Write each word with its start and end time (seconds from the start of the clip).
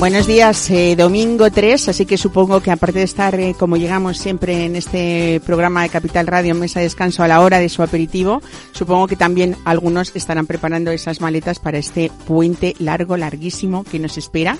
Buenos 0.00 0.26
días, 0.26 0.70
eh, 0.70 0.96
domingo 0.96 1.50
3, 1.50 1.90
así 1.90 2.06
que 2.06 2.16
supongo 2.16 2.62
que 2.62 2.70
aparte 2.70 3.00
de 3.00 3.04
estar, 3.04 3.38
eh, 3.38 3.54
como 3.58 3.76
llegamos 3.76 4.16
siempre 4.16 4.64
en 4.64 4.74
este 4.74 5.42
programa 5.44 5.82
de 5.82 5.90
Capital 5.90 6.26
Radio, 6.26 6.54
Mesa 6.54 6.80
de 6.80 6.84
Descanso 6.84 7.22
a 7.22 7.28
la 7.28 7.42
hora 7.42 7.58
de 7.58 7.68
su 7.68 7.82
aperitivo, 7.82 8.40
supongo 8.72 9.06
que 9.08 9.16
también 9.16 9.58
algunos 9.66 10.16
estarán 10.16 10.46
preparando 10.46 10.90
esas 10.90 11.20
maletas 11.20 11.58
para 11.58 11.76
este 11.76 12.10
puente 12.26 12.74
largo, 12.78 13.18
larguísimo 13.18 13.84
que 13.84 13.98
nos 13.98 14.16
espera. 14.16 14.56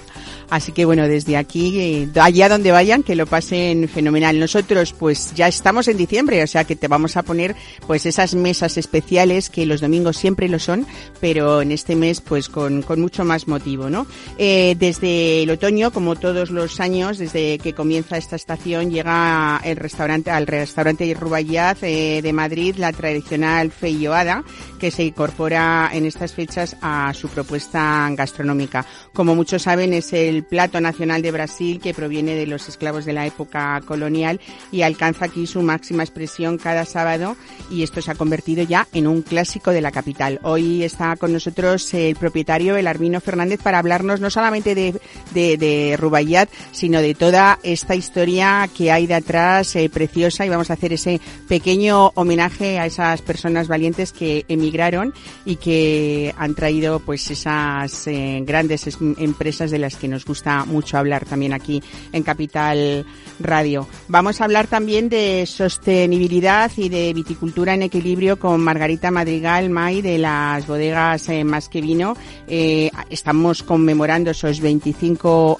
Así 0.50 0.72
que 0.72 0.84
bueno, 0.84 1.08
desde 1.08 1.38
aquí, 1.38 1.80
eh, 1.80 2.08
allá 2.20 2.50
donde 2.50 2.70
vayan, 2.70 3.02
que 3.02 3.14
lo 3.14 3.24
pasen 3.24 3.88
fenomenal. 3.88 4.38
Nosotros 4.38 4.92
pues 4.92 5.32
ya 5.34 5.48
estamos 5.48 5.88
en 5.88 5.96
diciembre, 5.96 6.42
o 6.42 6.46
sea 6.46 6.64
que 6.64 6.76
te 6.76 6.86
vamos 6.86 7.16
a 7.16 7.22
poner 7.22 7.56
pues 7.86 8.04
esas 8.04 8.34
mesas 8.34 8.76
especiales 8.76 9.48
que 9.48 9.64
los 9.64 9.80
domingos 9.80 10.18
siempre 10.18 10.50
lo 10.50 10.58
son, 10.58 10.86
pero 11.18 11.62
en 11.62 11.72
este 11.72 11.96
mes 11.96 12.20
pues 12.20 12.50
con, 12.50 12.82
con 12.82 13.00
mucho 13.00 13.24
más 13.24 13.48
motivo, 13.48 13.88
¿no? 13.88 14.06
desde 14.36 15.29
el 15.30 15.50
otoño, 15.50 15.92
como 15.92 16.16
todos 16.16 16.50
los 16.50 16.80
años, 16.80 17.18
desde 17.18 17.58
que 17.58 17.74
comienza 17.74 18.16
esta 18.16 18.36
estación, 18.36 18.90
llega 18.90 19.60
el 19.64 19.76
restaurante, 19.76 20.30
al 20.30 20.46
restaurante 20.46 21.14
Rubayat 21.14 21.78
eh, 21.82 22.20
de 22.22 22.32
Madrid 22.32 22.76
la 22.76 22.92
tradicional 22.92 23.70
feioada, 23.70 24.42
que 24.78 24.90
se 24.90 25.04
incorpora 25.04 25.90
en 25.92 26.06
estas 26.06 26.32
fechas 26.32 26.76
a 26.80 27.12
su 27.14 27.28
propuesta 27.28 28.08
gastronómica. 28.12 28.84
Como 29.12 29.34
muchos 29.34 29.62
saben, 29.62 29.92
es 29.92 30.12
el 30.12 30.44
plato 30.44 30.80
nacional 30.80 31.22
de 31.22 31.30
Brasil 31.30 31.80
que 31.80 31.94
proviene 31.94 32.34
de 32.34 32.46
los 32.46 32.68
esclavos 32.68 33.04
de 33.04 33.12
la 33.12 33.26
época 33.26 33.80
colonial 33.86 34.40
y 34.72 34.82
alcanza 34.82 35.26
aquí 35.26 35.46
su 35.46 35.62
máxima 35.62 36.02
expresión 36.02 36.58
cada 36.58 36.84
sábado 36.84 37.36
y 37.70 37.82
esto 37.82 38.02
se 38.02 38.10
ha 38.10 38.14
convertido 38.14 38.62
ya 38.64 38.86
en 38.92 39.06
un 39.06 39.22
clásico 39.22 39.70
de 39.70 39.80
la 39.80 39.92
capital. 39.92 40.40
Hoy 40.42 40.82
está 40.82 41.16
con 41.16 41.32
nosotros 41.32 41.92
el 41.94 42.16
propietario, 42.16 42.76
el 42.76 42.86
Armino 42.86 43.20
Fernández, 43.20 43.60
para 43.62 43.78
hablarnos 43.78 44.20
no 44.20 44.30
solamente 44.30 44.74
de 44.74 44.94
de, 45.34 45.56
de 45.56 45.96
Rubayat, 45.98 46.48
sino 46.72 47.00
de 47.00 47.14
toda 47.14 47.58
esta 47.62 47.94
historia 47.94 48.68
que 48.76 48.90
hay 48.90 49.06
detrás 49.06 49.76
eh, 49.76 49.88
preciosa 49.88 50.46
y 50.46 50.48
vamos 50.48 50.70
a 50.70 50.74
hacer 50.74 50.92
ese 50.92 51.20
pequeño 51.48 52.12
homenaje 52.14 52.78
a 52.78 52.86
esas 52.86 53.22
personas 53.22 53.68
valientes 53.68 54.12
que 54.12 54.44
emigraron 54.48 55.12
y 55.44 55.56
que 55.56 56.34
han 56.36 56.54
traído 56.54 57.00
pues 57.00 57.30
esas 57.30 58.06
eh, 58.06 58.40
grandes 58.44 58.88
empresas 59.18 59.70
de 59.70 59.78
las 59.78 59.96
que 59.96 60.08
nos 60.08 60.24
gusta 60.24 60.64
mucho 60.64 60.98
hablar 60.98 61.24
también 61.24 61.52
aquí 61.52 61.82
en 62.12 62.22
Capital 62.22 63.04
Radio. 63.38 63.86
Vamos 64.08 64.40
a 64.40 64.44
hablar 64.44 64.66
también 64.66 65.08
de 65.08 65.44
sostenibilidad 65.46 66.70
y 66.76 66.88
de 66.88 67.12
viticultura 67.12 67.74
en 67.74 67.82
equilibrio 67.82 68.38
con 68.38 68.60
Margarita 68.60 69.10
Madrigal 69.10 69.70
May 69.70 70.02
de 70.02 70.18
las 70.18 70.66
bodegas 70.66 71.28
eh, 71.28 71.44
Más 71.44 71.68
que 71.68 71.80
Vino. 71.80 72.16
estamos 72.48 73.62
conmemorando 73.62 74.30
esos 74.30 74.60
25 74.60 75.09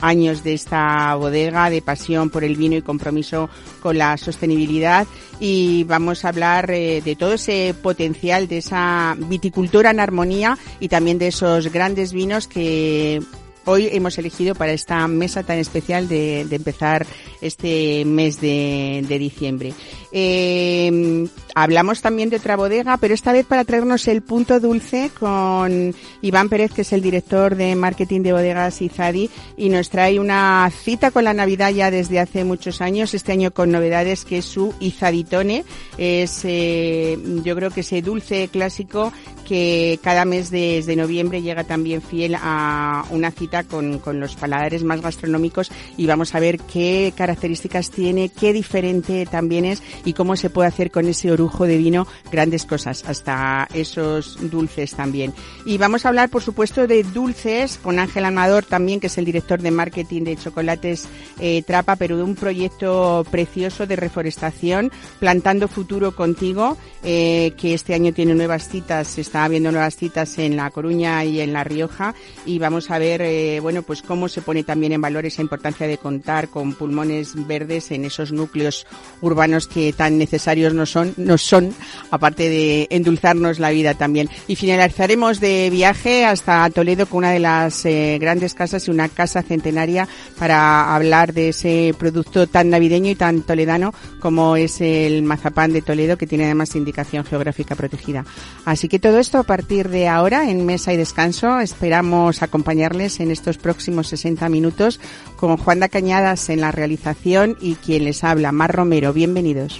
años 0.00 0.44
de 0.44 0.54
esta 0.54 1.14
bodega, 1.14 1.70
de 1.70 1.82
pasión 1.82 2.30
por 2.30 2.44
el 2.44 2.56
vino 2.56 2.76
y 2.76 2.82
compromiso 2.82 3.48
con 3.80 3.98
la 3.98 4.16
sostenibilidad. 4.16 5.06
Y 5.38 5.84
vamos 5.84 6.24
a 6.24 6.28
hablar 6.28 6.70
eh, 6.70 7.00
de 7.04 7.16
todo 7.16 7.34
ese 7.34 7.74
potencial, 7.82 8.48
de 8.48 8.58
esa 8.58 9.16
viticultura 9.18 9.90
en 9.90 10.00
armonía 10.00 10.58
y 10.80 10.88
también 10.88 11.18
de 11.18 11.28
esos 11.28 11.72
grandes 11.72 12.12
vinos 12.12 12.46
que 12.46 13.22
hoy 13.64 13.88
hemos 13.92 14.18
elegido 14.18 14.55
para 14.55 14.72
esta 14.72 15.06
mesa 15.08 15.42
tan 15.42 15.58
especial 15.58 16.08
de, 16.08 16.42
empezar 16.50 17.06
este 17.40 18.05
mes 18.05 18.40
de 18.40 19.16
diciembre. 19.18 19.72
Eh, 20.12 21.28
hablamos 21.54 22.00
también 22.00 22.30
de 22.30 22.36
otra 22.36 22.56
bodega, 22.56 22.96
pero 22.96 23.14
esta 23.14 23.32
vez 23.32 23.46
para 23.46 23.64
traernos 23.64 24.08
el 24.08 24.22
punto 24.22 24.60
dulce 24.60 25.10
con 25.18 25.94
Iván 26.22 26.48
Pérez, 26.48 26.72
que 26.72 26.82
es 26.82 26.92
el 26.92 27.02
director 27.02 27.56
de 27.56 27.74
marketing 27.74 28.22
de 28.22 28.32
bodegas 28.32 28.82
Izadi, 28.82 29.30
y 29.56 29.68
nos 29.68 29.90
trae 29.90 30.18
una 30.18 30.70
cita 30.70 31.10
con 31.10 31.24
la 31.24 31.34
Navidad 31.34 31.70
ya 31.70 31.90
desde 31.90 32.20
hace 32.20 32.44
muchos 32.44 32.80
años, 32.80 33.14
este 33.14 33.32
año 33.32 33.52
con 33.52 33.70
novedades, 33.70 34.24
que 34.24 34.38
es 34.38 34.44
su 34.44 34.74
Izaditone. 34.80 35.64
Es, 35.98 36.40
eh, 36.44 37.18
yo 37.44 37.54
creo 37.56 37.70
que 37.70 37.80
ese 37.80 38.02
dulce 38.02 38.48
clásico 38.48 39.12
que 39.46 39.98
cada 40.02 40.24
mes 40.24 40.50
desde 40.50 40.94
noviembre 40.94 41.42
llega 41.42 41.64
también 41.64 42.02
fiel 42.02 42.36
a 42.40 43.04
una 43.10 43.32
cita 43.32 43.64
con, 43.64 43.98
con 43.98 44.20
los 44.20 44.36
paladares 44.36 44.84
más 44.84 45.00
gastronómicos 45.00 45.72
y 45.96 46.06
vamos 46.06 46.36
a 46.36 46.40
ver 46.40 46.58
qué 46.60 47.12
características 47.16 47.90
tiene, 47.90 48.28
qué 48.28 48.52
diferente 48.52 49.27
también 49.27 49.64
es 49.64 49.82
y 50.05 50.12
cómo 50.12 50.36
se 50.36 50.50
puede 50.50 50.68
hacer 50.68 50.90
con 50.90 51.06
ese 51.06 51.30
orujo 51.30 51.66
de 51.66 51.77
vino 51.77 52.06
grandes 52.30 52.64
cosas, 52.64 53.05
hasta 53.06 53.68
esos 53.74 54.38
dulces 54.50 54.94
también. 54.94 55.33
Y 55.64 55.78
vamos 55.78 56.05
a 56.05 56.08
hablar, 56.08 56.28
por 56.28 56.42
supuesto, 56.42 56.86
de 56.86 57.02
dulces 57.02 57.78
con 57.83 57.98
Ángel 57.98 58.24
Amador 58.24 58.64
también, 58.64 59.00
que 59.00 59.08
es 59.08 59.18
el 59.18 59.24
director 59.24 59.60
de 59.60 59.70
marketing 59.70 60.22
de 60.22 60.36
Chocolates 60.36 61.08
eh, 61.39 61.62
Trapa, 61.62 61.96
pero 61.96 62.16
de 62.16 62.22
un 62.22 62.34
proyecto 62.34 63.24
precioso 63.30 63.86
de 63.86 63.96
reforestación, 63.96 64.90
Plantando 65.18 65.68
Futuro 65.68 66.14
Contigo, 66.14 66.77
eh, 67.02 67.52
que 67.56 67.74
este 67.74 67.94
año 67.94 68.12
tiene 68.12 68.34
nuevas 68.34 68.68
citas, 68.68 69.08
se 69.08 69.20
está 69.20 69.46
viendo 69.48 69.72
nuevas 69.72 69.96
citas 69.96 70.39
en 70.39 70.56
La 70.56 70.70
Coruña 70.70 71.24
y 71.24 71.40
en 71.40 71.52
La 71.52 71.64
Rioja, 71.64 72.14
y 72.44 72.58
vamos 72.58 72.90
a 72.90 72.98
ver, 72.98 73.22
eh, 73.22 73.60
bueno, 73.60 73.83
pues 73.83 74.02
cómo 74.02 74.28
se 74.28 74.42
pone 74.42 74.64
también 74.64 74.92
en 74.92 75.00
valor 75.00 75.27
esa 75.27 75.42
importancia 75.42 75.86
de 75.86 75.98
contar 75.98 76.48
con 76.48 76.74
pulmones 76.74 77.34
verdes 77.46 77.90
en 77.90 78.05
esos 78.05 78.33
núcleos 78.33 78.86
urbanos 79.20 79.68
que 79.68 79.89
tan 79.92 80.18
necesarios 80.18 80.74
nos 80.74 80.90
son, 80.90 81.14
nos 81.17 81.42
son, 81.42 81.74
aparte 82.11 82.48
de 82.48 82.86
endulzarnos 82.90 83.58
la 83.58 83.70
vida 83.70 83.95
también. 83.95 84.28
Y 84.48 84.56
finalizaremos 84.56 85.40
de 85.40 85.70
viaje 85.70 86.24
hasta 86.24 86.68
Toledo 86.70 87.06
con 87.06 87.18
una 87.18 87.33
de 87.33 87.40
las 87.40 87.84
eh, 87.84 88.18
grandes 88.20 88.55
casas 88.55 88.86
y 88.86 88.90
una 88.90 89.08
casa 89.08 89.42
centenaria 89.42 90.08
para 90.39 90.95
hablar 90.95 91.33
de 91.33 91.51
ese 91.51 91.95
producto 91.98 92.46
tan 92.46 92.70
navideño 92.70 93.11
y 93.11 93.14
tan 93.14 93.42
toledano 93.42 93.92
como 94.20 94.56
es 94.56 94.80
el 94.80 95.23
mazapán 95.23 95.73
de 95.73 95.83
Toledo, 95.83 96.17
que 96.17 96.27
tiene 96.27 96.45
además 96.45 96.74
indicación 96.77 97.24
geográfica 97.24 97.74
protegida. 97.74 98.24
Así 98.64 98.89
que 98.89 98.98
todo 98.98 99.18
esto 99.18 99.39
a 99.39 99.45
partir 99.45 99.89
de 99.89 100.08
ahora 100.08 100.51
en 100.51 100.67
Mesa 100.67 100.92
y 100.92 100.96
Descanso. 100.96 101.61
Esperamos 101.61 102.42
acompañarles 102.42 103.20
en 103.20 103.30
estos 103.30 103.58
próximos 103.58 104.08
60 104.08 104.48
minutos 104.48 105.01
con 105.36 105.57
Juan 105.57 105.80
da 105.80 105.89
Cañadas 105.89 106.48
en 106.51 106.61
la 106.61 106.72
realización 106.72 107.57
y 107.61 107.74
quien 107.74 108.05
les 108.05 108.24
habla, 108.24 108.52
Mar 108.52 108.74
Romero. 108.74 109.12
Bienvenidos. 109.12 109.80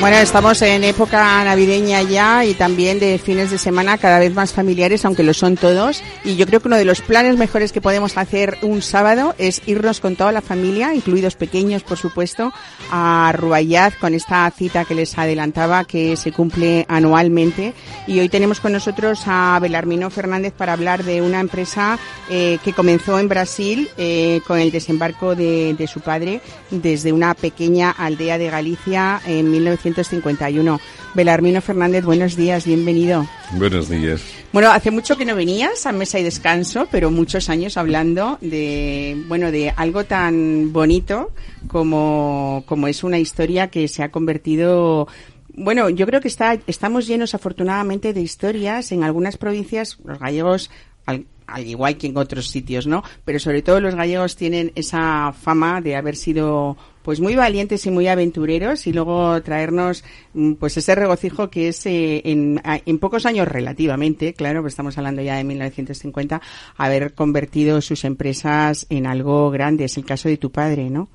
Bueno, 0.00 0.16
estamos 0.16 0.62
en 0.62 0.82
época 0.82 1.44
navideña 1.44 2.00
ya 2.00 2.46
y 2.46 2.54
también 2.54 2.98
de 2.98 3.18
fines 3.18 3.50
de 3.50 3.58
semana 3.58 3.98
cada 3.98 4.18
vez 4.18 4.32
más 4.32 4.54
familiares, 4.54 5.04
aunque 5.04 5.22
lo 5.22 5.34
son 5.34 5.56
todos. 5.56 6.02
Y 6.24 6.36
yo 6.36 6.46
creo 6.46 6.60
que 6.60 6.68
uno 6.68 6.78
de 6.78 6.86
los 6.86 7.02
planes 7.02 7.36
mejores 7.36 7.70
que 7.70 7.82
podemos 7.82 8.16
hacer 8.16 8.56
un 8.62 8.80
sábado 8.80 9.34
es 9.36 9.60
irnos 9.66 10.00
con 10.00 10.16
toda 10.16 10.32
la 10.32 10.40
familia, 10.40 10.94
incluidos 10.94 11.36
pequeños, 11.36 11.82
por 11.82 11.98
supuesto, 11.98 12.50
a 12.90 13.30
Rubayat 13.36 13.98
con 13.98 14.14
esta 14.14 14.50
cita 14.52 14.86
que 14.86 14.94
les 14.94 15.18
adelantaba 15.18 15.84
que 15.84 16.16
se 16.16 16.32
cumple 16.32 16.86
anualmente. 16.88 17.74
Y 18.06 18.20
hoy 18.20 18.30
tenemos 18.30 18.60
con 18.60 18.72
nosotros 18.72 19.20
a 19.26 19.58
Belarmino 19.60 20.08
Fernández 20.08 20.54
para 20.54 20.72
hablar 20.72 21.04
de 21.04 21.20
una 21.20 21.40
empresa 21.40 21.98
eh, 22.30 22.56
que 22.64 22.72
comenzó 22.72 23.18
en 23.18 23.28
Brasil 23.28 23.90
eh, 23.98 24.40
con 24.46 24.58
el 24.58 24.70
desembarco 24.70 25.36
de, 25.36 25.74
de 25.74 25.86
su 25.86 26.00
padre 26.00 26.40
desde 26.70 27.12
una 27.12 27.34
pequeña 27.34 27.90
aldea 27.90 28.38
de 28.38 28.48
Galicia 28.48 29.20
en 29.26 29.50
1900 29.50 29.89
1951. 29.90 30.80
Belarmino 31.14 31.60
Fernández, 31.60 32.04
buenos 32.04 32.36
días, 32.36 32.64
bienvenido. 32.64 33.26
Buenos 33.52 33.88
días. 33.88 34.22
Bueno, 34.52 34.70
hace 34.70 34.90
mucho 34.90 35.16
que 35.16 35.24
no 35.24 35.34
venías 35.34 35.86
a 35.86 35.92
Mesa 35.92 36.18
y 36.18 36.22
Descanso, 36.22 36.88
pero 36.90 37.10
muchos 37.10 37.48
años 37.48 37.76
hablando 37.76 38.38
de, 38.40 39.20
bueno, 39.26 39.50
de 39.50 39.70
algo 39.76 40.04
tan 40.04 40.72
bonito 40.72 41.32
como, 41.68 42.64
como 42.66 42.88
es 42.88 43.02
una 43.04 43.18
historia 43.18 43.68
que 43.68 43.88
se 43.88 44.02
ha 44.02 44.10
convertido 44.10 45.08
Bueno, 45.54 45.90
yo 45.90 46.06
creo 46.06 46.20
que 46.20 46.28
está, 46.28 46.58
estamos 46.66 47.06
llenos 47.06 47.34
afortunadamente 47.34 48.12
de 48.12 48.20
historias. 48.20 48.92
En 48.92 49.02
algunas 49.02 49.36
provincias 49.36 49.98
los 50.04 50.18
gallegos, 50.18 50.70
al, 51.06 51.26
igual 51.64 51.96
que 51.96 52.06
en 52.06 52.16
otros 52.16 52.48
sitios, 52.48 52.86
¿no? 52.86 53.02
Pero 53.24 53.38
sobre 53.40 53.62
todo 53.62 53.80
los 53.80 53.94
gallegos 53.94 54.36
tienen 54.36 54.72
esa 54.74 55.32
fama 55.32 55.80
de 55.80 55.96
haber 55.96 56.16
sido 56.16 56.76
pues 57.02 57.20
muy 57.20 57.34
valientes 57.34 57.86
y 57.86 57.90
muy 57.90 58.08
aventureros 58.08 58.86
y 58.86 58.92
luego 58.92 59.40
traernos 59.42 60.04
mm, 60.34 60.54
pues 60.54 60.76
ese 60.76 60.94
regocijo 60.94 61.50
que 61.50 61.68
es 61.68 61.86
eh, 61.86 62.22
en, 62.24 62.60
en, 62.64 62.98
pocos 62.98 63.26
años 63.26 63.48
relativamente, 63.48 64.34
claro, 64.34 64.60
pues 64.60 64.72
estamos 64.72 64.96
hablando 64.98 65.22
ya 65.22 65.36
de 65.36 65.44
1950, 65.44 66.40
haber 66.76 67.14
convertido 67.14 67.80
sus 67.80 68.04
empresas 68.04 68.86
en 68.90 69.06
algo 69.06 69.50
grande. 69.50 69.84
Es 69.84 69.96
el 69.96 70.04
caso 70.04 70.28
de 70.28 70.36
tu 70.36 70.50
padre, 70.50 70.90
¿no? 70.90 71.08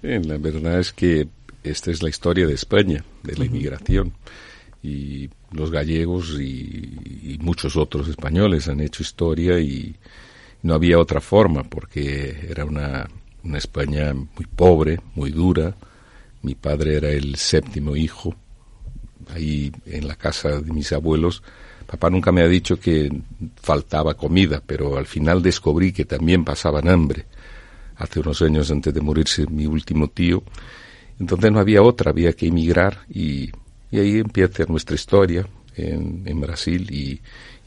Sí, 0.00 0.08
la 0.08 0.38
verdad 0.38 0.80
es 0.80 0.92
que 0.92 1.28
esta 1.62 1.90
es 1.90 2.02
la 2.02 2.08
historia 2.08 2.46
de 2.46 2.54
España, 2.54 3.04
de 3.22 3.36
la 3.36 3.44
inmigración. 3.44 4.12
Y 4.82 5.30
los 5.52 5.70
gallegos 5.70 6.38
y, 6.40 7.38
muchos 7.40 7.76
otros 7.76 8.08
españoles 8.08 8.68
han 8.68 8.80
hecho 8.80 9.02
historia 9.02 9.58
y 9.58 9.96
no 10.62 10.74
había 10.74 10.98
otra 10.98 11.20
forma 11.20 11.64
porque 11.64 12.46
era 12.48 12.64
una, 12.64 13.08
una 13.44 13.58
España 13.58 14.12
muy 14.12 14.46
pobre, 14.54 15.00
muy 15.14 15.30
dura. 15.30 15.74
Mi 16.42 16.54
padre 16.54 16.96
era 16.96 17.10
el 17.10 17.36
séptimo 17.36 17.96
hijo. 17.96 18.34
Ahí 19.34 19.72
en 19.86 20.08
la 20.08 20.16
casa 20.16 20.60
de 20.60 20.72
mis 20.72 20.92
abuelos, 20.92 21.42
papá 21.86 22.10
nunca 22.10 22.32
me 22.32 22.42
ha 22.42 22.48
dicho 22.48 22.78
que 22.78 23.10
faltaba 23.60 24.14
comida, 24.14 24.62
pero 24.64 24.96
al 24.96 25.06
final 25.06 25.42
descubrí 25.42 25.92
que 25.92 26.04
también 26.04 26.44
pasaban 26.44 26.88
hambre. 26.88 27.26
Hace 27.96 28.20
unos 28.20 28.42
años 28.42 28.70
antes 28.70 28.92
de 28.92 29.00
morirse 29.00 29.46
mi 29.46 29.66
último 29.66 30.08
tío, 30.08 30.42
entonces 31.20 31.52
no 31.52 31.60
había 31.60 31.82
otra, 31.82 32.10
había 32.10 32.32
que 32.32 32.46
emigrar 32.46 33.04
y, 33.08 33.50
ahí 33.92 34.18
empieza 34.18 34.64
nuestra 34.64 34.94
historia 34.94 35.46
en, 35.76 36.22
en 36.26 36.40
Brasil 36.40 36.90
y, 36.90 37.20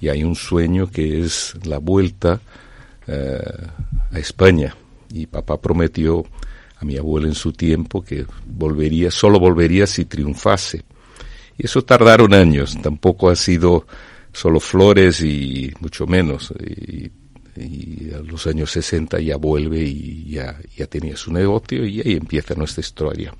hay 0.07 0.23
un 0.23 0.35
sueño 0.35 0.91
que 0.91 1.23
es 1.23 1.55
la 1.63 1.79
vuelta 1.79 2.39
eh, 3.07 3.41
a 4.11 4.19
España. 4.19 4.75
Y 5.11 5.27
papá 5.27 5.61
prometió 5.61 6.23
a 6.77 6.85
mi 6.85 6.97
abuela 6.97 7.27
en 7.27 7.35
su 7.35 7.53
tiempo 7.53 8.03
que 8.03 8.25
volvería, 8.45 9.11
solo 9.11 9.39
volvería 9.39 9.87
si 9.87 10.05
triunfase. 10.05 10.83
Y 11.57 11.65
eso 11.65 11.83
tardaron 11.83 12.33
años, 12.33 12.77
tampoco 12.81 13.29
ha 13.29 13.35
sido 13.35 13.87
solo 14.31 14.59
flores 14.59 15.21
y 15.21 15.71
mucho 15.79 16.05
menos. 16.05 16.53
Y 17.57 18.11
a 18.13 18.19
los 18.19 18.47
años 18.47 18.71
60 18.71 19.19
ya 19.19 19.37
vuelve 19.37 19.81
y 19.81 20.25
ya, 20.29 20.59
ya 20.75 20.87
tenía 20.87 21.15
su 21.15 21.31
negocio 21.31 21.85
y 21.85 22.01
ahí 22.01 22.13
empieza 22.13 22.55
nuestra 22.55 22.81
historia. 22.81 23.33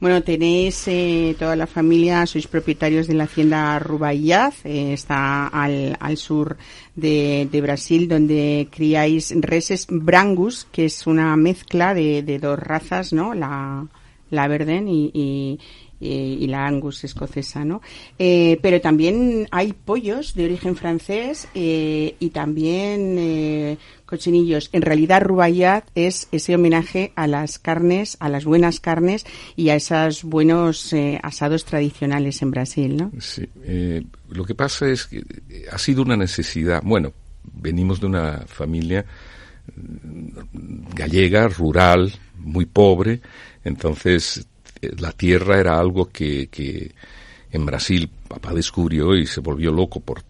Bueno, 0.00 0.22
tenéis 0.22 0.86
eh, 0.88 1.36
toda 1.38 1.56
la 1.56 1.66
familia, 1.66 2.26
sois 2.26 2.46
propietarios 2.46 3.06
de 3.06 3.14
la 3.14 3.24
hacienda 3.24 3.78
Rubaiyaz, 3.78 4.64
eh, 4.64 4.92
está 4.92 5.48
al, 5.48 5.96
al 6.00 6.16
sur 6.16 6.56
de, 6.96 7.48
de, 7.50 7.60
Brasil, 7.60 8.08
donde 8.08 8.68
criáis 8.70 9.34
reses 9.36 9.86
brangus, 9.88 10.66
que 10.72 10.86
es 10.86 11.06
una 11.06 11.36
mezcla 11.36 11.94
de, 11.94 12.22
de 12.22 12.38
dos 12.38 12.58
razas, 12.58 13.12
¿no? 13.12 13.34
La, 13.34 13.86
la 14.32 14.48
Verden 14.48 14.88
y, 14.88 15.58
eh, 16.04 16.36
y 16.40 16.48
la 16.48 16.66
Angus 16.66 17.04
escocesa, 17.04 17.64
¿no? 17.64 17.80
Eh, 18.18 18.58
pero 18.60 18.80
también 18.80 19.46
hay 19.52 19.72
pollos 19.72 20.34
de 20.34 20.46
origen 20.46 20.74
francés 20.74 21.46
eh, 21.54 22.16
y 22.18 22.30
también 22.30 23.78
cochinillos. 24.04 24.68
En 24.72 24.82
realidad, 24.82 25.22
Rubayat 25.22 25.84
es 25.94 26.26
ese 26.32 26.56
homenaje 26.56 27.12
a 27.14 27.28
las 27.28 27.60
carnes, 27.60 28.16
a 28.18 28.28
las 28.28 28.44
buenas 28.44 28.80
carnes 28.80 29.24
y 29.54 29.68
a 29.68 29.76
esos 29.76 30.24
buenos 30.24 30.92
asados 31.22 31.64
tradicionales 31.64 32.42
en 32.42 32.50
Brasil, 32.50 32.96
¿no? 32.96 33.12
Sí. 33.20 33.48
lo 34.28 34.44
que 34.44 34.56
pasa 34.56 34.88
es 34.88 35.06
que 35.06 35.22
ha 35.70 35.78
sido 35.78 36.02
una 36.02 36.16
necesidad. 36.16 36.82
Bueno, 36.84 37.12
venimos 37.44 38.00
de 38.00 38.06
una 38.06 38.44
familia 38.46 39.04
mm, 39.76 40.94
gallega, 40.94 41.46
rural, 41.46 42.12
muy 42.38 42.66
pobre, 42.66 43.20
entonces 43.64 44.46
la 44.98 45.12
tierra 45.12 45.58
era 45.58 45.78
algo 45.78 46.10
que, 46.10 46.92
en 47.50 47.66
Brasil 47.66 48.10
papá 48.28 48.52
descubrió 48.52 49.14
y 49.14 49.26
se 49.26 49.40
volvió 49.40 49.70
loco 49.70 50.00
por 50.00 50.22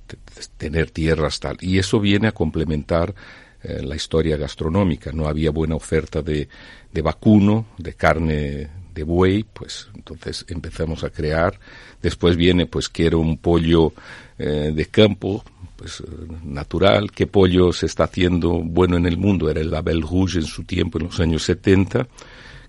tener 0.57 0.91
tierras 0.91 1.41
tal. 1.41 1.57
Y 1.61 1.79
eso 1.79 2.01
viene 2.01 2.29
a 2.29 2.33
complementar 2.33 3.15
eh, 3.63 3.81
la 3.83 3.95
historia 3.95 4.37
gastronómica. 4.37 5.13
No 5.13 5.27
había 5.27 5.51
buena 5.53 5.77
oferta 5.77 6.21
de, 6.21 6.49
de 6.93 7.03
vacuno, 7.03 7.67
de 7.79 7.95
carne 7.95 8.71
de 8.93 9.05
buey, 9.05 9.45
pues 9.45 9.89
entonces 9.95 10.45
empezamos 10.49 11.05
a 11.05 11.11
crear. 11.11 11.59
Después 12.03 12.37
viene, 12.37 12.67
pues 12.67 12.89
quiero 12.89 13.21
un 13.21 13.39
pollo 13.39 13.93
eh, 14.37 14.73
de 14.75 14.87
campo, 14.87 15.45
pues 15.77 16.03
natural. 16.45 17.11
¿Qué 17.13 17.27
pollo 17.27 17.73
se 17.73 17.87
está 17.87 18.05
haciendo 18.05 18.51
bueno 18.59 18.97
en 18.97 19.07
el 19.07 19.17
mundo? 19.17 19.49
Era 19.49 19.61
el 19.61 19.71
Label 19.71 20.03
Rouge 20.03 20.41
en 20.41 20.45
su 20.45 20.65
tiempo, 20.65 20.99
en 20.99 21.07
los 21.07 21.21
años 21.21 21.45
70 21.45 22.07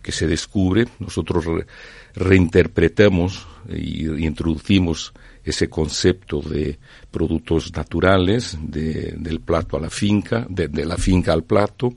que 0.04 0.12
se 0.12 0.28
descubre, 0.28 0.86
nosotros 1.00 1.46
reinterpretamos 2.14 3.48
y, 3.70 4.08
introducimos 4.24 5.14
ese 5.44 5.70
concepto 5.70 6.42
de 6.42 6.78
productos 7.10 7.74
naturales, 7.76 8.58
de, 8.62 9.16
del 9.18 9.40
plato 9.40 9.78
a 9.78 9.80
la 9.80 9.90
finca, 9.90 10.46
de, 10.50 10.86
la 10.86 10.98
finca 10.98 11.34
al 11.34 11.44
plato, 11.44 11.94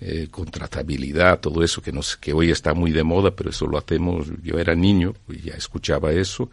eh, 0.00 0.28
con 0.30 0.46
tratabilidad, 0.46 1.40
todo 1.40 1.62
eso 1.62 1.82
que, 1.82 1.92
nos, 1.92 2.16
que 2.16 2.32
hoy 2.32 2.50
está 2.50 2.74
muy 2.74 2.90
de 2.90 3.04
moda, 3.04 3.30
pero 3.32 3.50
eso 3.50 3.66
lo 3.66 3.78
hacemos, 3.78 4.28
yo 4.42 4.58
era 4.58 4.74
niño 4.74 5.14
y 5.28 5.42
ya 5.42 5.54
escuchaba 5.54 6.12
eso, 6.12 6.50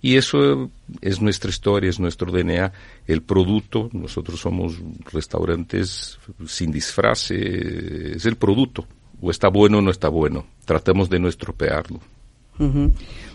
y 0.00 0.16
eso 0.16 0.70
es 1.00 1.20
nuestra 1.20 1.50
historia, 1.50 1.90
es 1.90 1.98
nuestro 1.98 2.30
DNA, 2.30 2.72
el 3.06 3.22
producto, 3.22 3.88
nosotros 3.92 4.38
somos 4.38 4.74
restaurantes 5.12 6.18
sin 6.46 6.70
disfraz, 6.70 7.30
es 7.30 8.26
el 8.26 8.36
producto, 8.36 8.86
o 9.24 9.30
está 9.30 9.48
bueno 9.48 9.78
o 9.78 9.80
no 9.80 9.90
está 9.90 10.08
bueno. 10.08 10.44
Tratemos 10.66 11.08
de 11.08 11.18
no 11.18 11.28
estropearlo. 11.28 11.98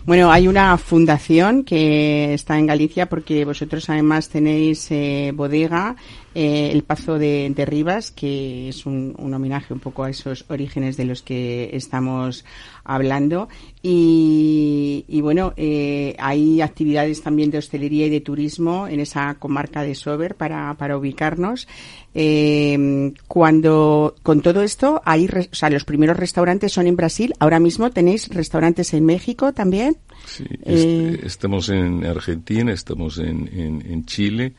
Bueno, 0.06 0.32
hay 0.32 0.48
una 0.48 0.78
fundación 0.78 1.64
que 1.64 2.32
está 2.32 2.58
en 2.58 2.66
Galicia 2.66 3.06
porque 3.06 3.44
vosotros 3.44 3.90
además 3.90 4.30
tenéis 4.30 4.90
eh, 4.90 5.32
bodega, 5.34 5.96
eh, 6.34 6.70
el 6.72 6.82
Pazo 6.82 7.18
de, 7.18 7.52
Rivas, 7.66 8.10
que 8.10 8.68
es 8.68 8.86
un, 8.86 9.14
homenaje 9.18 9.74
un 9.74 9.80
poco 9.80 10.04
a 10.04 10.10
esos 10.10 10.44
orígenes 10.48 10.96
de 10.96 11.04
los 11.04 11.22
que 11.22 11.70
estamos 11.72 12.44
hablando. 12.84 13.48
Y, 13.82 15.20
bueno, 15.22 15.54
eh, 15.56 16.14
hay 16.18 16.60
actividades 16.60 17.22
también 17.22 17.50
de 17.50 17.58
hostelería 17.58 18.06
y 18.06 18.10
de 18.10 18.20
turismo 18.20 18.86
en 18.88 19.00
esa 19.00 19.34
comarca 19.34 19.82
de 19.82 19.94
Sober 19.94 20.34
para, 20.34 20.74
para 20.74 20.96
ubicarnos. 20.96 21.66
Eh, 22.12 23.12
cuando 23.28 24.16
con 24.24 24.40
todo 24.40 24.62
esto 24.62 25.00
hay, 25.04 25.26
o 25.26 25.54
sea, 25.54 25.70
los 25.70 25.84
primeros 25.84 26.16
restaurantes 26.16 26.72
son 26.72 26.86
en 26.86 26.96
Brasil. 26.96 27.32
Ahora 27.38 27.60
mismo 27.60 27.90
tenéis 27.90 28.28
restaurantes 28.28 28.92
en 28.94 29.04
México 29.04 29.52
también. 29.52 29.96
Sí, 30.26 30.44
eh, 30.64 31.20
estamos 31.22 31.68
en 31.68 32.04
Argentina, 32.04 32.72
estamos 32.72 33.18
en, 33.18 33.48
en, 33.52 34.04
Chile, 34.06 34.54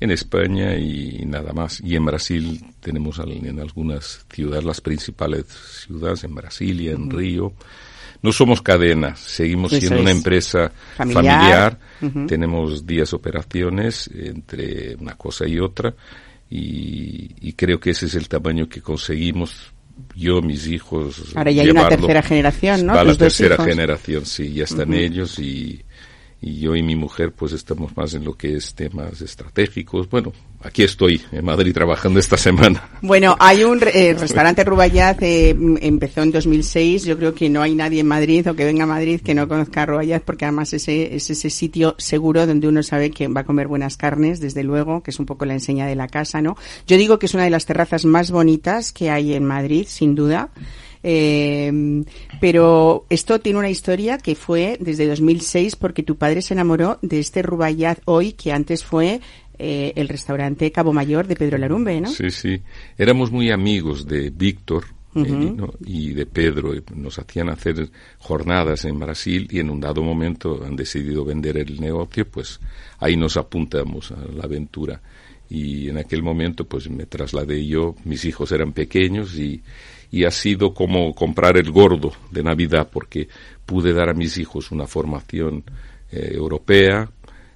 en 0.00 0.10
España 0.10 0.76
y 0.76 1.24
nada 1.26 1.52
más. 1.52 1.80
Y 1.80 1.96
en 1.96 2.04
Brasil 2.04 2.64
tenemos 2.80 3.18
en 3.18 3.60
algunas 3.60 4.26
ciudades, 4.32 4.64
las 4.64 4.80
principales 4.80 5.46
ciudades, 5.86 6.24
en 6.24 6.34
Brasilia, 6.34 6.92
en 6.92 7.10
Río. 7.10 7.52
No 8.22 8.32
somos 8.32 8.62
cadena, 8.62 9.14
seguimos 9.16 9.72
siendo 9.72 10.00
una 10.00 10.10
empresa 10.10 10.72
familiar. 10.96 11.78
Tenemos 12.26 12.86
10 12.86 13.12
operaciones 13.14 14.10
entre 14.12 14.96
una 14.96 15.14
cosa 15.14 15.46
y 15.46 15.58
otra 15.58 15.94
y, 16.48 17.52
creo 17.54 17.80
que 17.80 17.90
ese 17.90 18.06
es 18.06 18.14
el 18.14 18.28
tamaño 18.28 18.68
que 18.68 18.80
conseguimos 18.80 19.72
yo, 20.14 20.42
mis 20.42 20.66
hijos. 20.66 21.32
Ahora 21.34 21.50
ya 21.50 21.62
hay 21.62 21.70
una 21.70 21.88
tercera 21.88 22.22
generación, 22.22 22.86
¿no? 22.86 23.02
la 23.02 23.16
tercera 23.16 23.56
generación, 23.56 24.26
sí, 24.26 24.52
ya 24.52 24.64
están 24.64 24.92
ellos 24.92 25.38
y 25.38 25.82
y 26.40 26.60
yo 26.60 26.76
y 26.76 26.82
mi 26.82 26.96
mujer 26.96 27.32
pues 27.32 27.52
estamos 27.52 27.96
más 27.96 28.14
en 28.14 28.24
lo 28.24 28.34
que 28.34 28.56
es 28.56 28.74
temas 28.74 29.20
estratégicos. 29.20 30.08
Bueno, 30.08 30.32
aquí 30.60 30.82
estoy 30.82 31.20
en 31.32 31.44
Madrid 31.44 31.72
trabajando 31.72 32.20
esta 32.20 32.36
semana. 32.36 32.88
Bueno, 33.00 33.36
hay 33.38 33.64
un 33.64 33.80
eh, 33.82 34.14
restaurante 34.18 34.62
Rubayaz, 34.64 35.16
eh, 35.22 35.56
empezó 35.80 36.22
en 36.22 36.32
2006. 36.32 37.04
Yo 37.04 37.16
creo 37.16 37.34
que 37.34 37.48
no 37.48 37.62
hay 37.62 37.74
nadie 37.74 38.00
en 38.00 38.08
Madrid 38.08 38.48
o 38.50 38.54
que 38.54 38.64
venga 38.64 38.84
a 38.84 38.86
Madrid 38.86 39.20
que 39.22 39.34
no 39.34 39.48
conozca 39.48 39.86
Rubayaz 39.86 40.22
porque 40.22 40.44
además 40.44 40.72
ese, 40.72 41.14
es 41.14 41.30
ese 41.30 41.50
sitio 41.50 41.94
seguro 41.98 42.46
donde 42.46 42.68
uno 42.68 42.82
sabe 42.82 43.10
que 43.10 43.28
va 43.28 43.40
a 43.40 43.44
comer 43.44 43.66
buenas 43.66 43.96
carnes, 43.96 44.40
desde 44.40 44.62
luego, 44.62 45.02
que 45.02 45.10
es 45.10 45.18
un 45.18 45.26
poco 45.26 45.46
la 45.46 45.54
enseña 45.54 45.86
de 45.86 45.96
la 45.96 46.08
casa, 46.08 46.42
¿no? 46.42 46.56
Yo 46.86 46.96
digo 46.96 47.18
que 47.18 47.26
es 47.26 47.34
una 47.34 47.44
de 47.44 47.50
las 47.50 47.66
terrazas 47.66 48.04
más 48.04 48.30
bonitas 48.30 48.92
que 48.92 49.10
hay 49.10 49.34
en 49.34 49.44
Madrid, 49.44 49.86
sin 49.88 50.14
duda. 50.14 50.50
Eh, 51.02 52.04
pero 52.40 53.06
esto 53.10 53.40
tiene 53.40 53.58
una 53.58 53.70
historia 53.70 54.18
que 54.18 54.34
fue 54.34 54.76
desde 54.80 55.06
2006 55.06 55.76
porque 55.76 56.02
tu 56.02 56.16
padre 56.16 56.42
se 56.42 56.54
enamoró 56.54 56.98
de 57.02 57.20
este 57.20 57.42
Rubayat 57.42 58.00
hoy 58.04 58.32
que 58.32 58.52
antes 58.52 58.84
fue 58.84 59.20
eh, 59.58 59.92
el 59.96 60.08
restaurante 60.08 60.70
Cabo 60.72 60.92
Mayor 60.92 61.26
de 61.26 61.36
Pedro 61.36 61.58
Larumbe, 61.58 62.00
¿no? 62.00 62.08
Sí, 62.08 62.30
sí. 62.30 62.60
Éramos 62.98 63.30
muy 63.30 63.50
amigos 63.50 64.06
de 64.06 64.30
Víctor, 64.30 64.84
y 65.84 66.12
de 66.12 66.26
Pedro. 66.26 66.72
Nos 66.94 67.18
hacían 67.18 67.48
hacer 67.48 67.88
jornadas 68.18 68.84
en 68.84 68.98
Brasil 68.98 69.48
y 69.50 69.60
en 69.60 69.70
un 69.70 69.80
dado 69.80 70.02
momento 70.02 70.62
han 70.64 70.76
decidido 70.76 71.24
vender 71.24 71.56
el 71.56 71.80
negocio, 71.80 72.28
pues 72.28 72.60
ahí 72.98 73.16
nos 73.16 73.36
apuntamos 73.36 74.12
a 74.12 74.20
la 74.32 74.44
aventura. 74.44 75.00
Y 75.48 75.88
en 75.88 75.98
aquel 75.98 76.22
momento 76.22 76.66
pues 76.66 76.90
me 76.90 77.06
trasladé 77.06 77.64
yo, 77.66 77.94
mis 78.04 78.24
hijos 78.24 78.50
eran 78.52 78.72
pequeños 78.72 79.36
y, 79.36 79.62
y 80.10 80.24
ha 80.24 80.30
sido 80.30 80.72
como 80.74 81.14
comprar 81.14 81.56
el 81.56 81.70
gordo 81.70 82.12
de 82.30 82.42
Navidad 82.42 82.88
porque 82.92 83.28
pude 83.64 83.92
dar 83.92 84.08
a 84.08 84.14
mis 84.14 84.38
hijos 84.38 84.70
una 84.70 84.86
formación 84.86 85.64
eh, 86.12 86.30
europea, 86.32 87.10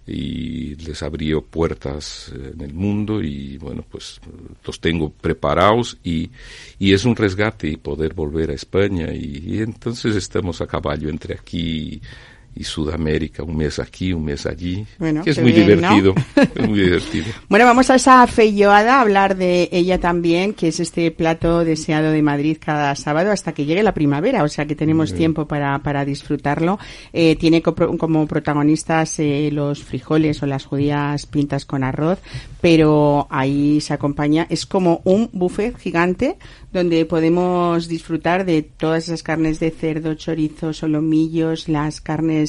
y 0.07 0.75
les 0.75 1.03
abrió 1.05 1.43
puertas 1.43 2.33
eh, 2.35 2.53
en 2.55 2.61
el 2.63 2.75
mundo 2.75 3.23
y 3.23 3.57
bueno 3.59 3.85
pues 3.89 4.21
los 4.67 4.81
tengo 4.81 5.11
preparados 5.11 5.99
y, 6.03 6.31
y 6.79 6.93
es 6.93 7.05
un 7.05 7.15
resgate 7.15 7.79
poder 7.79 8.13
volver 8.13 8.51
a 8.51 8.55
España 8.55 9.13
y, 9.13 9.43
y 9.47 9.59
entonces 9.59 10.17
estamos 10.17 10.61
a 10.61 10.67
caballo 10.67 11.09
entre 11.09 11.35
aquí 11.35 12.03
y 12.55 12.65
Sudamérica, 12.65 13.43
un 13.43 13.57
mes 13.57 13.79
aquí, 13.79 14.13
un 14.13 14.25
mes 14.25 14.45
allí, 14.47 14.85
bueno, 14.99 15.23
que 15.23 15.31
es 15.31 15.41
muy 15.41 15.53
divertido, 15.53 16.15
es 16.55 16.69
muy 16.69 16.81
divertido. 16.81 17.27
Bueno, 17.49 17.65
vamos 17.65 17.91
a 17.91 17.95
esa 17.95 18.27
feyoada 18.27 18.97
a 18.97 19.01
hablar 19.01 19.37
de 19.37 19.69
ella 19.73 19.99
también, 19.99 20.55
que 20.55 20.69
es 20.69 20.81
este 20.81 21.11
plato 21.11 21.65
deseado 21.65 22.11
de 22.11 22.23
Madrid 22.23 22.59
cada 22.61 22.95
sábado 22.97 23.31
hasta 23.31 23.53
que 23.53 23.65
llegue 23.65 23.83
la 23.83 23.95
primavera, 23.95 24.43
o 24.43 24.49
sea 24.49 24.67
que 24.67 24.75
tenemos 24.75 25.15
tiempo 25.15 25.47
para, 25.47 25.79
para 25.81 26.05
disfrutarlo. 26.05 26.79
Eh, 27.13 27.37
tiene 27.37 27.63
como 27.63 28.27
protagonistas 28.27 29.19
eh, 29.21 29.51
los 29.53 29.83
frijoles 29.83 30.43
o 30.43 30.47
las 30.47 30.65
judías 30.65 31.27
pintas 31.27 31.65
con 31.65 31.85
arroz, 31.85 32.19
pero 32.61 33.27
ahí 33.31 33.81
se 33.81 33.95
acompaña, 33.95 34.47
es 34.51 34.67
como 34.67 35.01
un 35.05 35.31
buffet 35.33 35.79
gigante 35.79 36.37
donde 36.73 37.05
podemos 37.05 37.89
disfrutar 37.89 38.45
de 38.45 38.63
todas 38.63 39.05
esas 39.05 39.23
carnes 39.23 39.59
de 39.59 39.71
cerdo, 39.71 40.15
chorizo, 40.15 40.73
solomillos, 40.73 41.69
las 41.69 42.01
carnes, 42.01 42.40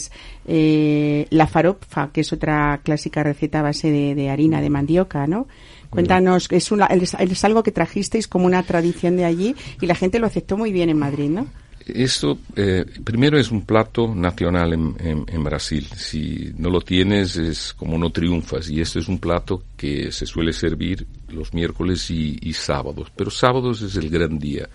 eh, 0.48 1.28
la 1.30 1.48
farofa, 1.48 2.10
que 2.12 2.22
es 2.22 2.34
otra 2.34 2.80
clásica 2.84 3.24
receta 3.24 3.60
a 3.60 3.64
base 3.64 3.92
de, 3.92 4.30
harina 4.30 4.62
de 4.62 4.70
mandioca, 4.70 5.28
¿no? 5.28 5.48
Cuéntanos, 5.90 6.48
es, 6.52 6.72
una, 6.72 6.86
es 6.86 7.44
algo 7.44 7.64
que 7.64 7.72
trajisteis 7.72 8.28
como 8.28 8.46
una 8.46 8.64
tradición 8.64 9.18
de 9.18 9.26
allí 9.26 9.56
y 9.82 9.88
la 9.88 9.96
gente 9.96 10.20
lo 10.20 10.28
aceptó 10.28 10.56
muy 10.56 10.72
bien 10.72 10.90
en 10.90 10.98
Madrid, 10.98 11.30
¿no? 11.30 11.48
Esto, 11.86 12.38
eh, 12.56 12.86
primero 13.04 13.38
es 13.38 13.52
un 13.52 13.66
plato 13.66 14.14
nacional 14.16 14.74
en, 14.74 14.96
en, 15.28 15.44
Brasil. 15.44 15.86
Si 15.98 16.54
no 16.58 16.70
lo 16.70 16.80
tienes 16.80 17.36
es 17.38 17.74
como 17.74 17.98
no 17.98 18.12
triunfas. 18.12 18.70
Y 18.70 18.80
este 18.80 19.00
es 19.00 19.08
un 19.08 19.20
plato 19.20 19.64
que 19.76 20.12
se 20.12 20.26
suele 20.26 20.54
servir 20.54 21.06
los 21.30 21.54
miércoles 21.54 22.10
y 22.12 22.54
sábados. 22.54 23.12
Pero 23.16 23.32
sábados 23.32 23.82
es 23.82 23.96
el 23.96 24.10
gran 24.10 24.38
día. 24.38 24.70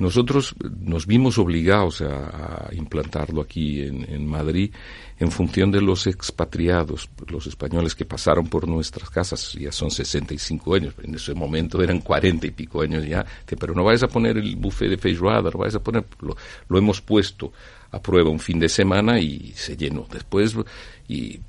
Nosotros 0.00 0.54
nos 0.80 1.06
vimos 1.06 1.38
obligados 1.38 2.00
a, 2.00 2.70
implantarlo 2.72 3.42
aquí 3.42 3.82
en, 3.82 4.26
Madrid 4.26 4.72
en 5.18 5.30
función 5.30 5.70
de 5.70 5.82
los 5.82 6.06
expatriados, 6.06 7.10
los 7.28 7.46
españoles 7.46 7.94
que 7.94 8.06
pasaron 8.06 8.46
por 8.48 8.66
nuestras 8.66 9.10
casas, 9.10 9.52
ya 9.52 9.70
son 9.70 9.90
65 9.90 10.74
años, 10.74 10.94
en 11.02 11.14
ese 11.14 11.34
momento 11.34 11.82
eran 11.82 12.00
40 12.00 12.46
y 12.46 12.50
pico 12.50 12.80
años 12.80 13.04
ya, 13.06 13.26
pero 13.58 13.74
no 13.74 13.84
vais 13.84 14.02
a 14.02 14.08
poner 14.08 14.38
el 14.38 14.56
buffet 14.56 14.88
de 14.88 14.96
feijoada, 14.96 15.50
no 15.50 15.58
vais 15.58 15.74
a 15.74 15.82
poner, 15.82 16.06
lo, 16.20 16.34
lo 16.68 16.78
hemos 16.78 17.02
puesto 17.02 17.52
a 17.90 18.00
prueba 18.00 18.30
un 18.30 18.38
fin 18.38 18.58
de 18.58 18.68
semana 18.68 19.20
y 19.20 19.52
se 19.54 19.76
llenó. 19.76 20.06
Después, 20.10 20.56
y 21.08 21.40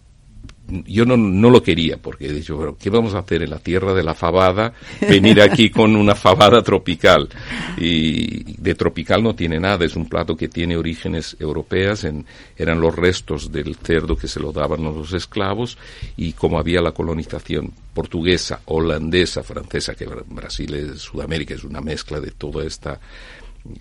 yo 0.86 1.06
no, 1.06 1.18
no 1.18 1.50
lo 1.50 1.62
quería 1.62 1.98
porque 1.98 2.28
he 2.28 2.34
dicho, 2.34 2.78
¿qué 2.80 2.90
vamos 2.90 3.14
a 3.14 3.20
hacer 3.20 3.44
en 3.44 3.50
la 3.50 3.60
tierra 3.60 3.94
de 3.94 4.04
la 4.04 4.14
fabada? 4.14 4.74
Venir 5.02 5.42
aquí 5.42 5.70
con 5.72 5.96
una 5.96 6.16
fabada 6.16 6.64
tropical. 6.64 7.30
Y 7.78 8.56
de 8.62 8.76
tropical 8.76 9.24
no 9.24 9.36
tiene 9.36 9.60
nada, 9.60 9.86
es 9.86 9.96
un 9.96 10.08
plato 10.08 10.36
que 10.36 10.48
tiene 10.48 10.78
orígenes 10.78 11.36
europeas, 11.40 12.04
en, 12.04 12.26
eran 12.58 12.80
los 12.80 12.96
restos 12.96 13.52
del 13.52 13.76
cerdo 13.76 14.16
que 14.16 14.28
se 14.28 14.40
lo 14.40 14.52
daban 14.52 14.84
los 14.84 15.14
esclavos 15.14 15.78
y 16.18 16.34
como 16.34 16.60
había 16.60 16.82
la 16.82 16.92
colonización 16.92 17.72
portuguesa, 17.94 18.62
holandesa, 18.66 19.44
francesa, 19.44 19.96
que 19.96 20.08
Brasil 20.28 20.74
es 20.74 21.02
Sudamérica, 21.02 21.54
es 21.54 21.64
una 21.64 21.82
mezcla 21.82 22.20
de 22.20 22.32
toda 22.32 22.66
esta 22.66 23.00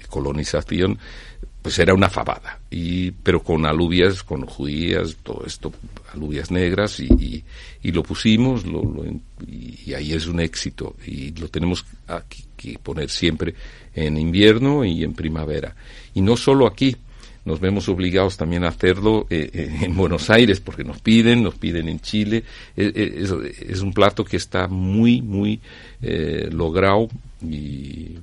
colonización, 0.09 0.99
pues 1.63 1.79
era 1.79 1.93
una 1.93 2.09
fabada, 2.09 2.59
y, 2.71 3.11
pero 3.11 3.43
con 3.43 3.67
alubias, 3.67 4.23
con 4.23 4.47
judías, 4.47 5.17
todo 5.23 5.45
esto, 5.47 5.73
alubias 6.15 6.51
negras, 6.51 7.01
y, 7.01 7.45
y, 7.83 7.93
lo 7.93 8.03
pusimos, 8.03 8.65
lo, 8.65 8.83
y, 9.47 9.93
ahí 9.93 10.13
es 10.13 10.27
un 10.27 10.41
éxito, 10.41 10.97
y 11.07 11.33
lo 11.33 11.49
tenemos 11.49 11.85
aquí, 12.07 12.45
que 12.57 12.79
poner 12.79 13.11
siempre 13.11 13.55
en 13.95 14.17
invierno 14.17 14.85
y 14.85 15.05
en 15.05 15.13
primavera. 15.13 15.75
Y 16.15 16.23
no 16.23 16.37
solo 16.37 16.67
aquí, 16.67 16.97
nos 17.45 17.61
vemos 17.61 17.89
obligados 17.89 18.37
también 18.37 18.65
a 18.65 18.69
hacerlo 18.69 19.27
eh, 19.29 19.51
eh, 19.53 19.79
en 19.83 19.97
Buenos 19.97 20.31
Aires, 20.31 20.61
porque 20.61 20.85
nos 20.85 21.01
piden, 21.01 21.43
nos 21.43 21.57
piden 21.57 21.89
en 21.89 22.01
Chile. 22.01 22.45
Es, 22.77 22.95
es, 22.95 23.81
un 23.81 23.93
plato 23.93 24.25
que 24.25 24.37
está 24.37 24.67
muy, 24.69 25.21
muy 25.21 25.61
eh, 26.03 26.49
logrado 26.51 27.09
y, 27.43 28.19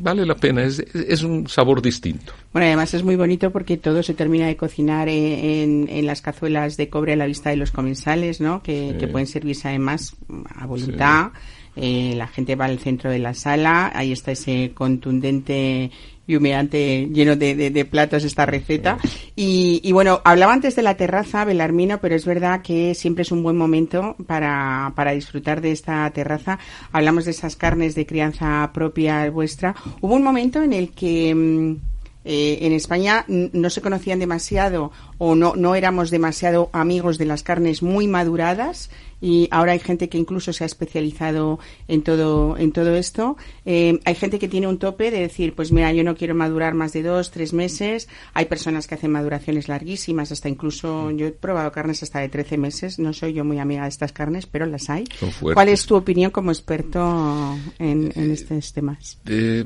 vale 0.00 0.24
la 0.24 0.34
pena, 0.34 0.62
es, 0.62 0.78
es, 0.78 1.22
un 1.22 1.48
sabor 1.48 1.82
distinto. 1.82 2.32
Bueno, 2.52 2.66
además 2.66 2.94
es 2.94 3.02
muy 3.02 3.16
bonito 3.16 3.50
porque 3.50 3.76
todo 3.76 4.02
se 4.02 4.14
termina 4.14 4.46
de 4.46 4.56
cocinar 4.56 5.08
en, 5.08 5.88
en 5.88 6.06
las 6.06 6.22
cazuelas 6.22 6.76
de 6.76 6.88
cobre 6.88 7.14
a 7.14 7.16
la 7.16 7.26
vista 7.26 7.50
de 7.50 7.56
los 7.56 7.70
comensales, 7.70 8.40
¿no? 8.40 8.62
Que, 8.62 8.96
que 8.98 9.08
pueden 9.08 9.26
servirse 9.26 9.68
además 9.68 10.16
a 10.56 10.66
voluntad. 10.66 11.32
Eh, 11.76 12.14
la 12.16 12.28
gente 12.28 12.54
va 12.54 12.66
al 12.66 12.78
centro 12.78 13.10
de 13.10 13.18
la 13.18 13.34
sala, 13.34 13.90
ahí 13.94 14.12
está 14.12 14.30
ese 14.30 14.70
contundente 14.74 15.90
y 16.26 16.36
humeante 16.36 17.08
lleno 17.12 17.36
de, 17.36 17.70
de, 17.70 17.84
platos 17.84 18.24
esta 18.24 18.46
receta. 18.46 18.98
Y, 19.36 19.80
y, 19.82 19.92
bueno, 19.92 20.20
hablaba 20.24 20.52
antes 20.52 20.76
de 20.76 20.82
la 20.82 20.96
terraza, 20.96 21.44
Belarmino, 21.44 22.00
pero 22.00 22.14
es 22.14 22.24
verdad 22.24 22.62
que 22.62 22.94
siempre 22.94 23.22
es 23.22 23.32
un 23.32 23.42
buen 23.42 23.56
momento 23.56 24.16
para, 24.26 24.92
para 24.96 25.12
disfrutar 25.12 25.60
de 25.60 25.72
esta 25.72 26.08
terraza. 26.10 26.58
Hablamos 26.92 27.24
de 27.24 27.32
esas 27.32 27.56
carnes 27.56 27.94
de 27.94 28.06
crianza 28.06 28.70
propia 28.72 29.28
vuestra. 29.30 29.74
Hubo 30.00 30.14
un 30.14 30.22
momento 30.22 30.62
en 30.62 30.72
el 30.72 30.90
que... 30.90 31.34
Mm, 31.34 31.93
eh, 32.24 32.58
en 32.62 32.72
España 32.72 33.24
no 33.28 33.70
se 33.70 33.80
conocían 33.80 34.18
demasiado 34.18 34.92
o 35.18 35.34
no, 35.34 35.54
no 35.56 35.74
éramos 35.74 36.10
demasiado 36.10 36.70
amigos 36.72 37.18
de 37.18 37.26
las 37.26 37.42
carnes 37.42 37.82
muy 37.82 38.06
maduradas 38.06 38.90
y 39.24 39.48
ahora 39.50 39.72
hay 39.72 39.78
gente 39.78 40.10
que 40.10 40.18
incluso 40.18 40.52
se 40.52 40.64
ha 40.64 40.66
especializado 40.66 41.58
en 41.88 42.02
todo, 42.02 42.58
en 42.58 42.72
todo 42.72 42.94
esto. 42.94 43.38
Eh, 43.64 43.98
hay 44.04 44.14
gente 44.14 44.38
que 44.38 44.48
tiene 44.48 44.68
un 44.68 44.78
tope 44.78 45.10
de 45.10 45.20
decir, 45.20 45.54
pues 45.54 45.72
mira, 45.72 45.90
yo 45.94 46.04
no 46.04 46.14
quiero 46.14 46.34
madurar 46.34 46.74
más 46.74 46.92
de 46.92 47.02
dos, 47.02 47.30
tres 47.30 47.54
meses. 47.54 48.06
Hay 48.34 48.44
personas 48.44 48.86
que 48.86 48.96
hacen 48.96 49.10
maduraciones 49.12 49.66
larguísimas, 49.66 50.30
hasta 50.30 50.50
incluso 50.50 51.10
yo 51.10 51.26
he 51.26 51.32
probado 51.32 51.72
carnes 51.72 52.02
hasta 52.02 52.20
de 52.20 52.28
13 52.28 52.58
meses. 52.58 52.98
No 52.98 53.14
soy 53.14 53.32
yo 53.32 53.46
muy 53.46 53.58
amiga 53.58 53.84
de 53.84 53.88
estas 53.88 54.12
carnes, 54.12 54.44
pero 54.44 54.66
las 54.66 54.90
hay. 54.90 55.04
¿Cuál 55.40 55.70
es 55.70 55.86
tu 55.86 55.96
opinión 55.96 56.30
como 56.30 56.50
experto 56.50 57.56
en, 57.78 58.12
estos 58.30 58.74
temas? 58.74 59.18
Eh, 59.24 59.64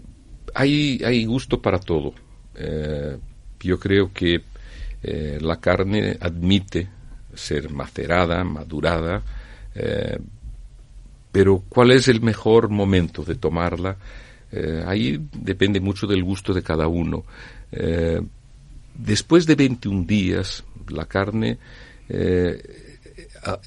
hay, 0.54 1.00
hay 1.04 1.24
gusto 1.24 1.60
para 1.60 1.80
todo. 1.80 2.14
Eh, 2.58 3.16
yo 3.60 3.78
creo 3.78 4.12
que 4.12 4.42
la 5.00 5.60
carne 5.60 6.16
admite 6.20 6.88
ser 7.34 7.70
macerada, 7.70 8.42
madurada, 8.44 9.22
eh, 9.74 10.18
pero 11.30 11.62
¿cuál 11.68 11.92
es 11.92 12.08
el 12.08 12.20
mejor 12.20 12.68
momento 12.68 13.22
de 13.22 13.36
tomarla? 13.36 13.96
Eh, 14.50 14.82
ahí 14.86 15.20
depende 15.32 15.80
mucho 15.80 16.06
del 16.06 16.24
gusto 16.24 16.52
de 16.52 16.62
cada 16.62 16.88
uno. 16.88 17.24
Eh, 17.70 18.20
después 18.94 19.46
de 19.46 19.54
21 19.54 20.04
días, 20.04 20.64
la 20.88 21.04
carne, 21.06 21.58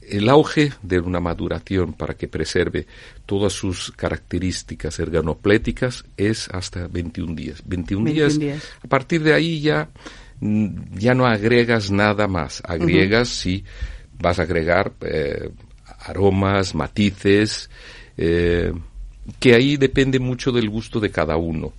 el 0.08 0.30
auge 0.30 0.74
de 0.82 1.00
una 1.00 1.20
maduración 1.20 1.94
para 1.94 2.16
que 2.16 2.28
preserve 2.28 2.88
todas 3.26 3.54
sus 3.54 3.92
características 3.92 5.00
erganopléticas 5.00 6.06
es 6.18 6.50
hasta 6.50 6.88
21 6.88 7.36
días. 7.36 7.62
21, 7.66 8.12
días, 8.12 8.40
A 8.84 8.88
partir 8.88 9.24
de 9.24 9.34
ahí 9.34 9.62
ya, 9.62 9.90
mm, 10.40 10.98
ya 10.98 11.14
no 11.14 11.26
agregas 11.26 11.92
nada 11.92 12.28
más. 12.28 12.62
Agregas 12.66 13.30
si 13.30 13.64
vas 14.20 14.40
a 14.40 14.44
agregar 14.44 14.94
aromas, 16.06 16.76
matices, 16.76 17.70
eh, 18.18 18.74
que 19.40 19.54
ahí 19.54 19.78
depende 19.78 20.20
mucho 20.20 20.52
del 20.52 20.70
gusto 20.70 21.00
de 21.00 21.12
cada 21.12 21.38
uno. 21.38 21.74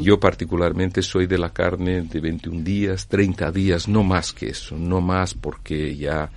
Yo 0.00 0.18
particularmente 0.18 1.02
soy 1.02 1.26
de 1.26 1.38
la 1.38 1.52
carne 1.52 2.02
de 2.02 2.20
21 2.20 2.62
días, 2.62 3.06
30 3.06 3.52
días, 3.52 3.86
no 3.88 4.02
más 4.02 4.32
que 4.32 4.48
eso, 4.48 4.76
no 4.76 5.00
más 5.00 5.34
porque 5.34 5.94
ya 5.96 6.30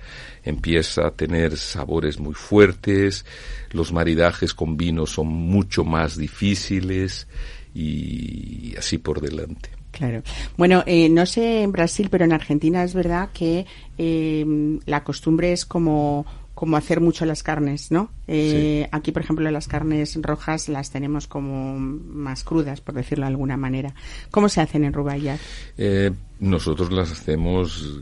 empieza 0.44 1.06
a 1.06 1.10
tener 1.12 1.56
sabores 1.56 2.20
muy 2.20 2.34
fuertes, 2.34 3.24
los 3.70 3.92
maridajes 3.92 4.54
con 4.54 4.76
vino 4.76 5.06
son 5.06 5.28
mucho 5.28 5.84
más 5.84 6.16
difíciles 6.16 7.26
y 7.74 8.74
así 8.76 8.98
por 8.98 9.20
delante. 9.20 9.70
Claro. 9.92 10.22
Bueno, 10.56 10.82
eh, 10.86 11.08
no 11.10 11.26
sé 11.26 11.62
en 11.62 11.70
Brasil, 11.70 12.08
pero 12.10 12.24
en 12.24 12.32
Argentina 12.32 12.82
es 12.82 12.94
verdad 12.94 13.28
que 13.32 13.66
eh, 13.98 14.44
la 14.86 15.04
costumbre 15.04 15.52
es 15.52 15.66
como 15.66 16.24
como 16.62 16.76
hacer 16.76 17.00
mucho 17.00 17.24
las 17.26 17.42
carnes, 17.42 17.90
¿no? 17.90 18.12
Eh, 18.28 18.86
Aquí, 18.92 19.10
por 19.10 19.22
ejemplo, 19.22 19.50
las 19.50 19.66
carnes 19.66 20.16
rojas 20.22 20.68
las 20.68 20.92
tenemos 20.92 21.26
como 21.26 21.76
más 21.76 22.44
crudas, 22.44 22.80
por 22.80 22.94
decirlo 22.94 23.24
de 23.24 23.30
alguna 23.32 23.56
manera. 23.56 23.92
¿Cómo 24.30 24.48
se 24.48 24.60
hacen 24.60 24.84
en 24.84 24.92
Rubayat? 24.92 25.40
Eh, 25.76 26.12
nosotros 26.38 26.92
las 26.92 27.10
hacemos 27.10 27.98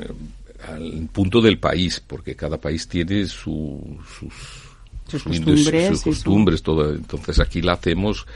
eh, 0.00 0.08
al 0.68 1.08
punto 1.14 1.40
del 1.40 1.58
país, 1.58 1.98
porque 2.06 2.36
cada 2.36 2.58
país 2.60 2.86
tiene 2.86 3.24
su, 3.24 3.80
sus, 4.18 4.34
Sus 5.08 5.22
su 5.22 5.28
costumbres 5.30 5.88
sus 5.88 5.96
y 5.96 6.02
su- 6.02 6.10
costumbres, 6.10 6.62
todo. 6.62 6.94
Entonces 6.94 7.40
aquí 7.40 7.62
la 7.62 7.72
hacemos, 7.72 8.26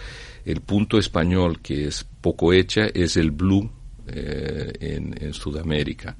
el 0.47 0.63
punto 0.63 0.97
español 0.99 1.61
que 1.61 1.89
es 1.89 2.07
poco 2.23 2.55
hecha 2.55 2.87
es 2.87 3.19
el 3.19 3.33
blue 3.33 3.71
eh, 4.07 4.73
en, 4.81 5.15
en 5.23 5.35
Sudamérica. 5.35 6.17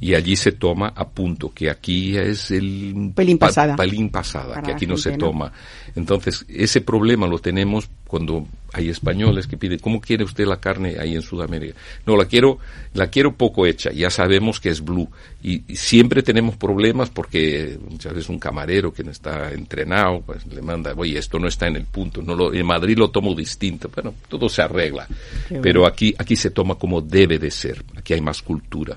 Y 0.00 0.14
allí 0.14 0.36
se 0.36 0.52
toma 0.52 0.92
a 0.94 1.08
punto, 1.08 1.52
que 1.52 1.68
aquí 1.68 2.16
es 2.16 2.52
el 2.52 3.10
Pelín 3.16 3.36
pa- 3.36 3.46
pasada. 3.46 3.74
pelín 3.74 4.10
pasada, 4.10 4.54
Para 4.54 4.62
que 4.62 4.72
aquí 4.72 4.86
no 4.86 4.96
se 4.96 5.16
toma. 5.16 5.52
Entonces, 5.96 6.44
ese 6.48 6.82
problema 6.82 7.26
lo 7.26 7.40
tenemos 7.40 7.88
cuando 8.06 8.46
hay 8.72 8.90
españoles 8.90 9.48
que 9.48 9.56
piden, 9.56 9.80
¿cómo 9.80 10.00
quiere 10.00 10.22
usted 10.22 10.46
la 10.46 10.60
carne 10.60 10.96
ahí 11.00 11.16
en 11.16 11.22
Sudamérica? 11.22 11.74
No, 12.06 12.16
la 12.16 12.26
quiero, 12.26 12.58
la 12.94 13.08
quiero 13.08 13.34
poco 13.34 13.66
hecha, 13.66 13.90
ya 13.90 14.08
sabemos 14.08 14.60
que 14.60 14.68
es 14.68 14.84
blue. 14.84 15.08
Y, 15.42 15.64
y 15.66 15.74
siempre 15.74 16.22
tenemos 16.22 16.56
problemas 16.56 17.10
porque 17.10 17.76
muchas 17.90 18.14
veces 18.14 18.28
un 18.28 18.38
camarero 18.38 18.92
que 18.92 19.02
no 19.02 19.10
está 19.10 19.50
entrenado, 19.52 20.20
pues 20.20 20.46
le 20.46 20.62
manda, 20.62 20.92
oye, 20.96 21.18
esto 21.18 21.40
no 21.40 21.48
está 21.48 21.66
en 21.66 21.74
el 21.74 21.86
punto, 21.86 22.22
no 22.22 22.36
lo, 22.36 22.54
en 22.54 22.64
Madrid 22.64 22.96
lo 22.96 23.10
tomo 23.10 23.34
distinto. 23.34 23.90
Bueno, 23.92 24.14
todo 24.28 24.48
se 24.48 24.62
arregla. 24.62 25.08
Qué 25.48 25.58
Pero 25.60 25.80
bueno. 25.80 25.92
aquí, 25.92 26.14
aquí 26.16 26.36
se 26.36 26.50
toma 26.50 26.76
como 26.76 27.00
debe 27.00 27.40
de 27.40 27.50
ser. 27.50 27.82
Aquí 27.96 28.14
hay 28.14 28.20
más 28.20 28.42
cultura 28.42 28.96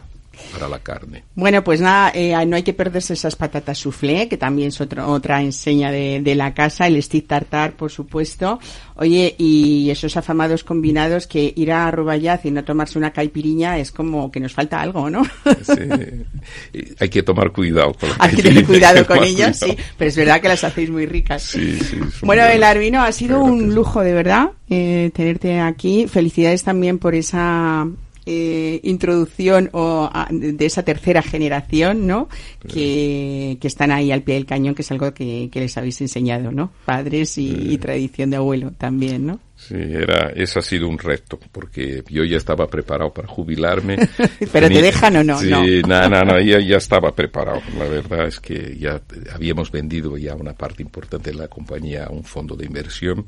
para 0.51 0.67
la 0.67 0.79
carne. 0.79 1.23
Bueno, 1.35 1.63
pues 1.63 1.81
nada, 1.81 2.11
eh, 2.13 2.33
no 2.45 2.55
hay 2.55 2.63
que 2.63 2.73
perderse 2.73 3.13
esas 3.13 3.35
patatas 3.35 3.77
soufflé, 3.77 4.27
que 4.27 4.37
también 4.37 4.69
es 4.69 4.81
otro, 4.81 5.07
otra 5.07 5.41
enseña 5.41 5.91
de, 5.91 6.21
de 6.21 6.35
la 6.35 6.53
casa, 6.53 6.87
el 6.87 7.01
stick 7.01 7.27
tartar, 7.27 7.73
por 7.73 7.91
supuesto. 7.91 8.59
Oye, 8.95 9.35
y 9.37 9.89
esos 9.89 10.15
afamados 10.17 10.63
combinados 10.63 11.25
que 11.25 11.53
ir 11.55 11.71
a 11.71 11.89
Rubayaz 11.89 12.45
y 12.45 12.51
no 12.51 12.63
tomarse 12.63 12.97
una 12.99 13.11
caipiriña 13.11 13.79
es 13.79 13.91
como 13.91 14.31
que 14.31 14.39
nos 14.39 14.53
falta 14.53 14.81
algo, 14.81 15.09
¿no? 15.09 15.23
Sí. 15.63 16.93
Hay 16.99 17.09
que 17.09 17.23
tomar 17.23 17.51
cuidado 17.51 17.93
con 17.93 18.09
la 18.09 18.15
Hay 18.19 18.35
que 18.35 18.43
tener 18.43 18.65
cuidado 18.65 19.05
con 19.07 19.23
ellas, 19.23 19.57
sí, 19.59 19.75
pero 19.97 20.09
es 20.09 20.15
verdad 20.15 20.41
que 20.41 20.47
las 20.47 20.63
hacéis 20.63 20.89
muy 20.89 21.05
ricas. 21.05 21.43
Sí, 21.43 21.79
sí, 21.79 21.99
Bueno, 22.21 22.43
el 22.45 22.63
Arbino, 22.63 23.01
ha 23.01 23.11
sido 23.11 23.43
un 23.43 23.73
lujo, 23.73 24.01
de 24.01 24.13
verdad, 24.13 24.51
eh, 24.69 25.11
tenerte 25.13 25.59
aquí. 25.59 26.07
Felicidades 26.07 26.63
también 26.63 26.99
por 26.99 27.15
esa 27.15 27.87
eh, 28.25 28.79
introducción 28.83 29.69
o 29.73 30.09
a- 30.11 30.27
de 30.31 30.65
esa 30.65 30.83
tercera 30.83 31.21
generación, 31.21 32.05
¿no? 32.07 32.29
Que, 32.67 33.57
que 33.59 33.67
están 33.67 33.91
ahí 33.91 34.11
al 34.11 34.21
pie 34.21 34.35
del 34.35 34.45
cañón, 34.45 34.75
que 34.75 34.83
es 34.83 34.91
algo 34.91 35.13
que, 35.13 35.49
que 35.51 35.59
les 35.59 35.75
habéis 35.77 35.99
enseñado, 36.01 36.51
¿no? 36.51 36.71
Padres 36.85 37.37
y, 37.37 37.49
y 37.73 37.77
tradición 37.77 38.29
de 38.29 38.37
abuelo 38.37 38.71
también, 38.77 39.25
¿no? 39.25 39.39
Sí, 39.55 39.75
era, 39.77 40.31
eso 40.35 40.57
ha 40.59 40.61
sido 40.63 40.87
un 40.87 40.97
reto, 40.97 41.39
porque 41.51 42.03
yo 42.09 42.23
ya 42.23 42.37
estaba 42.37 42.65
preparado 42.67 43.13
para 43.13 43.27
jubilarme. 43.27 43.97
Pero 44.51 44.67
¿te 44.69 44.81
dejan 44.81 45.17
o 45.17 45.23
no? 45.23 45.37
Sí, 45.39 45.49
No. 45.49 45.63
no, 45.87 46.09
no, 46.09 46.21
no, 46.23 46.39
ya, 46.41 46.59
ya 46.59 46.77
estaba 46.77 47.13
preparado. 47.13 47.61
La 47.77 47.85
verdad 47.85 48.27
es 48.27 48.39
que 48.39 48.75
ya 48.79 49.01
habíamos 49.33 49.71
vendido 49.71 50.17
ya 50.17 50.33
una 50.35 50.53
parte 50.53 50.81
importante 50.81 51.29
de 51.31 51.37
la 51.37 51.47
compañía 51.47 52.05
a 52.05 52.09
un 52.11 52.23
fondo 52.23 52.55
de 52.55 52.65
inversión 52.65 53.25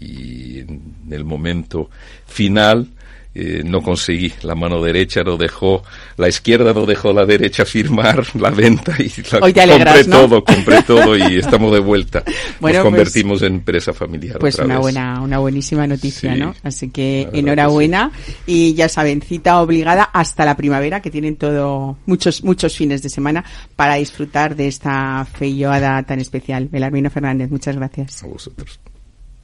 y 0.00 0.60
en 0.60 0.94
el 1.10 1.24
momento 1.24 1.90
final 2.26 2.88
eh, 3.40 3.62
no 3.64 3.82
conseguí. 3.82 4.32
La 4.42 4.54
mano 4.54 4.82
derecha 4.82 5.22
no 5.22 5.36
dejó, 5.36 5.82
la 6.16 6.28
izquierda 6.28 6.72
no 6.72 6.86
dejó 6.86 7.12
la 7.12 7.24
derecha 7.24 7.64
firmar 7.64 8.24
la 8.34 8.50
venta 8.50 8.96
y 8.98 9.12
la 9.32 9.38
Hoy 9.40 9.52
te 9.52 9.60
alegras, 9.60 9.94
compré 9.94 10.10
¿no? 10.10 10.20
todo, 10.28 10.44
compré 10.44 10.82
todo 10.82 11.16
y 11.16 11.38
estamos 11.38 11.72
de 11.72 11.80
vuelta. 11.80 12.22
Bueno, 12.60 12.78
Nos 12.78 12.84
pues- 12.84 12.94
convertimos 12.96 13.42
en 13.42 13.54
empresa 13.54 13.92
familiar. 13.92 14.38
Pues 14.38 14.54
otra 14.56 14.64
una 14.66 14.74
vez. 14.74 14.82
buena, 14.82 15.20
una 15.20 15.38
buenísima 15.38 15.86
noticia, 15.86 16.34
Sí, 16.34 16.40
¿no? 16.40 16.54
Así 16.62 16.90
que 16.90 17.28
enhorabuena 17.32 18.10
y 18.46 18.74
ya 18.74 18.88
saben, 18.88 19.22
cita 19.22 19.60
obligada 19.60 20.02
hasta 20.04 20.44
la 20.44 20.56
primavera, 20.56 21.00
que 21.00 21.10
tienen 21.10 21.36
todo, 21.36 21.98
muchos, 22.06 22.42
muchos 22.42 22.76
fines 22.76 23.02
de 23.02 23.08
semana 23.10 23.44
para 23.76 23.94
disfrutar 23.94 24.56
de 24.56 24.66
esta 24.68 25.24
feyoada 25.38 26.02
tan 26.02 26.18
especial. 26.20 26.68
Belarmino 26.68 27.10
Fernández, 27.10 27.50
muchas 27.50 27.76
gracias. 27.76 28.22
A 28.24 28.26
vosotros. 28.26 28.80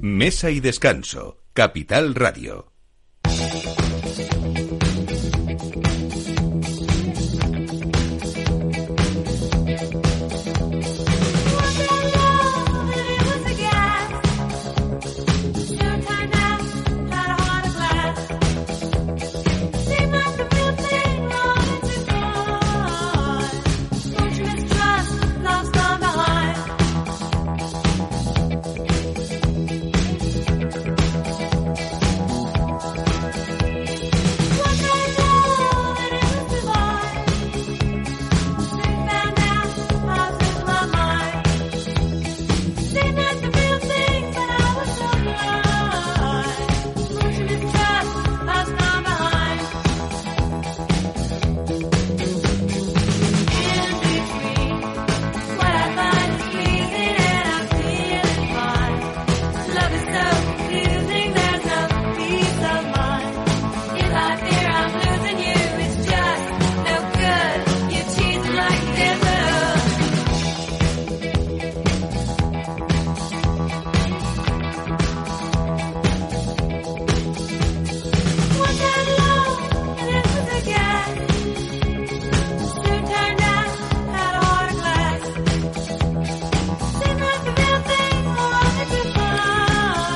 Mesa 0.01 0.51
y 0.51 0.59
descanso. 0.61 1.39
Capital 1.53 2.15
Radio. 2.17 2.73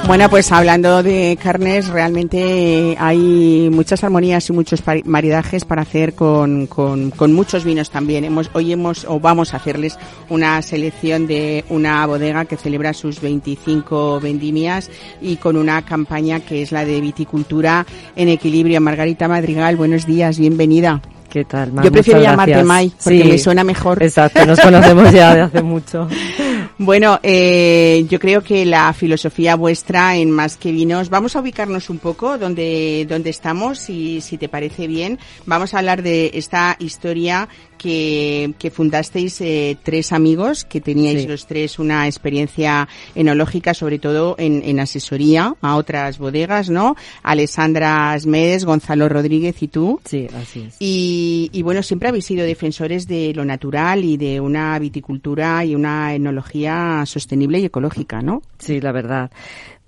Bueno, 0.08 0.30
pues 0.30 0.50
hablando 0.52 1.02
de 1.02 1.38
carnes, 1.40 1.88
realmente 1.88 2.96
hay 2.98 3.68
muchas 3.70 4.02
armonías 4.02 4.48
y 4.48 4.54
muchos 4.54 4.82
maridajes 5.04 5.66
para 5.66 5.82
hacer 5.82 6.14
con, 6.14 6.66
con, 6.66 7.10
con 7.10 7.34
muchos 7.34 7.62
vinos 7.62 7.90
también. 7.90 8.24
Hemos, 8.24 8.48
hoy 8.54 8.72
hemos 8.72 9.04
o 9.04 9.20
vamos 9.20 9.52
a 9.52 9.58
hacerles 9.58 9.98
una 10.30 10.62
selección 10.62 11.26
de 11.26 11.62
una 11.68 12.06
bodega 12.06 12.46
que 12.46 12.56
celebra 12.56 12.94
sus 12.94 13.20
25 13.20 14.18
vendimias 14.18 14.90
y 15.20 15.36
con 15.36 15.58
una 15.58 15.84
campaña 15.84 16.40
que 16.40 16.62
es 16.62 16.72
la 16.72 16.86
de 16.86 17.02
viticultura 17.02 17.84
en 18.16 18.30
equilibrio. 18.30 18.80
Margarita 18.80 19.28
Madrigal, 19.28 19.76
buenos 19.76 20.06
días, 20.06 20.38
bienvenida. 20.38 21.02
¿Qué 21.28 21.44
tal, 21.44 21.70
Mar? 21.70 21.84
Yo 21.84 21.92
prefiero 21.92 22.20
Muchas 22.20 22.32
llamarte 22.32 22.52
gracias. 22.52 22.66
Mai, 22.66 22.92
porque 23.04 23.22
Sí, 23.22 23.28
me 23.28 23.38
suena 23.38 23.62
mejor. 23.62 24.02
Exacto, 24.02 24.46
nos 24.46 24.58
conocemos 24.58 25.12
ya 25.12 25.34
de 25.34 25.40
hace 25.42 25.62
mucho. 25.62 26.08
Bueno, 26.80 27.18
eh, 27.24 28.06
yo 28.08 28.20
creo 28.20 28.44
que 28.44 28.64
la 28.64 28.92
filosofía 28.92 29.56
vuestra 29.56 30.14
en 30.14 30.30
Más 30.30 30.56
que 30.56 30.70
Vinos, 30.70 31.10
vamos 31.10 31.34
a 31.34 31.40
ubicarnos 31.40 31.90
un 31.90 31.98
poco 31.98 32.38
donde, 32.38 33.04
donde 33.08 33.30
estamos, 33.30 33.90
y 33.90 34.20
si 34.20 34.38
te 34.38 34.48
parece 34.48 34.86
bien, 34.86 35.18
vamos 35.44 35.74
a 35.74 35.78
hablar 35.78 36.04
de 36.04 36.30
esta 36.34 36.76
historia 36.78 37.48
que, 37.78 38.52
que 38.58 38.70
fundasteis 38.70 39.40
eh, 39.40 39.76
tres 39.82 40.12
amigos, 40.12 40.64
que 40.64 40.80
teníais 40.80 41.22
Sí. 41.22 41.26
los 41.28 41.46
tres 41.46 41.78
una 41.78 42.06
experiencia 42.06 42.88
enológica, 43.14 43.72
sobre 43.72 43.98
todo 43.98 44.34
en, 44.38 44.62
en 44.64 44.80
asesoría 44.80 45.54
a 45.62 45.76
otras 45.76 46.18
bodegas, 46.18 46.68
¿no? 46.68 46.96
Alessandra 47.22 48.12
Asmedes, 48.12 48.64
Gonzalo 48.64 49.08
Rodríguez 49.08 49.62
y 49.62 49.68
tú. 49.68 50.00
Sí, 50.04 50.26
así 50.34 50.64
es. 50.68 50.76
Y, 50.80 51.50
y 51.52 51.62
bueno, 51.62 51.82
siempre 51.82 52.08
habéis 52.08 52.26
sido 52.26 52.44
defensores 52.44 53.06
de 53.06 53.32
lo 53.34 53.44
natural 53.44 54.04
y 54.04 54.16
de 54.16 54.40
una 54.40 54.78
viticultura 54.78 55.64
y 55.64 55.74
una 55.74 56.14
enología 56.14 57.04
sostenible 57.06 57.60
y 57.60 57.64
ecológica, 57.66 58.20
¿no? 58.22 58.42
Sí, 58.58 58.80
la 58.80 58.92
verdad. 58.92 59.30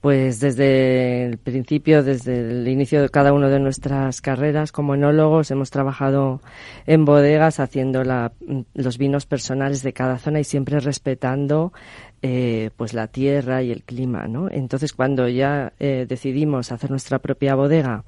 Pues 0.01 0.41
desde 0.41 1.27
el 1.27 1.37
principio, 1.37 2.03
desde 2.03 2.41
el 2.41 2.67
inicio 2.69 3.03
de 3.03 3.11
cada 3.11 3.35
una 3.35 3.49
de 3.49 3.61
nuestras 3.61 4.23
carreras 4.23 4.73
como 4.73 4.95
enólogos, 4.95 5.51
hemos 5.51 5.71
trabajado 5.71 6.41
en 6.87 7.05
bodegas 7.05 7.61
haciendo 7.61 8.03
la, 8.03 8.33
los 8.73 8.97
vinos 8.97 9.27
personales 9.27 9.83
de 9.83 9.93
cada 9.93 10.17
zona 10.17 10.41
y 10.41 10.45
siempre 10.45 10.81
respetando 10.81 11.75
eh, 12.23 12.71
pues 12.77 12.95
la 12.95 13.09
tierra 13.09 13.63
y 13.63 13.73
el 13.73 13.83
clima, 13.83 14.27
¿no? 14.27 14.51
Entonces, 14.51 14.95
cuando 14.95 15.29
ya 15.29 15.75
eh, 15.79 16.07
decidimos 16.09 16.73
hacer 16.73 16.91
nuestra 16.91 17.19
propia 17.19 17.55
bodega 17.55 18.05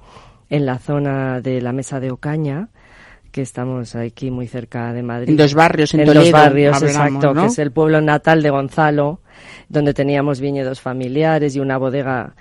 en 0.49 0.65
la 0.65 0.79
zona 0.79 1.41
de 1.41 1.61
la 1.61 1.73
mesa 1.73 1.99
de 1.99 2.11
Ocaña, 2.11 2.69
que 3.31 3.41
estamos 3.41 3.95
aquí 3.95 4.29
muy 4.29 4.47
cerca 4.47 4.93
de 4.93 5.01
Madrid. 5.01 5.29
En 5.31 5.37
dos 5.37 5.55
barrios, 5.55 5.93
en, 5.95 6.01
en 6.01 6.05
Toledo, 6.05 6.23
dos 6.25 6.31
barrios, 6.31 6.75
hablamos, 6.75 6.95
exacto, 6.95 7.33
¿no? 7.33 7.41
que 7.41 7.47
es 7.47 7.59
el 7.59 7.71
pueblo 7.71 8.01
natal 8.01 8.43
de 8.43 8.51
Gonzalo, 8.51 9.21
donde 9.69 9.93
teníamos 9.93 10.39
viñedos 10.39 10.81
familiares 10.81 11.55
y 11.55 11.59
una 11.59 11.77
bodega 11.77 12.35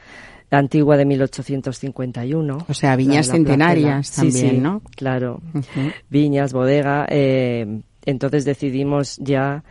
antigua 0.50 0.96
de 0.96 1.05
1851. 1.07 2.59
O 2.68 2.74
sea, 2.74 2.94
viñas 2.96 3.28
La- 3.28 3.33
la 3.33 3.37
centenarias. 3.38 4.07
Sí, 4.09 4.16
también, 4.16 4.50
sí, 4.50 4.59
¿no? 4.59 4.83
Claro, 4.96 5.40
viñas, 6.11 6.52
bodega. 6.52 7.07
eh, 7.09 7.81
entonces 8.05 8.44
decidimos 8.44 9.16
ya, 9.18 9.62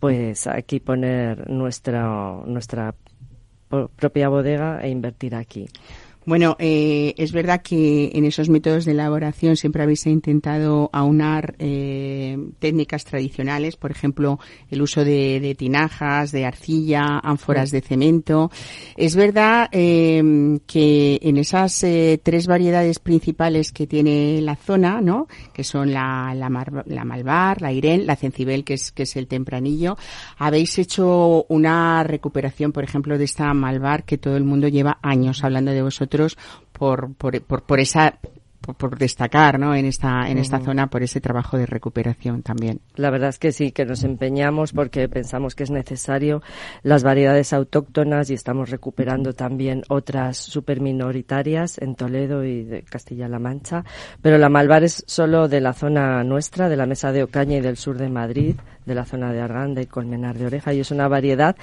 pues 0.00 0.46
aquí 0.46 0.80
poner 0.80 1.48
nuestra 1.48 2.04
nuestra 2.44 2.94
propia 3.96 4.28
bodega 4.28 4.80
e 4.82 4.90
invertir 4.90 5.34
aquí. 5.34 5.68
Bueno, 6.26 6.56
eh, 6.58 7.14
es 7.18 7.30
verdad 7.30 7.62
que 7.62 8.10
en 8.12 8.24
esos 8.24 8.48
métodos 8.48 8.84
de 8.84 8.90
elaboración 8.90 9.54
siempre 9.54 9.84
habéis 9.84 10.04
intentado 10.06 10.90
aunar 10.92 11.54
eh, 11.60 12.36
técnicas 12.58 13.04
tradicionales, 13.04 13.76
por 13.76 13.92
ejemplo, 13.92 14.40
el 14.68 14.82
uso 14.82 15.04
de, 15.04 15.38
de 15.38 15.54
tinajas, 15.54 16.32
de 16.32 16.44
arcilla, 16.44 17.20
ánforas 17.22 17.70
de 17.70 17.80
cemento. 17.80 18.50
Es 18.96 19.14
verdad 19.14 19.68
eh, 19.70 20.58
que 20.66 21.20
en 21.22 21.36
esas 21.36 21.84
eh, 21.84 22.20
tres 22.20 22.48
variedades 22.48 22.98
principales 22.98 23.70
que 23.70 23.86
tiene 23.86 24.40
la 24.40 24.56
zona, 24.56 25.00
¿no? 25.00 25.28
Que 25.52 25.62
son 25.62 25.92
la, 25.92 26.34
la, 26.34 26.50
mar- 26.50 26.82
la 26.86 27.04
malvar, 27.04 27.62
la 27.62 27.72
irén, 27.72 28.04
la 28.04 28.16
cencibel, 28.16 28.64
que 28.64 28.74
es, 28.74 28.90
que 28.90 29.04
es 29.04 29.14
el 29.14 29.28
tempranillo, 29.28 29.96
habéis 30.38 30.76
hecho 30.80 31.46
una 31.48 32.02
recuperación, 32.02 32.72
por 32.72 32.82
ejemplo, 32.82 33.16
de 33.16 33.24
esta 33.26 33.54
malvar 33.54 34.02
que 34.02 34.18
todo 34.18 34.36
el 34.36 34.42
mundo 34.42 34.66
lleva 34.66 34.98
años 35.02 35.44
hablando 35.44 35.70
de 35.70 35.82
vosotros 35.82 36.15
por, 36.72 37.14
por, 37.14 37.62
por, 37.62 37.80
esa 37.80 38.18
por, 38.60 38.74
por 38.76 38.98
destacar 38.98 39.58
¿no? 39.58 39.74
en 39.74 39.86
esta 39.86 40.28
en 40.28 40.38
esta 40.38 40.60
zona 40.60 40.88
por 40.88 41.02
ese 41.02 41.20
trabajo 41.20 41.56
de 41.58 41.66
recuperación 41.66 42.42
también 42.42 42.80
La 42.96 43.10
verdad 43.10 43.30
es 43.30 43.38
que 43.38 43.52
sí, 43.52 43.72
que 43.72 43.84
nos 43.84 44.04
empeñamos 44.04 44.72
porque 44.72 45.08
pensamos 45.08 45.54
que 45.54 45.64
es 45.64 45.70
necesario 45.70 46.42
las 46.82 47.02
variedades 47.02 47.52
autóctonas 47.52 48.30
y 48.30 48.34
estamos 48.34 48.70
recuperando 48.70 49.32
también 49.32 49.82
otras 49.88 50.36
super 50.36 50.80
minoritarias 50.80 51.78
en 51.78 51.94
Toledo 51.94 52.44
y 52.44 52.64
de 52.64 52.82
Castilla-La 52.82 53.38
Mancha. 53.38 53.84
Pero 54.22 54.38
la 54.38 54.48
Malvar 54.48 54.84
es 54.84 55.04
solo 55.06 55.48
de 55.48 55.60
la 55.60 55.72
zona 55.72 56.22
nuestra, 56.24 56.68
de 56.68 56.76
la 56.76 56.86
Mesa 56.86 57.12
de 57.12 57.22
Ocaña 57.22 57.56
y 57.56 57.60
del 57.60 57.76
sur 57.76 57.98
de 57.98 58.08
Madrid, 58.08 58.56
de 58.84 58.94
la 58.94 59.04
zona 59.04 59.32
de 59.32 59.40
Arganda 59.40 59.82
y 59.82 59.86
Colmenar 59.86 60.38
de 60.38 60.46
Oreja. 60.46 60.72
Y 60.72 60.80
es 60.80 60.90
una 60.90 61.08
variedad 61.08 61.56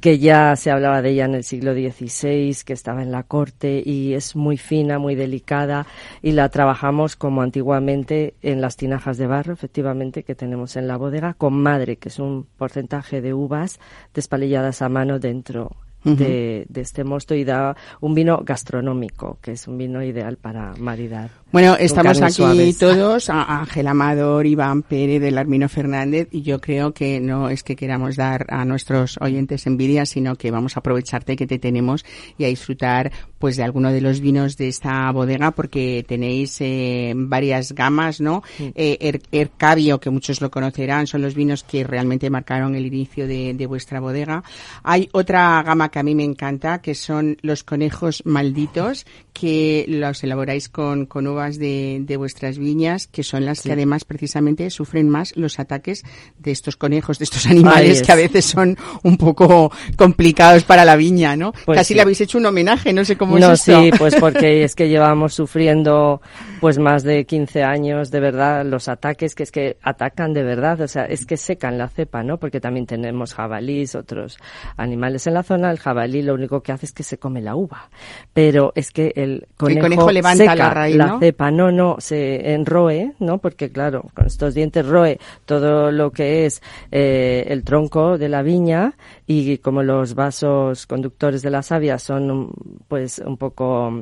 que 0.00 0.18
ya 0.18 0.54
se 0.56 0.70
hablaba 0.70 1.02
de 1.02 1.10
ella 1.10 1.24
en 1.24 1.34
el 1.34 1.44
siglo 1.44 1.72
XVI, 1.72 2.56
que 2.64 2.72
estaba 2.72 3.02
en 3.02 3.10
la 3.10 3.22
corte 3.22 3.82
y 3.84 4.14
es 4.14 4.36
muy 4.36 4.56
fina, 4.56 4.98
muy 4.98 5.14
delicada 5.14 5.86
y 6.22 6.32
la 6.38 6.48
trabajamos 6.50 7.16
como 7.16 7.42
antiguamente 7.42 8.36
en 8.42 8.60
las 8.60 8.76
tinajas 8.76 9.18
de 9.18 9.26
barro, 9.26 9.52
efectivamente, 9.52 10.22
que 10.22 10.36
tenemos 10.36 10.76
en 10.76 10.86
la 10.86 10.96
bodega, 10.96 11.34
con 11.34 11.60
madre, 11.60 11.96
que 11.96 12.10
es 12.10 12.20
un 12.20 12.46
porcentaje 12.56 13.20
de 13.20 13.34
uvas 13.34 13.80
despalilladas 14.14 14.80
a 14.80 14.88
mano 14.88 15.18
dentro 15.18 15.72
de, 16.04 16.64
de 16.68 16.80
este 16.80 17.04
mosto 17.04 17.34
y 17.34 17.44
da 17.44 17.76
un 18.00 18.14
vino 18.14 18.40
gastronómico, 18.44 19.38
que 19.42 19.52
es 19.52 19.66
un 19.68 19.78
vino 19.78 20.02
ideal 20.02 20.36
para 20.36 20.74
maridar. 20.78 21.30
Bueno, 21.50 21.76
estamos 21.78 22.20
aquí 22.20 22.34
suaves. 22.34 22.78
todos, 22.78 23.30
Ángel 23.30 23.86
Amador, 23.86 24.46
Iván 24.46 24.82
Pérez, 24.82 25.20
del 25.20 25.38
Armino 25.38 25.68
Fernández, 25.68 26.28
y 26.30 26.42
yo 26.42 26.60
creo 26.60 26.92
que 26.92 27.20
no 27.20 27.48
es 27.48 27.62
que 27.62 27.74
queramos 27.74 28.16
dar 28.16 28.46
a 28.50 28.64
nuestros 28.66 29.18
oyentes 29.20 29.66
envidia, 29.66 30.04
sino 30.04 30.36
que 30.36 30.50
vamos 30.50 30.76
a 30.76 30.80
aprovecharte 30.80 31.36
que 31.36 31.46
te 31.46 31.58
tenemos 31.58 32.04
y 32.36 32.44
a 32.44 32.48
disfrutar 32.48 33.10
pues 33.38 33.56
de 33.56 33.62
alguno 33.62 33.92
de 33.92 34.00
los 34.00 34.20
vinos 34.20 34.56
de 34.56 34.68
esta 34.68 35.10
bodega, 35.12 35.52
porque 35.52 36.04
tenéis 36.06 36.56
eh, 36.60 37.12
varias 37.16 37.72
gamas, 37.72 38.20
¿no? 38.20 38.42
Eh, 38.58 38.98
Er- 39.00 39.22
Ercabio, 39.32 40.00
que 40.00 40.10
muchos 40.10 40.40
lo 40.40 40.50
conocerán, 40.50 41.06
son 41.06 41.22
los 41.22 41.34
vinos 41.34 41.62
que 41.64 41.82
realmente 41.84 42.28
marcaron 42.30 42.74
el 42.74 42.84
inicio 42.86 43.26
de, 43.26 43.54
de 43.54 43.66
vuestra 43.66 44.00
bodega. 44.00 44.42
Hay 44.82 45.08
otra 45.12 45.62
gama 45.62 45.87
que 45.90 45.98
a 45.98 46.02
mí 46.02 46.14
me 46.14 46.24
encanta, 46.24 46.80
que 46.80 46.94
son 46.94 47.36
los 47.42 47.64
conejos 47.64 48.22
malditos, 48.24 49.06
que 49.32 49.84
los 49.88 50.22
elaboráis 50.24 50.68
con, 50.68 51.06
con 51.06 51.26
uvas 51.26 51.58
de, 51.58 51.98
de 52.02 52.16
vuestras 52.16 52.58
viñas, 52.58 53.06
que 53.06 53.22
son 53.22 53.44
las 53.44 53.62
que 53.62 53.72
además 53.72 54.04
precisamente 54.04 54.68
sufren 54.70 55.08
más 55.08 55.36
los 55.36 55.58
ataques 55.58 56.02
de 56.38 56.50
estos 56.50 56.76
conejos, 56.76 57.18
de 57.18 57.24
estos 57.24 57.46
animales 57.50 58.00
es. 58.00 58.06
que 58.06 58.12
a 58.12 58.16
veces 58.16 58.44
son 58.44 58.76
un 59.02 59.16
poco 59.16 59.70
complicados 59.96 60.64
para 60.64 60.84
la 60.84 60.96
viña, 60.96 61.36
¿no? 61.36 61.52
Pues 61.64 61.78
Casi 61.78 61.88
sí. 61.88 61.94
le 61.94 62.02
habéis 62.02 62.20
hecho 62.20 62.38
un 62.38 62.46
homenaje, 62.46 62.92
no 62.92 63.04
sé 63.04 63.16
cómo 63.16 63.38
no, 63.38 63.52
es 63.52 63.60
esto. 63.68 63.82
sí, 63.82 63.90
pues 63.96 64.16
porque 64.16 64.64
es 64.64 64.74
que 64.74 64.88
llevamos 64.88 65.34
sufriendo 65.34 66.20
pues 66.60 66.78
más 66.78 67.02
de 67.04 67.24
15 67.24 67.62
años 67.62 68.10
de 68.10 68.20
verdad 68.20 68.64
los 68.64 68.88
ataques, 68.88 69.34
que 69.34 69.42
es 69.44 69.52
que 69.52 69.76
atacan 69.82 70.32
de 70.32 70.42
verdad, 70.42 70.80
o 70.80 70.88
sea, 70.88 71.04
es 71.04 71.26
que 71.26 71.36
secan 71.36 71.78
la 71.78 71.88
cepa, 71.88 72.22
¿no? 72.22 72.38
Porque 72.38 72.60
también 72.60 72.86
tenemos 72.86 73.34
jabalís, 73.34 73.94
otros 73.94 74.38
animales 74.76 75.26
en 75.26 75.34
la 75.34 75.42
zona, 75.42 75.70
el 75.78 75.82
jabalí 75.82 76.22
lo 76.22 76.34
único 76.34 76.60
que 76.62 76.72
hace 76.72 76.86
es 76.86 76.92
que 76.92 77.02
se 77.02 77.18
come 77.18 77.40
la 77.40 77.54
uva, 77.54 77.88
pero 78.34 78.72
es 78.74 78.90
que 78.90 79.12
el 79.14 79.46
conejo, 79.56 79.82
conejo 79.82 80.10
levanta 80.10 80.44
seca 80.44 80.54
la 80.54 80.70
raíz, 80.70 80.96
¿no? 80.96 81.20
cepa, 81.20 81.50
no, 81.50 81.70
no, 81.70 81.96
se 81.98 82.52
enroe, 82.52 83.14
¿no? 83.20 83.38
Porque 83.38 83.70
claro, 83.70 84.04
con 84.14 84.26
estos 84.26 84.54
dientes 84.54 84.84
roe 84.84 85.18
todo 85.44 85.92
lo 85.92 86.10
que 86.10 86.46
es 86.46 86.62
eh, 86.90 87.46
el 87.48 87.62
tronco 87.62 88.18
de 88.18 88.28
la 88.28 88.42
viña 88.42 88.94
y 89.26 89.58
como 89.58 89.82
los 89.82 90.14
vasos 90.14 90.86
conductores 90.86 91.42
de 91.42 91.50
la 91.50 91.62
savia 91.62 91.98
son 91.98 92.50
pues 92.88 93.20
un 93.24 93.36
poco 93.36 93.92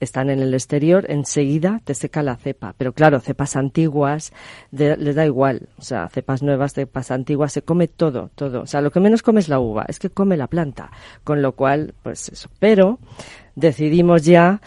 están 0.00 0.30
en 0.30 0.40
el 0.40 0.54
exterior, 0.54 1.06
enseguida 1.08 1.80
te 1.84 1.94
seca 1.94 2.22
la 2.22 2.36
cepa. 2.36 2.74
Pero 2.76 2.92
claro, 2.92 3.20
cepas 3.20 3.56
antiguas 3.56 4.32
les 4.70 5.14
da 5.14 5.26
igual. 5.26 5.68
O 5.78 5.82
sea, 5.82 6.08
cepas 6.08 6.42
nuevas, 6.42 6.74
cepas 6.74 7.10
antiguas, 7.10 7.52
se 7.52 7.62
come 7.62 7.88
todo, 7.88 8.30
todo. 8.34 8.62
O 8.62 8.66
sea, 8.66 8.80
lo 8.80 8.90
que 8.90 9.00
menos 9.00 9.22
come 9.22 9.40
es 9.40 9.48
la 9.48 9.60
uva, 9.60 9.84
es 9.88 9.98
que 9.98 10.10
come 10.10 10.36
la 10.36 10.46
planta. 10.46 10.90
Con 11.24 11.42
lo 11.42 11.52
cual, 11.52 11.94
pues 12.02 12.28
eso. 12.28 12.48
Pero 12.58 12.98
decidimos 13.54 14.24
ya 14.24 14.60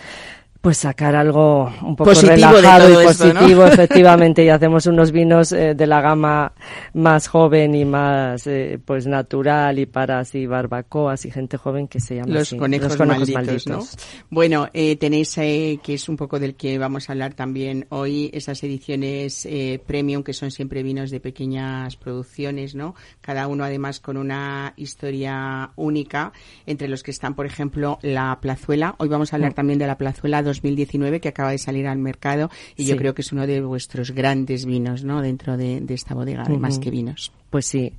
pues 0.65 0.77
sacar 0.77 1.15
algo 1.15 1.71
un 1.83 1.95
poco 1.95 2.09
Positivo 2.09 2.53
relajado 2.53 2.89
y 2.89 3.05
esto, 3.05 3.27
¿no? 3.27 3.33
positivo, 3.33 3.65
efectivamente, 3.67 4.43
y 4.43 4.49
hacemos 4.49 4.87
unos 4.87 5.11
vinos 5.11 5.51
eh, 5.51 5.75
de 5.75 5.85
la 5.85 6.01
gama 6.01 6.53
más 6.91 7.27
joven 7.27 7.75
y 7.75 7.85
más 7.85 8.47
eh, 8.47 8.79
pues 8.83 9.05
natural 9.05 9.77
y 9.77 9.85
para 9.85 10.17
así 10.17 10.47
barbacoas 10.47 11.23
y 11.27 11.29
gente 11.29 11.57
joven 11.57 11.87
que 11.87 11.99
se 11.99 12.15
llama 12.15 12.33
los 12.33 12.47
así, 12.47 12.57
conejos, 12.57 12.87
los 12.87 12.97
conejos 12.97 13.29
malditos, 13.29 13.67
¿no? 13.67 13.75
malditos. 13.75 13.97
Bueno, 14.31 14.67
eh, 14.73 14.95
tenéis 14.95 15.37
eh, 15.37 15.79
que 15.83 15.93
es 15.93 16.09
un 16.09 16.17
poco 16.17 16.39
del 16.39 16.55
que 16.55 16.79
vamos 16.79 17.09
a 17.09 17.11
hablar 17.11 17.35
también 17.35 17.85
hoy 17.89 18.31
esas 18.33 18.63
ediciones 18.63 19.47
premium 19.85 20.23
que 20.23 20.33
son 20.33 20.49
siempre 20.49 20.81
vinos 20.81 21.11
de 21.11 21.19
pequeñas 21.19 21.95
producciones, 21.95 22.73
¿no? 22.73 22.95
Cada 23.21 23.45
uno 23.45 23.65
además 23.65 23.99
con 23.99 24.17
una 24.17 24.73
historia 24.77 25.69
única, 25.75 26.33
entre 26.65 26.87
los 26.87 27.03
que 27.03 27.11
están, 27.11 27.35
por 27.35 27.45
ejemplo, 27.45 27.99
la 28.01 28.39
Plazuela. 28.41 28.95
Hoy 28.97 29.09
vamos 29.09 29.31
a 29.31 29.35
hablar 29.35 29.53
también 29.53 29.77
de 29.77 29.85
la 29.85 29.99
Plazuela 29.99 30.41
2019 30.55 31.19
que 31.19 31.29
acaba 31.29 31.51
de 31.51 31.57
salir 31.57 31.87
al 31.87 31.97
mercado 31.97 32.49
y 32.75 32.85
yo 32.85 32.97
creo 32.97 33.13
que 33.13 33.21
es 33.21 33.31
uno 33.31 33.47
de 33.47 33.61
vuestros 33.61 34.11
grandes 34.11 34.65
vinos, 34.65 35.03
¿no? 35.03 35.21
Dentro 35.21 35.57
de, 35.57 35.81
de 35.81 35.93
esta 35.93 36.13
bodega, 36.13 36.43
además 36.43 36.79
que 36.79 36.91
vinos. 36.91 37.31
Pues 37.49 37.67
sí, 37.67 37.93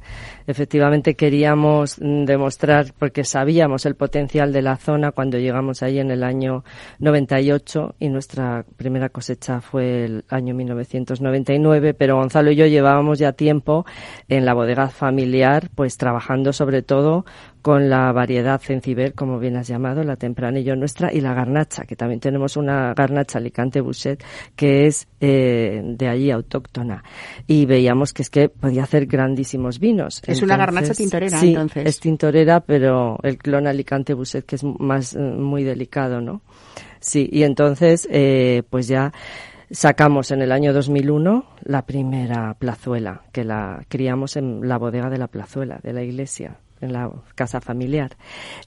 efectivamente 0.46 1.14
queríamos 1.14 1.98
mm, 1.98 2.24
demostrar, 2.24 2.92
porque 2.98 3.24
sabíamos 3.24 3.86
el 3.86 3.94
potencial 3.94 4.52
de 4.52 4.60
la 4.60 4.76
zona 4.76 5.12
cuando 5.12 5.38
llegamos 5.38 5.82
ahí 5.82 5.98
en 5.98 6.10
el 6.10 6.24
año 6.24 6.64
98 6.98 7.94
y 7.98 8.08
nuestra 8.08 8.64
primera 8.76 9.08
cosecha 9.08 9.60
fue 9.60 10.04
el 10.04 10.24
año 10.28 10.54
1999, 10.54 11.94
pero 11.94 12.16
Gonzalo 12.16 12.50
y 12.50 12.56
yo 12.56 12.66
llevábamos 12.66 13.18
ya 13.18 13.32
tiempo 13.32 13.86
en 14.28 14.44
la 14.44 14.52
bodega 14.52 14.88
familiar, 14.88 15.70
pues 15.74 15.96
trabajando 15.96 16.52
sobre 16.52 16.82
todo 16.82 17.24
con 17.66 17.90
la 17.90 18.12
variedad 18.12 18.60
cencibel, 18.60 19.12
como 19.12 19.40
bien 19.40 19.56
has 19.56 19.66
llamado, 19.66 20.04
la 20.04 20.14
tempranillo 20.14 20.76
nuestra, 20.76 21.12
y 21.12 21.20
la 21.20 21.34
garnacha, 21.34 21.84
que 21.84 21.96
también 21.96 22.20
tenemos 22.20 22.56
una 22.56 22.94
garnacha 22.94 23.38
Alicante 23.38 23.80
Buset, 23.80 24.22
que 24.54 24.86
es 24.86 25.08
eh, 25.18 25.82
de 25.84 26.08
allí 26.08 26.30
autóctona. 26.30 27.02
Y 27.48 27.66
veíamos 27.66 28.12
que 28.12 28.22
es 28.22 28.30
que 28.30 28.48
podía 28.48 28.84
hacer 28.84 29.06
grandísimos 29.46 29.78
vinos. 29.78 30.22
Es 30.26 30.42
una 30.42 30.56
garnacha 30.56 30.94
tintorera, 30.94 31.38
sí, 31.38 31.48
entonces. 31.50 31.86
es 31.86 32.00
tintorera, 32.00 32.60
pero 32.60 33.18
el 33.22 33.38
clon 33.38 33.66
Alicante 33.66 34.14
Buset, 34.14 34.44
que 34.44 34.56
es 34.56 34.64
más 34.64 35.14
eh, 35.14 35.18
muy 35.18 35.64
delicado, 35.64 36.20
¿no? 36.20 36.42
Sí, 37.00 37.28
y 37.30 37.44
entonces, 37.44 38.08
eh, 38.10 38.62
pues 38.68 38.88
ya 38.88 39.12
sacamos 39.70 40.30
en 40.30 40.42
el 40.42 40.52
año 40.52 40.72
2001 40.72 41.44
la 41.64 41.82
primera 41.82 42.54
plazuela, 42.54 43.22
que 43.32 43.44
la 43.44 43.84
criamos 43.88 44.36
en 44.36 44.66
la 44.68 44.78
bodega 44.78 45.10
de 45.10 45.18
la 45.18 45.28
plazuela, 45.28 45.78
de 45.82 45.92
la 45.92 46.02
iglesia. 46.02 46.58
en 46.78 46.92
la 46.92 47.10
casa 47.34 47.58
familiar. 47.62 48.18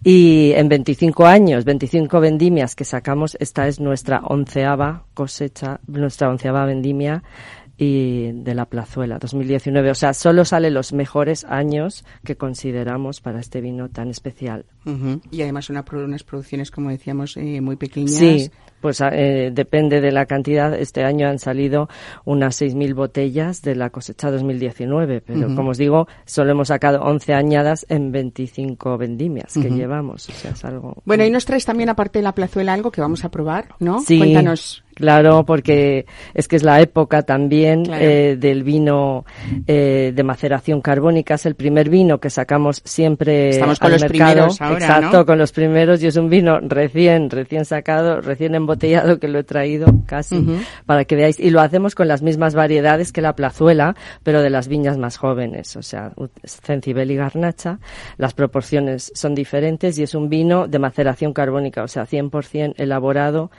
Y 0.04 0.52
en 0.56 0.68
25 0.68 1.28
años, 1.28 1.64
25 1.64 2.20
vendimias 2.20 2.76
que 2.76 2.84
sacamos, 2.84 3.38
esta 3.40 3.68
es 3.68 3.80
nuestra 3.80 4.22
onceava 4.22 5.06
cosecha, 5.14 5.80
nuestra 5.86 6.28
onceava 6.28 6.66
vendimia 6.66 7.22
y 7.82 8.34
de 8.34 8.54
la 8.54 8.66
plazuela 8.66 9.18
2019. 9.20 9.92
O 9.92 9.96
sea, 9.96 10.14
solo 10.14 10.44
salen 10.44 10.74
los 10.74 10.92
mejores 10.92 11.46
años 11.46 12.04
que 12.26 12.36
consideramos 12.36 13.22
para 13.22 13.40
este 13.40 13.62
vino 13.62 13.90
tan 13.90 14.10
especial. 14.10 14.66
Y 15.32 15.44
además 15.44 15.70
una, 15.70 15.86
unas 15.94 16.24
producciones, 16.24 16.72
como 16.72 16.90
decíamos, 16.90 17.38
eh, 17.38 17.62
muy 17.62 17.76
pequeñas. 17.76 18.12
Sí, 18.12 18.50
pues 18.82 19.02
eh, 19.02 19.52
depende 19.54 20.02
de 20.02 20.12
la 20.12 20.26
cantidad. 20.26 20.74
Este 20.74 21.04
año 21.04 21.30
han 21.30 21.40
salido 21.40 21.88
unas 22.26 22.60
6.000 22.62 22.96
botellas 22.96 23.62
de 23.62 23.76
la 23.76 23.92
cosecha 23.92 24.32
2019, 24.32 25.22
pero 25.22 25.56
como 25.56 25.70
os 25.70 25.78
digo, 25.78 26.08
solo 26.26 26.52
hemos 26.52 26.70
sacado 26.70 27.02
11 27.02 27.34
añadas 27.34 27.86
en 27.88 28.12
25 28.12 28.98
vendimias 28.98 29.54
que 29.54 29.70
llevamos. 29.70 30.28
O 30.28 30.32
sea, 30.34 30.52
es 30.52 30.66
algo... 30.66 31.02
Bueno, 31.06 31.24
y 31.24 31.30
nos 31.30 31.46
traes 31.46 31.66
también, 31.66 31.90
aparte 31.90 32.20
de 32.20 32.24
la 32.24 32.34
plazuela, 32.34 32.74
algo 32.74 32.92
que 32.92 33.00
vamos 33.00 33.24
a 33.24 33.30
probar, 33.30 33.70
¿no? 33.80 34.02
Sí. 34.02 34.18
Cuéntanos. 34.18 34.84
Claro, 35.00 35.46
porque 35.46 36.06
es 36.34 36.50
que 36.50 36.58
es 36.58 36.64
la 36.64 36.82
época 36.82 37.24
también 37.24 37.84
eh, 37.90 38.36
del 38.38 38.64
vino 38.64 39.26
eh, 39.66 40.12
de 40.14 40.24
maceración 40.24 40.82
carbónica. 40.82 41.36
Es 41.36 41.46
el 41.46 41.56
primer 41.56 41.90
vino 41.90 42.20
que 42.20 42.30
sacamos 42.30 42.82
siempre 42.84 43.50
Estamos 43.50 43.80
con 43.80 43.88
al 43.88 43.94
los 43.94 44.02
mercado. 44.02 44.32
primeros 44.34 44.62
ahora, 44.62 44.86
Exacto, 44.86 45.18
¿no? 45.20 45.26
con 45.26 45.38
los 45.38 45.54
primeros. 45.54 46.04
Y 46.04 46.08
es 46.08 46.18
un 46.18 46.30
vino 46.30 46.60
recién, 46.60 47.30
recién 47.30 47.64
sacado, 47.64 48.20
recién 48.20 48.56
embotellado, 48.56 49.20
que 49.20 49.30
lo 49.30 49.40
he 49.40 49.44
traído 49.44 49.88
casi 50.06 50.46
para 50.86 51.06
que 51.06 51.16
veáis. 51.16 51.40
Y 51.40 51.50
lo 51.50 51.62
hacemos 51.62 51.96
con 51.96 52.10
las 52.10 52.22
mismas 52.22 52.54
variedades 52.54 53.14
que 53.14 53.22
la 53.22 53.36
plazuela, 53.36 53.96
pero 54.24 54.42
de 54.42 54.50
las 54.50 54.68
viñas 54.68 54.98
más 54.98 55.16
jóvenes. 55.16 55.78
O 55.78 55.82
sea, 55.82 56.12
Cencibel 56.44 57.10
y 57.10 57.16
Garnacha. 57.16 57.80
Las 58.18 58.34
proporciones 58.34 59.14
son 59.16 59.34
diferentes 59.34 59.98
y 59.98 60.04
es 60.04 60.14
un 60.14 60.28
vino 60.28 60.68
de 60.68 60.80
maceración 60.80 61.32
carbónica, 61.32 61.84
o 61.84 61.88
sea, 61.88 62.06
100% 62.06 62.74
elaborado 62.78 63.50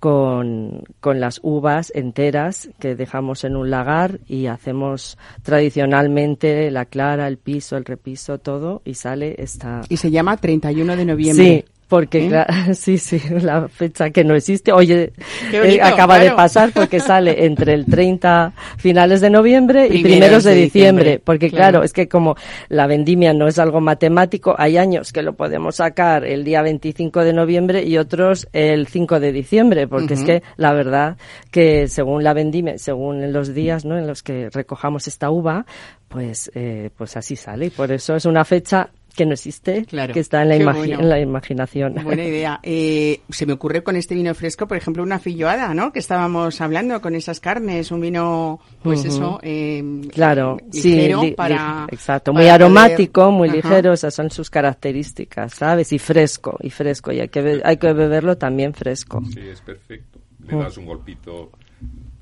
con, 0.00 0.84
con 1.00 1.20
las 1.20 1.40
uvas 1.42 1.92
enteras 1.94 2.68
que 2.78 2.94
dejamos 2.94 3.44
en 3.44 3.56
un 3.56 3.70
lagar 3.70 4.20
y 4.26 4.46
hacemos 4.46 5.18
tradicionalmente 5.42 6.70
la 6.70 6.84
clara, 6.84 7.28
el 7.28 7.38
piso, 7.38 7.76
el 7.76 7.84
repiso, 7.84 8.38
todo 8.38 8.82
y 8.84 8.94
sale 8.94 9.36
esta... 9.38 9.82
Y 9.88 9.96
se 9.96 10.10
llama 10.10 10.36
31 10.36 10.96
de 10.96 11.04
noviembre. 11.04 11.64
Sí, 11.66 11.75
porque 11.88 12.26
¿Eh? 12.26 12.44
sí, 12.74 12.98
sí, 12.98 13.20
la 13.40 13.68
fecha 13.68 14.10
que 14.10 14.24
no 14.24 14.34
existe, 14.34 14.72
oye, 14.72 15.12
eh, 15.52 15.60
bonito, 15.60 15.84
acaba 15.84 16.18
de 16.18 16.30
pasar 16.32 16.72
porque 16.72 17.00
sale 17.00 17.44
entre 17.46 17.74
el 17.74 17.86
30 17.86 18.52
finales 18.78 19.20
de 19.20 19.30
noviembre 19.30 19.86
y 19.86 20.02
Primeros 20.02 20.44
de, 20.44 20.50
de 20.50 20.56
diciembre, 20.62 21.04
diciembre, 21.04 21.22
porque 21.24 21.48
claro. 21.50 21.70
claro. 21.70 21.84
es 21.84 21.92
que 21.92 22.08
como 22.08 22.36
la 22.68 22.86
vendimia 22.86 23.32
no 23.32 23.46
es 23.46 23.58
algo 23.58 23.80
matemático, 23.80 24.54
hay 24.58 24.76
años 24.78 25.12
que 25.12 25.22
lo 25.22 25.34
podemos 25.34 25.76
sacar 25.76 26.24
el 26.24 26.44
día 26.44 26.62
25 26.62 27.24
de 27.24 27.32
noviembre 27.32 27.84
y 27.84 27.98
otros 27.98 28.48
el 28.52 28.86
5 28.86 29.20
de 29.20 29.32
diciembre, 29.32 29.88
porque 29.88 30.14
es 30.14 30.24
que 30.24 30.42
la 30.56 30.72
verdad 30.72 31.16
que 31.50 31.88
según 31.88 32.24
la 32.24 32.34
vendimia, 32.34 32.78
según 32.78 33.32
los 33.32 33.54
días, 33.54 33.84
¿no? 33.84 33.96
en 33.98 34.06
los 34.06 34.22
que 34.22 34.50
recojamos 34.50 35.06
esta 35.06 35.30
uva, 35.30 35.66
pues 36.08 36.50
eh, 36.54 36.90
pues 36.96 37.16
así 37.16 37.36
sale 37.36 37.66
y 37.66 37.70
por 37.70 37.92
eso 37.92 38.16
es 38.16 38.24
una 38.24 38.44
fecha 38.44 38.90
que 39.16 39.26
no 39.26 39.32
existe, 39.32 39.84
Claro. 39.86 40.12
que 40.14 40.20
está 40.20 40.42
en 40.42 40.48
la, 40.50 40.58
Qué 40.58 40.64
imagi- 40.64 40.76
bueno. 40.76 41.00
en 41.00 41.08
la 41.08 41.20
imaginación. 41.20 41.94
Buena 42.04 42.24
idea. 42.24 42.60
Eh, 42.62 43.20
se 43.30 43.46
me 43.46 43.54
ocurre 43.54 43.82
con 43.82 43.96
este 43.96 44.14
vino 44.14 44.34
fresco, 44.34 44.68
por 44.68 44.76
ejemplo, 44.76 45.02
una 45.02 45.18
filloada, 45.18 45.74
¿no? 45.74 45.92
Que 45.92 45.98
estábamos 45.98 46.60
hablando 46.60 47.00
con 47.00 47.14
esas 47.14 47.40
carnes, 47.40 47.90
un 47.90 48.00
vino, 48.02 48.60
pues 48.82 49.04
eso, 49.04 49.40
eh, 49.42 49.82
Claro, 50.12 50.58
ligero 50.72 51.20
sí, 51.22 51.26
li- 51.28 51.32
para... 51.34 51.86
li- 51.88 51.94
exacto, 51.94 52.32
para 52.32 52.42
muy 52.44 52.50
aromático, 52.50 53.30
muy 53.32 53.48
Ajá. 53.48 53.56
ligero, 53.56 53.92
esas 53.94 54.14
son 54.14 54.30
sus 54.30 54.50
características, 54.50 55.54
¿sabes? 55.54 55.92
Y 55.92 55.98
fresco, 55.98 56.58
y 56.60 56.70
fresco, 56.70 57.10
y 57.12 57.20
hay 57.20 57.28
que, 57.28 57.40
be- 57.42 57.62
hay 57.64 57.78
que 57.78 57.92
beberlo 57.92 58.36
también 58.36 58.74
fresco. 58.74 59.22
Sí, 59.32 59.40
es 59.40 59.60
perfecto. 59.62 60.20
Le 60.46 60.56
das 60.58 60.76
un 60.76 60.86
golpito 60.86 61.50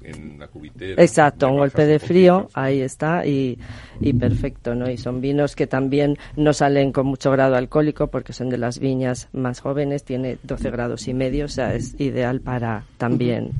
en 0.04 0.38
la 0.38 0.48
cubitera. 0.48 1.02
Exacto, 1.02 1.48
un 1.48 1.58
golpe 1.58 1.86
de 1.86 1.98
frío, 1.98 2.48
ahí 2.54 2.80
está, 2.80 3.26
y, 3.26 3.58
y 4.00 4.12
perfecto, 4.12 4.74
¿no? 4.74 4.90
Y 4.90 4.96
son 4.96 5.20
vinos 5.20 5.56
que 5.56 5.66
también 5.66 6.16
no 6.36 6.52
salen 6.52 6.92
con 6.92 7.06
mucho 7.06 7.30
grado 7.30 7.56
alcohólico 7.56 8.08
porque 8.08 8.32
son 8.32 8.50
de 8.50 8.58
las 8.58 8.78
viñas 8.78 9.28
más 9.32 9.60
jóvenes, 9.60 10.04
tiene 10.04 10.38
12 10.42 10.70
grados 10.70 11.08
y 11.08 11.14
medio, 11.14 11.46
o 11.46 11.48
sea, 11.48 11.74
es 11.74 11.98
ideal 11.98 12.40
para 12.40 12.84
también. 12.98 13.50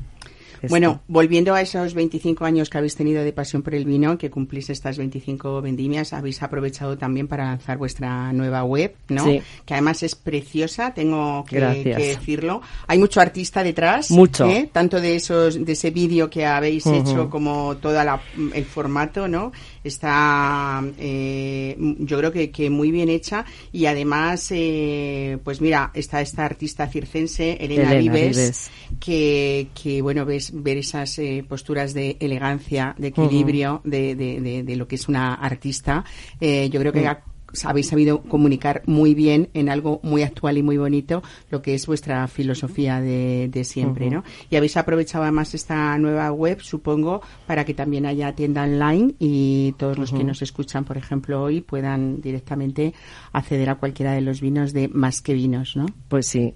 Esto. 0.55 0.67
Bueno, 0.69 1.01
volviendo 1.07 1.53
a 1.53 1.61
esos 1.61 1.93
25 1.93 2.45
años 2.45 2.69
que 2.69 2.77
habéis 2.77 2.95
tenido 2.95 3.23
de 3.23 3.33
pasión 3.33 3.61
por 3.61 3.75
el 3.75 3.85
vino, 3.85 4.17
que 4.17 4.29
cumplís 4.29 4.69
estas 4.69 4.97
25 4.97 5.61
vendimias, 5.61 6.13
habéis 6.13 6.41
aprovechado 6.43 6.97
también 6.97 7.27
para 7.27 7.45
lanzar 7.45 7.77
vuestra 7.77 8.31
nueva 8.33 8.63
web, 8.63 8.95
¿no? 9.09 9.23
Sí. 9.23 9.41
Que 9.65 9.73
además 9.73 10.03
es 10.03 10.15
preciosa, 10.15 10.93
tengo 10.93 11.43
que, 11.45 11.59
decirlo. 11.59 12.61
Hay 12.87 12.97
mucho 12.99 13.21
artista 13.21 13.63
detrás, 13.63 14.11
Mucho. 14.11 14.47
¿eh? 14.49 14.69
tanto 14.71 14.99
de 14.99 15.15
esos, 15.15 15.63
de 15.63 15.71
ese 15.71 15.91
vídeo 15.91 16.29
que 16.29 16.45
habéis 16.45 16.85
hecho 16.85 17.29
como 17.29 17.77
toda 17.77 18.03
la, 18.03 18.21
el 18.53 18.65
formato, 18.65 19.27
¿no? 19.27 19.51
Está, 19.85 20.83
eh, 20.99 21.75
yo 21.99 22.17
creo 22.17 22.31
que, 22.31 22.51
que 22.51 22.69
muy 22.69 22.91
bien 22.91 23.09
hecha. 23.09 23.45
Y 23.71 23.85
además, 23.85 24.47
eh, 24.51 25.37
pues 25.43 25.61
mira, 25.61 25.91
está 25.93 26.21
esta 26.21 26.45
artista 26.45 26.87
circense, 26.87 27.57
Elena, 27.59 27.91
Elena 27.91 28.13
Vives, 28.13 28.37
Vives. 28.37 28.71
que, 28.99 29.67
que 29.81 30.01
bueno 30.01 30.25
ves 30.25 30.51
ver 30.53 30.77
esas 30.77 31.17
eh, 31.19 31.45
posturas 31.47 31.93
de 31.93 32.17
elegancia 32.19 32.95
de 32.97 33.07
equilibrio 33.07 33.81
de, 33.83 34.15
de, 34.15 34.41
de, 34.41 34.63
de 34.63 34.75
lo 34.75 34.87
que 34.87 34.95
es 34.95 35.07
una 35.07 35.33
artista 35.35 36.03
eh, 36.39 36.69
yo 36.71 36.79
creo 36.79 36.91
que 36.91 37.07
ha- 37.07 37.23
habéis 37.63 37.87
sabido 37.87 38.21
comunicar 38.21 38.81
muy 38.85 39.13
bien 39.13 39.49
en 39.53 39.69
algo 39.69 39.99
muy 40.03 40.23
actual 40.23 40.57
y 40.57 40.63
muy 40.63 40.77
bonito 40.77 41.23
lo 41.49 41.61
que 41.61 41.73
es 41.73 41.87
vuestra 41.87 42.27
filosofía 42.27 42.99
de, 42.99 43.49
de 43.49 43.63
siempre, 43.63 44.09
¿no? 44.09 44.23
Y 44.49 44.55
habéis 44.55 44.77
aprovechado 44.77 45.23
además 45.23 45.53
esta 45.53 45.97
nueva 45.97 46.31
web, 46.31 46.59
supongo, 46.61 47.21
para 47.47 47.63
que 47.65 47.73
también 47.73 48.05
haya 48.05 48.33
tienda 48.33 48.63
online 48.63 49.15
y 49.19 49.73
todos 49.77 49.97
los 49.97 50.11
que 50.11 50.23
nos 50.23 50.41
escuchan, 50.41 50.83
por 50.83 50.97
ejemplo, 50.97 51.41
hoy 51.41 51.61
puedan 51.61 52.21
directamente 52.21 52.93
acceder 53.31 53.69
a 53.69 53.75
cualquiera 53.75 54.13
de 54.13 54.21
los 54.21 54.41
vinos 54.41 54.73
de 54.73 54.87
Más 54.87 55.21
que 55.21 55.33
Vinos, 55.33 55.75
¿no? 55.75 55.85
Pues 56.07 56.27
sí, 56.27 56.53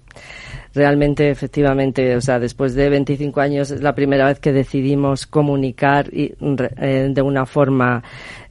realmente, 0.74 1.30
efectivamente, 1.30 2.16
o 2.16 2.20
sea, 2.20 2.38
después 2.38 2.74
de 2.74 2.88
25 2.88 3.40
años 3.40 3.70
es 3.70 3.82
la 3.82 3.94
primera 3.94 4.26
vez 4.26 4.38
que 4.38 4.52
decidimos 4.52 5.26
comunicar 5.26 6.12
y, 6.12 6.34
eh, 6.78 7.10
de 7.10 7.22
una 7.22 7.46
forma, 7.46 8.02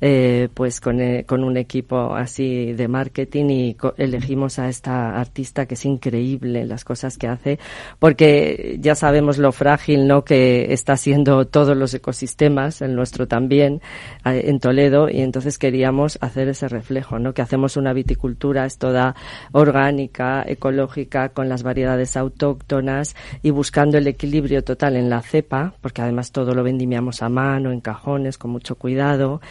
eh, 0.02 0.50
pues 0.54 0.80
con, 0.80 1.02
eh, 1.02 1.26
con 1.26 1.44
un 1.44 1.58
equipo 1.58 2.16
así 2.16 2.29
de 2.38 2.88
marketing 2.88 3.46
y 3.50 3.78
elegimos 3.98 4.60
a 4.60 4.70
esta 4.70 5.20
artista 5.20 5.66
que 5.66 5.74
es 5.74 5.86
increíble 5.86 6.66
las 6.66 6.84
cosas 6.84 7.18
que 7.18 7.28
hace, 7.28 7.60
porque 8.00 8.78
ya 8.80 8.96
sabemos 8.96 9.38
lo 9.38 9.52
frágil, 9.52 10.08
¿no? 10.08 10.24
Que 10.24 10.74
está 10.74 10.98
siendo 10.98 11.46
todos 11.48 11.76
los 11.76 11.94
ecosistemas, 11.94 12.82
el 12.82 12.96
nuestro 12.96 13.28
también, 13.28 13.82
en 14.26 14.60
Toledo, 14.60 15.10
y 15.10 15.22
entonces 15.22 15.58
queríamos 15.58 16.18
hacer 16.22 16.48
ese 16.50 16.68
reflejo, 16.68 17.20
¿no? 17.20 17.34
Que 17.34 17.42
hacemos 17.42 17.78
una 17.78 17.94
viticultura, 17.94 18.66
es 18.66 18.78
toda 18.78 19.16
orgánica, 19.52 20.44
ecológica, 20.48 21.30
con 21.30 21.50
las 21.50 21.64
variedades 21.64 22.18
autóctonas 22.18 23.16
y 23.42 23.52
buscando 23.52 23.98
el 23.98 24.08
equilibrio 24.08 24.64
total 24.64 24.96
en 24.96 25.10
la 25.10 25.22
cepa, 25.22 25.74
porque 25.82 26.02
además 26.02 26.32
todo 26.32 26.54
lo 26.54 26.64
vendimiamos 26.64 27.22
a 27.22 27.30
mano, 27.30 27.72
en 27.72 27.82
cajones, 27.82 28.38
con 28.38 28.52
mucho 28.52 28.76
cuidado. 28.76 29.42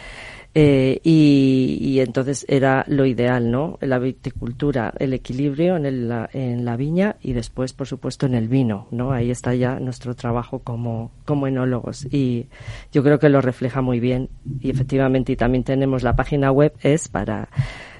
Eh, 0.55 0.99
y, 1.03 1.77
y 1.79 1.99
entonces 1.99 2.43
era 2.49 2.83
lo 2.87 3.05
ideal, 3.05 3.51
¿no? 3.51 3.77
La 3.81 3.99
viticultura, 3.99 4.91
el 4.97 5.13
equilibrio 5.13 5.77
en, 5.77 5.85
el- 5.85 6.09
la, 6.09 6.27
en 6.33 6.65
la 6.65 6.75
viña 6.75 7.17
y 7.21 7.33
después, 7.33 7.71
por 7.73 7.85
supuesto, 7.85 8.25
en 8.25 8.33
el 8.33 8.47
vino, 8.47 8.87
¿no? 8.89 9.11
Ahí 9.11 9.29
está 9.29 9.53
ya 9.53 9.79
nuestro 9.79 10.15
trabajo 10.15 10.59
como, 10.59 11.11
como 11.25 11.45
enólogos 11.45 12.07
y 12.11 12.47
yo 12.91 13.03
creo 13.03 13.19
que 13.19 13.29
lo 13.29 13.41
refleja 13.41 13.81
muy 13.81 13.99
bien 13.99 14.29
y 14.59 14.71
efectivamente 14.71 15.33
y 15.33 15.35
también 15.35 15.63
tenemos 15.63 16.01
la 16.01 16.15
página 16.15 16.51
web 16.51 16.73
es 16.81 17.07
para 17.09 17.49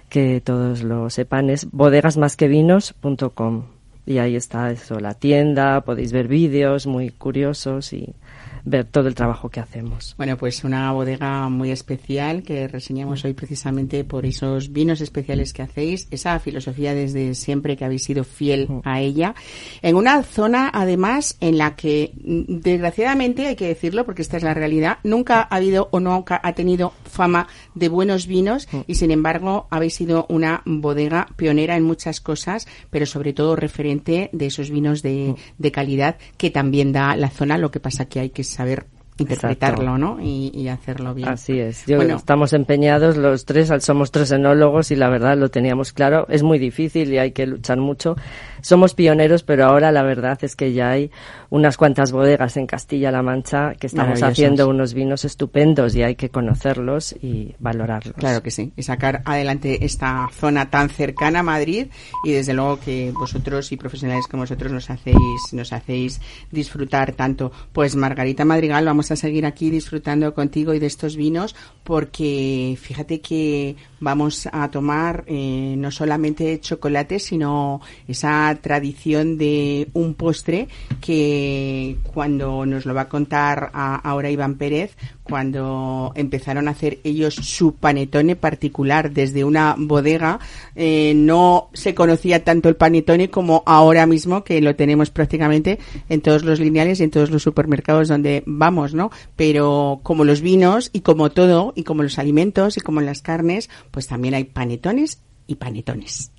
que 0.09 0.41
todos 0.41 0.81
lo 0.81 1.11
sepan 1.11 1.51
es 1.51 1.69
bodegasmasquevinos.com 1.71 3.63
y 4.05 4.17
ahí 4.17 4.35
está 4.35 4.71
eso, 4.71 4.99
la 4.99 5.13
tienda, 5.13 5.81
podéis 5.81 6.11
ver 6.13 6.27
vídeos 6.27 6.87
muy 6.87 7.11
curiosos 7.11 7.93
y 7.93 8.15
ver 8.63 8.85
todo 8.85 9.07
el 9.07 9.15
trabajo 9.15 9.49
que 9.49 9.59
hacemos. 9.59 10.15
Bueno, 10.17 10.37
pues 10.37 10.63
una 10.63 10.91
bodega 10.91 11.49
muy 11.49 11.71
especial 11.71 12.43
que 12.43 12.67
reseñamos 12.67 13.25
hoy 13.25 13.33
precisamente 13.33 14.03
por 14.03 14.25
esos 14.25 14.71
vinos 14.71 15.01
especiales 15.01 15.53
que 15.53 15.61
hacéis, 15.61 16.07
esa 16.11 16.39
filosofía 16.39 16.93
desde 16.93 17.35
siempre 17.35 17.77
que 17.77 17.85
habéis 17.85 18.03
sido 18.03 18.23
fiel 18.23 18.67
a 18.83 19.01
ella, 19.01 19.35
en 19.81 19.95
una 19.95 20.23
zona 20.23 20.69
además 20.73 21.37
en 21.39 21.57
la 21.57 21.75
que 21.75 22.11
mm, 22.23 22.59
desgraciadamente 22.59 23.47
hay 23.47 23.55
que 23.55 23.67
decirlo 23.67 24.05
porque 24.05 24.21
esta 24.21 24.37
es 24.37 24.43
la 24.43 24.53
realidad, 24.53 24.99
nunca 25.03 25.47
ha 25.49 25.55
habido 25.55 25.89
o 25.91 25.99
nunca 25.99 26.39
ha 26.43 26.53
tenido 26.53 26.93
fama 27.03 27.47
de 27.75 27.89
buenos 27.89 28.27
vinos 28.27 28.67
y 28.87 28.95
sin 28.95 29.11
embargo 29.11 29.67
habéis 29.69 29.95
sido 29.95 30.25
una 30.29 30.61
bodega 30.65 31.27
pionera 31.35 31.75
en 31.75 31.83
muchas 31.83 32.21
cosas, 32.21 32.67
pero 32.89 33.05
sobre 33.05 33.33
todo 33.33 33.55
referente 33.55 34.29
de 34.33 34.45
esos 34.45 34.69
vinos 34.69 35.01
de, 35.01 35.35
de 35.57 35.71
calidad 35.71 36.17
que 36.37 36.49
también 36.49 36.91
da 36.91 37.15
la 37.15 37.29
zona, 37.29 37.57
lo 37.57 37.71
que 37.71 37.79
pasa 37.79 38.05
que 38.05 38.19
hay 38.19 38.29
que 38.29 38.43
saber 38.49 38.85
interpretarlo, 39.21 39.97
¿no? 39.97 40.17
Y, 40.21 40.67
hacerlo 40.67 41.13
bien. 41.13 41.29
Así 41.29 41.59
es. 41.59 41.85
bueno, 41.87 42.17
estamos 42.17 42.53
empeñados 42.53 43.17
los 43.17 43.45
tres, 43.45 43.71
somos 43.79 44.11
tres 44.11 44.31
enólogos 44.31 44.91
y 44.91 44.95
la 44.95 45.09
verdad 45.09 45.37
lo 45.37 45.49
teníamos 45.49 45.93
claro. 45.93 46.25
Es 46.29 46.43
muy 46.43 46.59
difícil 46.59 47.13
y 47.13 47.17
hay 47.17 47.31
que 47.31 47.45
luchar 47.45 47.77
mucho. 47.77 48.15
Somos 48.61 48.93
pioneros, 48.93 49.43
pero 49.43 49.65
ahora 49.65 49.91
la 49.91 50.03
verdad 50.03 50.37
es 50.41 50.55
que 50.55 50.73
ya 50.73 50.91
hay 50.91 51.11
unas 51.49 51.77
cuantas 51.77 52.11
bodegas 52.11 52.57
en 52.57 52.67
Castilla-La 52.67 53.21
Mancha 53.21 53.73
que 53.75 53.87
estamos 53.87 54.21
haciendo 54.21 54.67
unos 54.67 54.93
vinos 54.93 55.25
estupendos 55.25 55.95
y 55.95 56.03
hay 56.03 56.15
que 56.15 56.29
conocerlos 56.29 57.15
y 57.21 57.55
valorarlos. 57.59 58.15
Claro 58.15 58.43
que 58.43 58.51
sí. 58.51 58.71
Y 58.75 58.83
sacar 58.83 59.21
adelante 59.25 59.85
esta 59.85 60.29
zona 60.31 60.69
tan 60.69 60.89
cercana 60.89 61.39
a 61.39 61.43
Madrid 61.43 61.87
y 62.23 62.31
desde 62.31 62.53
luego 62.53 62.79
que 62.79 63.11
vosotros 63.11 63.71
y 63.71 63.77
profesionales 63.77 64.27
como 64.27 64.43
vosotros 64.43 64.71
nos 64.71 64.89
hacéis, 64.89 65.53
nos 65.53 65.73
hacéis 65.73 66.21
disfrutar 66.51 67.13
tanto. 67.13 67.51
Pues 67.73 67.95
Margarita 67.95 68.45
Madrigal, 68.45 68.85
vamos 68.85 69.11
a 69.11 69.15
seguir 69.15 69.45
aquí 69.45 69.69
disfrutando 69.69 70.33
contigo 70.33 70.73
y 70.73 70.79
de 70.79 70.87
estos 70.87 71.15
vinos 71.15 71.55
porque 71.83 72.77
fíjate 72.79 73.21
que 73.21 73.75
vamos 73.99 74.47
a 74.51 74.69
tomar 74.69 75.23
eh, 75.27 75.75
no 75.77 75.91
solamente 75.91 76.59
chocolate, 76.59 77.19
sino 77.19 77.81
esa 78.07 78.48
tradición 78.55 79.37
de 79.37 79.89
un 79.93 80.13
postre 80.13 80.67
que 81.01 81.97
cuando 82.13 82.65
nos 82.65 82.85
lo 82.85 82.93
va 82.93 83.01
a 83.01 83.09
contar 83.09 83.71
ahora 83.73 84.29
Iván 84.29 84.55
Pérez, 84.55 84.95
cuando 85.23 86.11
empezaron 86.15 86.67
a 86.67 86.71
hacer 86.71 86.99
ellos 87.03 87.35
su 87.35 87.75
panetone 87.75 88.35
particular 88.35 89.11
desde 89.11 89.43
una 89.43 89.75
bodega, 89.77 90.39
eh, 90.75 91.13
no 91.15 91.69
se 91.73 91.93
conocía 91.93 92.43
tanto 92.43 92.67
el 92.67 92.75
panetone 92.75 93.29
como 93.29 93.63
ahora 93.65 94.05
mismo 94.05 94.43
que 94.43 94.59
lo 94.59 94.75
tenemos 94.75 95.11
prácticamente 95.11 95.79
en 96.09 96.21
todos 96.21 96.43
los 96.43 96.59
lineales 96.59 96.99
y 96.99 97.03
en 97.03 97.11
todos 97.11 97.29
los 97.29 97.43
supermercados 97.43 98.07
donde 98.07 98.43
vamos, 98.45 98.93
¿no? 98.93 99.11
Pero 99.35 99.99
como 100.03 100.25
los 100.25 100.41
vinos 100.41 100.89
y 100.93 101.01
como 101.01 101.29
todo 101.29 101.73
y 101.75 101.83
como 101.83 102.03
los 102.03 102.17
alimentos 102.19 102.77
y 102.77 102.81
como 102.81 103.01
las 103.01 103.21
carnes, 103.21 103.69
pues 103.91 104.07
también 104.07 104.33
hay 104.33 104.45
panetones 104.45 105.21
y 105.47 105.55
panetones. 105.55 106.31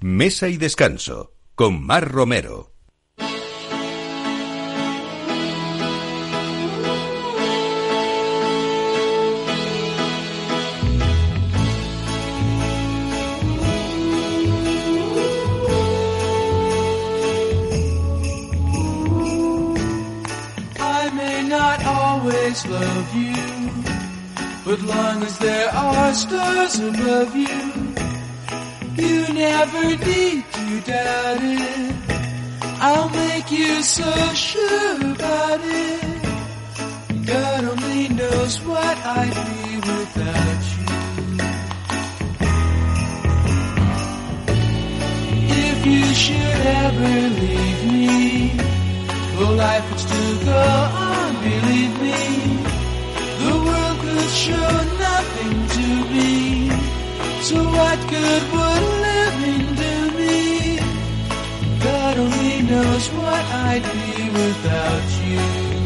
Mesa 0.00 0.48
y 0.48 0.56
descanso 0.56 1.35
con 1.56 1.82
Mar 1.82 2.06
Romero. 2.06 2.70
I 20.78 21.10
may 21.14 21.48
not 21.48 21.82
always 21.86 22.66
love 22.66 23.14
you, 23.14 23.34
but 24.66 24.82
long 24.82 25.22
as 25.22 25.38
there 25.38 25.70
are 25.70 26.12
stars 26.12 26.78
above 26.80 27.34
you, 27.34 27.94
you 28.98 29.32
never 29.32 29.96
need 30.04 30.44
to 30.66 30.80
doubt 30.80 31.38
it. 31.42 31.94
I'll 32.80 33.08
make 33.08 33.50
you 33.52 33.82
so 33.82 34.10
sure 34.34 34.96
about 35.12 35.60
it. 35.62 37.26
God 37.26 37.64
only 37.72 38.08
knows 38.08 38.60
what 38.62 38.96
I'd 39.18 39.36
be 39.48 39.76
without 39.90 40.62
you. 40.74 40.86
If 45.68 45.78
you 45.86 46.04
should 46.24 46.60
ever 46.82 47.14
leave 47.40 47.82
me, 47.92 48.56
well, 49.36 49.54
life 49.54 49.88
would 49.90 50.00
still 50.00 50.36
go 50.52 50.64
on, 51.08 51.30
believe 51.48 51.94
me. 52.06 52.22
The 53.42 53.54
world 53.66 53.98
could 54.04 54.32
show 54.46 54.72
nothing 55.06 55.56
to 55.76 55.86
me. 56.14 56.70
So 57.48 57.56
what 57.62 57.98
good 58.10 58.42
would 58.52 58.82
living 59.02 59.15
knows 62.68 63.08
what 63.10 63.44
I'd 63.68 63.82
be 63.82 64.28
without 64.30 65.10
you. 65.24 65.85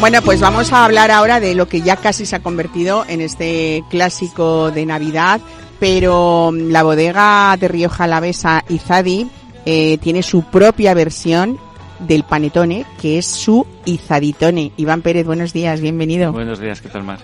Bueno, 0.00 0.22
pues 0.22 0.40
vamos 0.40 0.72
a 0.72 0.84
hablar 0.84 1.10
ahora 1.10 1.40
de 1.40 1.56
lo 1.56 1.66
que 1.66 1.82
ya 1.82 1.96
casi 1.96 2.24
se 2.24 2.36
ha 2.36 2.40
convertido 2.40 3.04
en 3.08 3.20
este 3.20 3.82
clásico 3.90 4.70
de 4.70 4.86
Navidad, 4.86 5.40
pero 5.80 6.50
mm, 6.52 6.70
la 6.70 6.84
bodega 6.84 7.56
de 7.58 7.66
Rioja 7.66 8.04
Alavesa 8.04 8.64
Izadi 8.68 9.28
eh, 9.66 9.98
tiene 9.98 10.22
su 10.22 10.44
propia 10.44 10.94
versión 10.94 11.58
del 11.98 12.22
panetone, 12.22 12.86
que 13.00 13.18
es 13.18 13.26
su 13.26 13.66
Izaditone. 13.86 14.70
Iván 14.76 15.02
Pérez, 15.02 15.26
buenos 15.26 15.52
días, 15.52 15.80
bienvenido. 15.80 16.32
Buenos 16.32 16.60
días, 16.60 16.80
¿qué 16.80 16.88
tal, 16.88 17.02
Mar? 17.02 17.18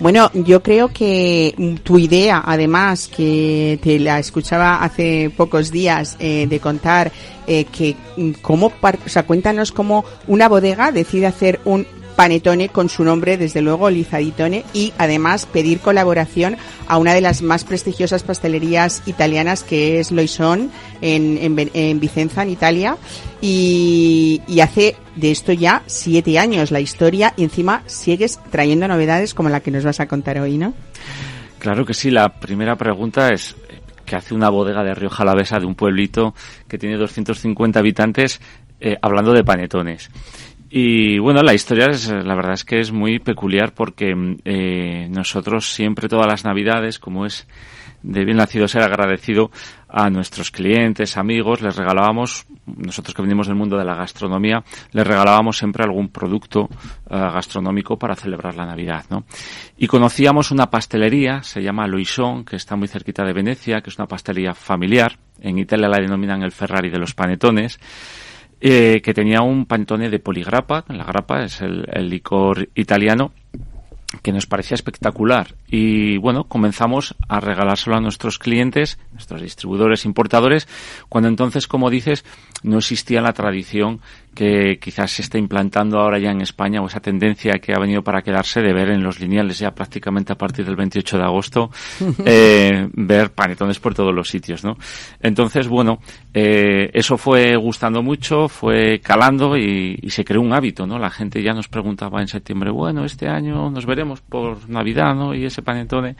Bueno, 0.00 0.30
yo 0.32 0.62
creo 0.62 0.88
que 0.88 1.54
mm, 1.56 1.74
tu 1.82 1.98
idea, 1.98 2.42
además, 2.44 3.08
que 3.08 3.78
te 3.82 3.98
la 3.98 4.18
escuchaba 4.18 4.82
hace 4.82 5.30
pocos 5.36 5.70
días 5.70 6.16
eh, 6.20 6.46
de 6.48 6.58
contar 6.58 7.12
eh, 7.46 7.64
que 7.64 7.96
mm, 8.16 8.30
cómo, 8.40 8.72
o 8.80 9.08
sea, 9.08 9.24
cuéntanos 9.24 9.72
cómo 9.72 10.04
una 10.26 10.48
bodega 10.48 10.90
decide 10.90 11.26
hacer 11.26 11.60
un 11.64 11.86
Panetone 12.18 12.68
con 12.70 12.88
su 12.88 13.04
nombre, 13.04 13.36
desde 13.36 13.62
luego, 13.62 13.90
Lizaditone, 13.90 14.64
y 14.74 14.92
además 14.98 15.46
pedir 15.46 15.78
colaboración 15.78 16.56
a 16.88 16.98
una 16.98 17.14
de 17.14 17.20
las 17.20 17.42
más 17.42 17.62
prestigiosas 17.62 18.24
pastelerías 18.24 19.04
italianas 19.06 19.62
que 19.62 20.00
es 20.00 20.10
Loison 20.10 20.68
en, 21.00 21.38
en, 21.72 22.00
Vicenza, 22.00 22.42
en 22.42 22.50
Italia. 22.50 22.96
Y, 23.40 24.42
hace 24.60 24.96
de 25.14 25.30
esto 25.30 25.52
ya 25.52 25.84
siete 25.86 26.40
años 26.40 26.72
la 26.72 26.80
historia 26.80 27.34
y 27.36 27.44
encima 27.44 27.84
sigues 27.86 28.40
trayendo 28.50 28.88
novedades 28.88 29.32
como 29.32 29.48
la 29.48 29.60
que 29.60 29.70
nos 29.70 29.84
vas 29.84 30.00
a 30.00 30.08
contar 30.08 30.40
hoy, 30.40 30.58
¿no? 30.58 30.74
Claro 31.60 31.86
que 31.86 31.94
sí. 31.94 32.10
La 32.10 32.40
primera 32.40 32.74
pregunta 32.74 33.28
es, 33.28 33.54
¿qué 34.04 34.16
hace 34.16 34.34
una 34.34 34.50
bodega 34.50 34.82
de 34.82 34.92
Río 34.92 35.08
Jalavesa 35.08 35.60
de 35.60 35.66
un 35.66 35.76
pueblito 35.76 36.34
que 36.66 36.78
tiene 36.78 36.96
250 36.96 37.78
habitantes 37.78 38.40
eh, 38.80 38.96
hablando 39.00 39.32
de 39.32 39.44
panetones? 39.44 40.10
Y 40.70 41.18
bueno, 41.18 41.42
la 41.42 41.54
historia 41.54 41.86
es, 41.86 42.10
la 42.10 42.34
verdad 42.34 42.52
es 42.52 42.64
que 42.64 42.78
es 42.78 42.92
muy 42.92 43.18
peculiar 43.18 43.72
porque 43.72 44.14
eh, 44.44 45.08
nosotros 45.10 45.72
siempre 45.72 46.08
todas 46.08 46.26
las 46.26 46.44
navidades, 46.44 46.98
como 46.98 47.24
es 47.24 47.46
de 48.02 48.24
bien 48.24 48.36
nacido 48.36 48.68
ser 48.68 48.82
agradecido 48.82 49.50
a 49.88 50.10
nuestros 50.10 50.50
clientes, 50.50 51.16
amigos, 51.16 51.62
les 51.62 51.74
regalábamos, 51.74 52.46
nosotros 52.66 53.14
que 53.14 53.22
venimos 53.22 53.46
del 53.46 53.56
mundo 53.56 53.76
de 53.76 53.84
la 53.84 53.94
gastronomía, 53.94 54.62
les 54.92 55.06
regalábamos 55.06 55.58
siempre 55.58 55.84
algún 55.84 56.08
producto 56.10 56.68
eh, 57.10 57.16
gastronómico 57.18 57.98
para 57.98 58.14
celebrar 58.14 58.54
la 58.54 58.66
Navidad, 58.66 59.06
¿no? 59.10 59.24
Y 59.78 59.86
conocíamos 59.86 60.50
una 60.50 60.70
pastelería, 60.70 61.42
se 61.42 61.62
llama 61.62 61.86
Loison, 61.86 62.44
que 62.44 62.56
está 62.56 62.76
muy 62.76 62.88
cerquita 62.88 63.24
de 63.24 63.32
Venecia, 63.32 63.80
que 63.80 63.90
es 63.90 63.98
una 63.98 64.06
pastelería 64.06 64.54
familiar, 64.54 65.18
en 65.40 65.58
Italia 65.58 65.88
la 65.88 65.98
denominan 65.98 66.42
el 66.42 66.52
Ferrari 66.52 66.90
de 66.90 66.98
los 66.98 67.14
panetones, 67.14 67.78
eh, 68.60 69.00
que 69.02 69.14
tenía 69.14 69.42
un 69.42 69.66
pantone 69.66 70.10
de 70.10 70.18
poligrapa, 70.18 70.84
la 70.88 71.04
grapa 71.04 71.44
es 71.44 71.60
el, 71.60 71.86
licor 72.08 72.68
italiano, 72.74 73.32
que 74.22 74.32
nos 74.32 74.46
parecía 74.46 74.74
espectacular. 74.74 75.54
Y 75.68 76.16
bueno, 76.16 76.44
comenzamos 76.44 77.14
a 77.28 77.40
regalárselo 77.40 77.96
a 77.96 78.00
nuestros 78.00 78.38
clientes, 78.38 78.98
nuestros 79.12 79.42
distribuidores, 79.42 80.04
importadores, 80.04 80.66
cuando 81.08 81.28
entonces, 81.28 81.68
como 81.68 81.90
dices, 81.90 82.24
no 82.62 82.78
existía 82.78 83.20
la 83.20 83.32
tradición 83.32 84.00
que 84.38 84.78
quizás 84.80 85.10
se 85.10 85.22
está 85.22 85.36
implantando 85.36 85.98
ahora 85.98 86.20
ya 86.20 86.30
en 86.30 86.40
España 86.42 86.80
o 86.80 86.86
esa 86.86 87.00
tendencia 87.00 87.54
que 87.54 87.72
ha 87.74 87.80
venido 87.80 88.02
para 88.02 88.22
quedarse 88.22 88.62
de 88.62 88.72
ver 88.72 88.90
en 88.90 89.02
los 89.02 89.18
lineales 89.18 89.58
ya 89.58 89.72
prácticamente 89.72 90.32
a 90.32 90.38
partir 90.38 90.64
del 90.64 90.76
28 90.76 91.18
de 91.18 91.24
agosto 91.24 91.70
eh, 92.24 92.88
ver 92.92 93.32
panetones 93.32 93.80
por 93.80 93.94
todos 93.94 94.14
los 94.14 94.28
sitios, 94.28 94.62
¿no? 94.62 94.76
Entonces, 95.20 95.66
bueno, 95.66 95.98
Eh, 96.40 96.90
eso 96.92 97.16
fue 97.16 97.56
gustando 97.56 98.00
mucho, 98.00 98.48
fue 98.48 99.00
calando 99.00 99.56
y, 99.56 99.98
y, 100.00 100.10
se 100.10 100.24
creó 100.24 100.40
un 100.40 100.52
hábito, 100.52 100.86
¿no? 100.86 100.96
La 100.96 101.10
gente 101.10 101.42
ya 101.42 101.52
nos 101.52 101.66
preguntaba 101.66 102.20
en 102.20 102.28
septiembre, 102.28 102.70
bueno, 102.70 103.04
este 103.04 103.26
año 103.26 103.70
nos 103.70 103.86
veremos 103.86 104.20
por 104.20 104.68
Navidad, 104.68 105.16
¿no? 105.16 105.34
Y 105.34 105.46
ese 105.46 105.62
panetone. 105.62 106.14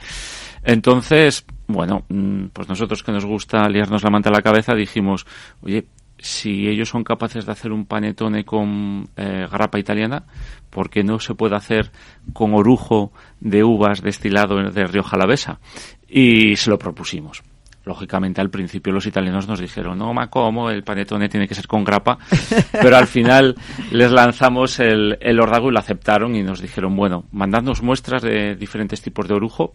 Entonces, 0.63 1.45
bueno, 1.67 2.03
mm, 2.09 2.47
pues 2.51 2.67
nosotros 2.67 3.01
que 3.01 3.13
nos 3.13 3.25
gusta 3.25 3.69
liarnos 3.69 4.03
la 4.03 4.09
manta 4.09 4.29
a 4.29 4.33
la 4.33 4.41
cabeza 4.41 4.73
dijimos, 4.75 5.25
oye, 5.61 5.85
si 6.19 6.67
ellos 6.67 6.89
son 6.89 7.03
capaces 7.03 7.45
de 7.45 7.51
hacer 7.51 7.71
un 7.71 7.85
panetone 7.85 8.43
con 8.45 9.09
eh, 9.15 9.47
grapa 9.51 9.79
italiana, 9.79 10.23
¿por 10.69 10.89
qué 10.89 11.03
no 11.03 11.19
se 11.19 11.35
puede 11.35 11.55
hacer 11.55 11.91
con 12.33 12.53
orujo 12.53 13.11
de 13.39 13.63
uvas 13.63 14.01
destilado 14.01 14.57
de 14.57 14.87
Rioja 14.87 15.15
Alavesa? 15.15 15.59
Y 16.07 16.55
se 16.55 16.69
lo 16.69 16.77
propusimos. 16.77 17.43
Lógicamente, 17.85 18.41
al 18.41 18.49
principio 18.49 18.93
los 18.93 19.07
italianos 19.07 19.47
nos 19.47 19.59
dijeron, 19.59 19.97
no, 19.97 20.13
ma, 20.13 20.27
¿cómo? 20.27 20.69
El 20.69 20.83
panetone 20.83 21.29
tiene 21.29 21.47
que 21.47 21.55
ser 21.55 21.65
con 21.65 21.83
grapa. 21.83 22.19
Pero 22.71 22.97
al 22.97 23.07
final 23.07 23.55
les 23.91 24.11
lanzamos 24.11 24.79
el, 24.79 25.17
el 25.21 25.39
y 25.39 25.71
lo 25.71 25.79
aceptaron 25.79 26.35
y 26.35 26.43
nos 26.43 26.61
dijeron, 26.61 26.95
bueno, 26.95 27.25
mandadnos 27.31 27.81
muestras 27.81 28.21
de 28.21 28.55
diferentes 28.55 29.01
tipos 29.01 29.27
de 29.27 29.33
orujo, 29.33 29.73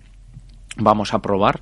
vamos 0.77 1.15
a 1.15 1.21
probar 1.21 1.61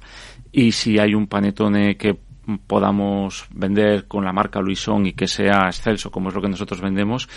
y 0.51 0.73
si 0.73 0.99
hay 0.99 1.15
un 1.15 1.27
panetone 1.27 1.97
que 1.97 2.19
podamos 2.67 3.47
vender 3.51 4.07
con 4.09 4.25
la 4.25 4.33
marca 4.33 4.61
Luisón 4.61 5.07
y 5.07 5.13
que 5.13 5.29
sea 5.29 5.67
excelso 5.67 6.11
como 6.11 6.29
es 6.29 6.35
lo 6.35 6.43
que 6.43 6.49
nosotros 6.49 6.81
vendemos, 6.81 7.29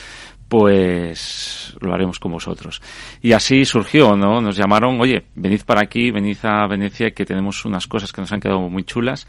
pues 0.47 1.75
lo 1.81 1.93
haremos 1.93 2.19
con 2.19 2.31
vosotros. 2.31 2.81
Y 3.21 3.33
así 3.33 3.65
surgió, 3.65 4.15
¿no? 4.15 4.41
Nos 4.41 4.55
llamaron, 4.55 4.99
oye, 5.01 5.25
venid 5.35 5.61
para 5.65 5.81
aquí, 5.81 6.11
venid 6.11 6.37
a 6.43 6.67
Venecia, 6.67 7.11
que 7.11 7.25
tenemos 7.25 7.65
unas 7.65 7.87
cosas 7.87 8.11
que 8.11 8.21
nos 8.21 8.31
han 8.31 8.39
quedado 8.39 8.61
muy 8.69 8.83
chulas. 8.83 9.27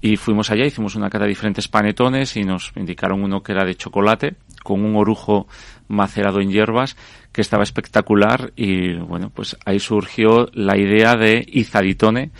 Y 0.00 0.16
fuimos 0.16 0.50
allá, 0.50 0.64
hicimos 0.64 0.96
una 0.96 1.10
cata 1.10 1.24
de 1.24 1.30
diferentes 1.30 1.68
panetones 1.68 2.36
y 2.36 2.44
nos 2.44 2.72
indicaron 2.76 3.22
uno 3.22 3.42
que 3.42 3.52
era 3.52 3.64
de 3.64 3.74
chocolate, 3.74 4.36
con 4.62 4.84
un 4.84 4.96
orujo 4.96 5.46
macerado 5.88 6.40
en 6.40 6.50
hierbas, 6.50 6.96
que 7.32 7.42
estaba 7.42 7.62
espectacular. 7.62 8.52
Y 8.56 8.94
bueno, 8.94 9.30
pues 9.30 9.56
ahí 9.66 9.78
surgió 9.78 10.48
la 10.54 10.78
idea 10.78 11.14
de 11.14 11.44
Izaditone, 11.46 12.30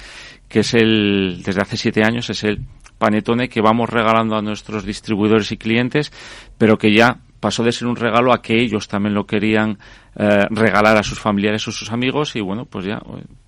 que 0.54 0.60
es 0.60 0.72
el, 0.72 1.42
desde 1.44 1.62
hace 1.62 1.76
siete 1.76 2.04
años, 2.04 2.30
es 2.30 2.44
el 2.44 2.60
panetone 2.96 3.48
que 3.48 3.60
vamos 3.60 3.90
regalando 3.90 4.36
a 4.36 4.40
nuestros 4.40 4.84
distribuidores 4.84 5.50
y 5.50 5.56
clientes, 5.56 6.12
pero 6.58 6.78
que 6.78 6.94
ya 6.94 7.18
pasó 7.40 7.64
de 7.64 7.72
ser 7.72 7.88
un 7.88 7.96
regalo 7.96 8.32
a 8.32 8.40
que 8.40 8.62
ellos 8.62 8.86
también 8.86 9.16
lo 9.16 9.26
querían 9.26 9.80
eh, 10.14 10.46
regalar 10.50 10.96
a 10.96 11.02
sus 11.02 11.18
familiares 11.18 11.66
o 11.66 11.72
sus 11.72 11.90
amigos 11.90 12.36
y 12.36 12.40
bueno, 12.40 12.66
pues 12.66 12.84
ya. 12.84 13.00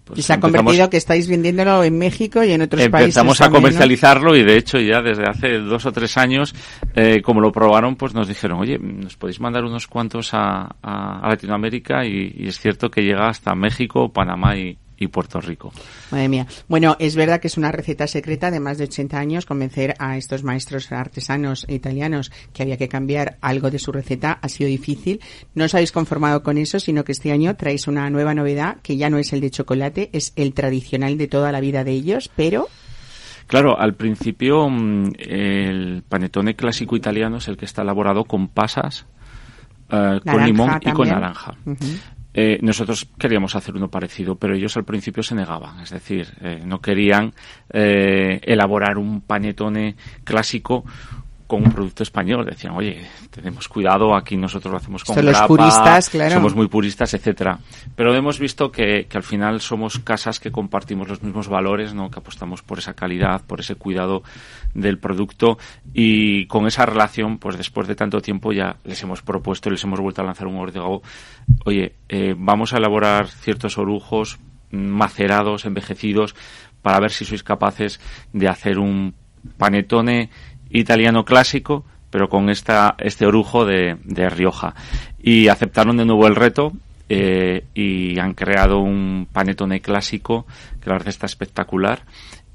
Pues 0.04 0.18
y 0.18 0.22
se 0.22 0.32
ha 0.32 0.40
convertido 0.40 0.90
que 0.90 0.96
estáis 0.96 1.28
vendiéndolo 1.28 1.84
en 1.84 1.96
México 1.96 2.42
y 2.42 2.50
en 2.50 2.62
otros 2.62 2.82
empezamos 2.82 2.90
países. 2.90 3.16
Empezamos 3.18 3.40
a 3.40 3.50
comercializarlo 3.50 4.30
¿no? 4.30 4.36
y 4.36 4.42
de 4.42 4.56
hecho 4.56 4.80
ya 4.80 5.00
desde 5.00 5.28
hace 5.28 5.58
dos 5.60 5.86
o 5.86 5.92
tres 5.92 6.16
años, 6.16 6.56
eh, 6.96 7.22
como 7.22 7.40
lo 7.40 7.52
probaron, 7.52 7.94
pues 7.94 8.14
nos 8.14 8.26
dijeron, 8.26 8.58
oye, 8.58 8.80
nos 8.80 9.16
podéis 9.16 9.38
mandar 9.38 9.62
unos 9.62 9.86
cuantos 9.86 10.34
a, 10.34 10.74
a, 10.82 11.20
a 11.20 11.28
Latinoamérica 11.28 12.04
y, 12.04 12.34
y, 12.36 12.48
es 12.48 12.58
cierto 12.58 12.90
que 12.90 13.02
llega 13.02 13.28
hasta 13.28 13.54
México, 13.54 14.12
Panamá 14.12 14.56
y, 14.56 14.76
y 14.98 15.08
Puerto 15.08 15.40
Rico. 15.40 15.72
Madre 16.10 16.28
mía. 16.28 16.46
Bueno, 16.68 16.96
es 16.98 17.16
verdad 17.16 17.40
que 17.40 17.48
es 17.48 17.56
una 17.56 17.72
receta 17.72 18.06
secreta 18.06 18.50
de 18.50 18.60
más 18.60 18.78
de 18.78 18.84
80 18.84 19.18
años 19.18 19.46
convencer 19.46 19.94
a 19.98 20.16
estos 20.16 20.42
maestros 20.42 20.90
artesanos 20.92 21.66
italianos 21.68 22.32
que 22.52 22.62
había 22.62 22.76
que 22.76 22.88
cambiar 22.88 23.38
algo 23.40 23.70
de 23.70 23.78
su 23.78 23.92
receta 23.92 24.38
ha 24.40 24.48
sido 24.48 24.68
difícil. 24.68 25.20
No 25.54 25.64
os 25.64 25.74
habéis 25.74 25.92
conformado 25.92 26.42
con 26.42 26.58
eso, 26.58 26.80
sino 26.80 27.04
que 27.04 27.12
este 27.12 27.32
año 27.32 27.56
traéis 27.56 27.86
una 27.88 28.08
nueva 28.10 28.34
novedad 28.34 28.78
que 28.82 28.96
ya 28.96 29.10
no 29.10 29.18
es 29.18 29.32
el 29.32 29.40
de 29.40 29.50
chocolate, 29.50 30.10
es 30.12 30.32
el 30.36 30.54
tradicional 30.54 31.18
de 31.18 31.28
toda 31.28 31.52
la 31.52 31.60
vida 31.60 31.84
de 31.84 31.92
ellos, 31.92 32.30
pero 32.34 32.68
Claro, 33.46 33.78
al 33.78 33.94
principio 33.94 34.68
mm, 34.68 35.12
el 35.18 36.02
panetone 36.08 36.56
clásico 36.56 36.96
italiano 36.96 37.36
es 37.36 37.48
el 37.48 37.56
que 37.56 37.64
está 37.64 37.82
elaborado 37.82 38.24
con 38.24 38.48
pasas, 38.48 39.06
uh, 39.90 40.18
con 40.28 40.44
limón 40.44 40.68
también. 40.70 40.92
y 40.94 40.96
con 40.96 41.08
naranja. 41.08 41.54
Uh 41.64 41.70
-huh. 41.70 42.00
Eh, 42.38 42.58
nosotros 42.60 43.08
queríamos 43.18 43.56
hacer 43.56 43.74
uno 43.76 43.88
parecido, 43.88 44.36
pero 44.36 44.54
ellos 44.54 44.76
al 44.76 44.84
principio 44.84 45.22
se 45.22 45.34
negaban, 45.34 45.80
es 45.80 45.88
decir, 45.88 46.28
eh, 46.42 46.60
no 46.66 46.82
querían 46.82 47.32
eh, 47.72 48.40
elaborar 48.42 48.98
un 48.98 49.22
panetone 49.22 49.96
clásico 50.22 50.84
con 51.46 51.62
un 51.62 51.72
producto 51.72 52.02
español. 52.02 52.44
Decían, 52.44 52.74
oye, 52.74 53.06
tenemos 53.30 53.68
cuidado, 53.68 54.14
aquí 54.14 54.36
nosotros 54.36 54.72
lo 54.72 54.78
hacemos 54.78 55.04
con 55.04 55.14
Son 55.14 55.24
grapa, 55.24 55.40
los 55.40 55.48
puristas, 55.48 56.10
claro. 56.10 56.34
somos 56.34 56.54
muy 56.54 56.68
puristas, 56.68 57.14
etcétera. 57.14 57.58
Pero 57.94 58.14
hemos 58.14 58.38
visto 58.38 58.70
que, 58.70 59.06
que, 59.08 59.16
al 59.16 59.22
final 59.22 59.60
somos 59.60 59.98
casas 60.00 60.40
que 60.40 60.50
compartimos 60.50 61.08
los 61.08 61.22
mismos 61.22 61.48
valores, 61.48 61.94
¿no? 61.94 62.10
que 62.10 62.18
apostamos 62.18 62.62
por 62.62 62.78
esa 62.78 62.94
calidad, 62.94 63.42
por 63.46 63.60
ese 63.60 63.76
cuidado 63.76 64.22
del 64.74 64.98
producto 64.98 65.58
y 65.94 66.46
con 66.46 66.66
esa 66.66 66.86
relación, 66.86 67.38
pues 67.38 67.56
después 67.56 67.88
de 67.88 67.94
tanto 67.94 68.20
tiempo 68.20 68.52
ya 68.52 68.76
les 68.84 69.02
hemos 69.02 69.22
propuesto 69.22 69.68
y 69.68 69.72
les 69.72 69.84
hemos 69.84 70.00
vuelto 70.00 70.22
a 70.22 70.24
lanzar 70.24 70.46
un 70.46 70.56
órdago. 70.56 71.02
Oye, 71.64 71.94
eh, 72.08 72.34
vamos 72.36 72.72
a 72.72 72.78
elaborar 72.78 73.28
ciertos 73.28 73.78
orujos 73.78 74.38
macerados, 74.70 75.64
envejecidos, 75.64 76.34
para 76.82 77.00
ver 77.00 77.10
si 77.10 77.24
sois 77.24 77.42
capaces 77.42 77.98
de 78.32 78.48
hacer 78.48 78.78
un 78.78 79.14
panetone 79.58 80.30
italiano 80.70 81.24
clásico, 81.24 81.84
pero 82.10 82.28
con 82.28 82.50
esta, 82.50 82.94
este 82.98 83.26
orujo 83.26 83.64
de, 83.64 83.96
de 84.04 84.28
Rioja. 84.28 84.74
Y 85.22 85.48
aceptaron 85.48 85.96
de 85.96 86.04
nuevo 86.04 86.26
el 86.26 86.36
reto 86.36 86.72
eh, 87.08 87.64
y 87.74 88.18
han 88.18 88.34
creado 88.34 88.80
un 88.80 89.28
panetone 89.32 89.80
clásico 89.80 90.46
que 90.80 90.90
la 90.90 90.94
verdad 90.94 91.08
está 91.08 91.26
espectacular 91.26 92.02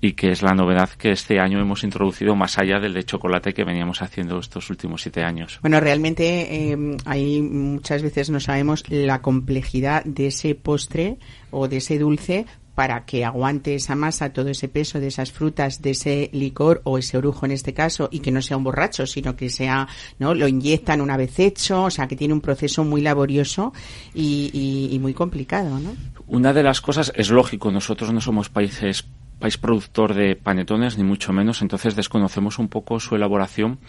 y 0.01 0.13
que 0.13 0.31
es 0.31 0.41
la 0.41 0.55
novedad 0.55 0.89
que 0.89 1.11
este 1.11 1.39
año 1.39 1.61
hemos 1.61 1.83
introducido 1.83 2.35
más 2.35 2.57
allá 2.57 2.79
del 2.79 2.93
de 2.95 3.05
chocolate 3.05 3.53
que 3.53 3.63
veníamos 3.63 4.01
haciendo 4.01 4.39
estos 4.39 4.69
últimos 4.71 5.03
siete 5.03 5.23
años. 5.23 5.59
Bueno, 5.61 5.79
realmente 5.79 6.71
eh, 6.71 6.97
ahí 7.05 7.41
muchas 7.41 8.01
veces 8.01 8.31
no 8.31 8.39
sabemos 8.39 8.83
la 8.89 9.21
complejidad 9.21 10.03
de 10.03 10.27
ese 10.27 10.55
postre 10.55 11.17
o 11.51 11.67
de 11.67 11.77
ese 11.77 11.99
dulce 11.99 12.47
para 12.81 13.05
que 13.05 13.23
aguante 13.23 13.75
esa 13.75 13.95
masa, 13.95 14.33
todo 14.33 14.49
ese 14.49 14.67
peso 14.67 14.99
de 14.99 15.05
esas 15.05 15.31
frutas, 15.31 15.83
de 15.83 15.91
ese 15.91 16.31
licor 16.33 16.81
o 16.83 16.97
ese 16.97 17.15
orujo 17.15 17.45
en 17.45 17.51
este 17.51 17.75
caso, 17.75 18.09
y 18.11 18.21
que 18.21 18.31
no 18.31 18.41
sea 18.41 18.57
un 18.57 18.63
borracho, 18.63 19.05
sino 19.05 19.35
que 19.35 19.49
sea, 19.49 19.87
¿no? 20.17 20.33
Lo 20.33 20.47
inyectan 20.47 20.99
una 20.99 21.15
vez 21.15 21.37
hecho, 21.37 21.83
o 21.83 21.91
sea, 21.91 22.07
que 22.07 22.15
tiene 22.15 22.33
un 22.33 22.41
proceso 22.41 22.83
muy 22.83 23.01
laborioso 23.01 23.71
y, 24.15 24.97
muy 24.99 25.13
complicado, 25.13 25.77
¿no? 25.77 25.93
Una 26.25 26.53
de 26.53 26.63
las 26.63 26.81
cosas 26.81 27.13
es 27.15 27.29
lógico, 27.29 27.69
nosotros 27.69 28.11
no 28.11 28.19
somos 28.19 28.49
países 28.49 29.05
país 29.37 29.57
productor 29.57 30.15
de 30.15 30.35
panetones, 30.35 30.97
ni 30.97 31.03
mucho 31.03 31.33
menos, 31.33 31.61
entonces 31.61 31.95
desconocemos 31.95 32.57
un 32.57 32.67
poco 32.67 32.99
su 32.99 33.15
elaboración 33.15 33.79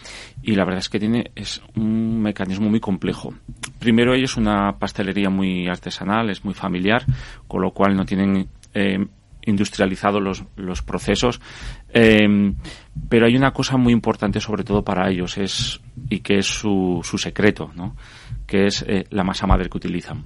y 0.41 0.53
la 0.55 0.65
verdad 0.65 0.79
es 0.79 0.89
que 0.89 0.99
tiene 0.99 1.31
es 1.35 1.61
un 1.75 2.21
mecanismo 2.21 2.69
muy 2.69 2.79
complejo. 2.79 3.33
Primero, 3.79 4.13
ellos 4.13 4.37
una 4.37 4.77
pastelería 4.77 5.29
muy 5.29 5.67
artesanal, 5.67 6.29
es 6.29 6.45
muy 6.45 6.53
familiar, 6.53 7.05
con 7.47 7.61
lo 7.61 7.71
cual 7.71 7.95
no 7.95 8.05
tienen 8.05 8.49
eh, 8.73 9.05
industrializado 9.45 10.19
los, 10.19 10.43
los 10.55 10.81
procesos. 10.81 11.41
Eh, 11.89 12.53
pero 13.09 13.25
hay 13.25 13.35
una 13.35 13.51
cosa 13.51 13.77
muy 13.77 13.93
importante 13.93 14.39
sobre 14.39 14.63
todo 14.63 14.83
para 14.83 15.09
ellos 15.09 15.37
es 15.37 15.81
y 16.09 16.19
que 16.19 16.39
es 16.39 16.45
su, 16.45 17.01
su 17.03 17.17
secreto, 17.17 17.71
¿no? 17.75 17.95
que 18.45 18.67
es 18.67 18.83
eh, 18.87 19.05
la 19.09 19.23
masa 19.23 19.47
madre 19.47 19.69
que 19.69 19.77
utilizan. 19.77 20.25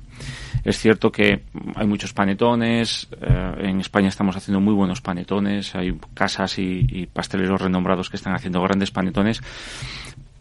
Es 0.64 0.80
cierto 0.80 1.12
que 1.12 1.44
hay 1.76 1.88
muchos 1.88 2.14
panetones, 2.14 3.08
eh, 3.22 3.54
en 3.60 3.80
España 3.80 4.10
estamos 4.10 4.36
haciendo 4.36 4.60
muy 4.60 4.74
buenos 4.74 5.02
panetones, 5.02 5.76
hay 5.76 5.98
casas 6.14 6.58
y, 6.60 6.86
y 6.90 7.06
pasteleros 7.06 7.62
renombrados 7.62 8.10
que 8.10 8.18
están 8.18 8.34
haciendo 8.34 8.62
grandes 8.62 8.92
panetones, 8.92 9.42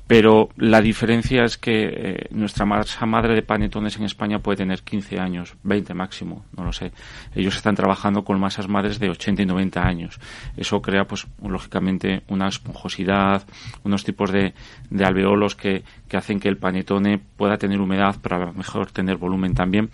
pero 0.06 0.50
la 0.56 0.80
diferencia 0.80 1.44
es 1.44 1.58
que 1.58 1.84
eh, 1.86 2.26
nuestra 2.30 2.64
masa 2.64 3.06
madre 3.06 3.34
de 3.34 3.42
panetones 3.42 3.96
en 3.96 4.04
España 4.04 4.38
puede 4.38 4.58
tener 4.58 4.82
15 4.82 5.18
años, 5.18 5.56
20 5.64 5.94
máximo, 5.94 6.44
no 6.56 6.64
lo 6.64 6.72
sé. 6.72 6.92
Ellos 7.34 7.56
están 7.56 7.74
trabajando 7.74 8.24
con 8.24 8.38
masas 8.38 8.68
madres 8.68 9.00
de 9.00 9.10
80 9.10 9.42
y 9.42 9.46
90 9.46 9.82
años. 9.82 10.20
Eso 10.56 10.80
crea, 10.80 11.06
pues, 11.06 11.26
lógicamente, 11.42 12.22
una 12.28 12.46
esponjosidad, 12.46 13.42
unos 13.82 14.04
tipos 14.04 14.30
de, 14.30 14.54
de 14.90 15.04
alveolos 15.04 15.56
que, 15.56 15.82
que 16.08 16.16
hacen 16.16 16.38
que 16.38 16.48
el 16.48 16.56
panetone 16.56 17.18
pueda 17.18 17.58
tener 17.58 17.80
humedad, 17.80 18.16
pero 18.22 18.36
a 18.36 18.46
lo 18.46 18.52
mejor 18.52 18.92
tener 18.92 19.16
volumen 19.16 19.54
también. 19.54 19.90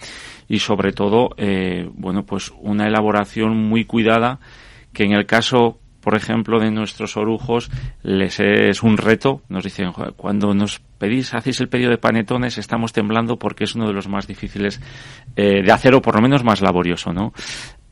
Y 0.46 0.58
sobre 0.58 0.92
todo, 0.92 1.30
eh, 1.38 1.88
bueno, 1.94 2.24
pues 2.26 2.52
una 2.60 2.86
elaboración 2.86 3.56
muy 3.56 3.86
cuidada 3.86 4.40
que 4.92 5.04
en 5.04 5.12
el 5.12 5.24
caso 5.24 5.78
por 6.02 6.16
ejemplo, 6.16 6.58
de 6.58 6.70
nuestros 6.70 7.16
orujos, 7.16 7.70
les 8.02 8.40
es 8.40 8.82
un 8.82 8.98
reto. 8.98 9.40
Nos 9.48 9.64
dicen, 9.64 9.92
cuando 10.16 10.52
nos 10.52 10.80
pedís, 10.98 11.32
hacéis 11.32 11.60
el 11.60 11.68
pedido 11.68 11.90
de 11.90 11.98
panetones, 11.98 12.58
estamos 12.58 12.92
temblando 12.92 13.38
porque 13.38 13.64
es 13.64 13.74
uno 13.74 13.86
de 13.86 13.94
los 13.94 14.08
más 14.08 14.26
difíciles 14.26 14.80
eh, 15.36 15.62
de 15.62 15.72
hacer 15.72 15.94
o 15.94 16.02
por 16.02 16.16
lo 16.16 16.20
menos 16.20 16.44
más 16.44 16.60
laborioso, 16.60 17.12
¿no? 17.12 17.32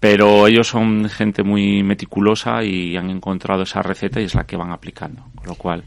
Pero 0.00 0.46
ellos 0.46 0.66
son 0.66 1.08
gente 1.08 1.42
muy 1.42 1.82
meticulosa 1.82 2.64
y 2.64 2.96
han 2.96 3.10
encontrado 3.10 3.62
esa 3.62 3.80
receta 3.80 4.20
y 4.20 4.24
es 4.24 4.34
la 4.34 4.44
que 4.44 4.56
van 4.56 4.72
aplicando, 4.72 5.24
con 5.36 5.46
lo 5.46 5.54
cual. 5.54 5.84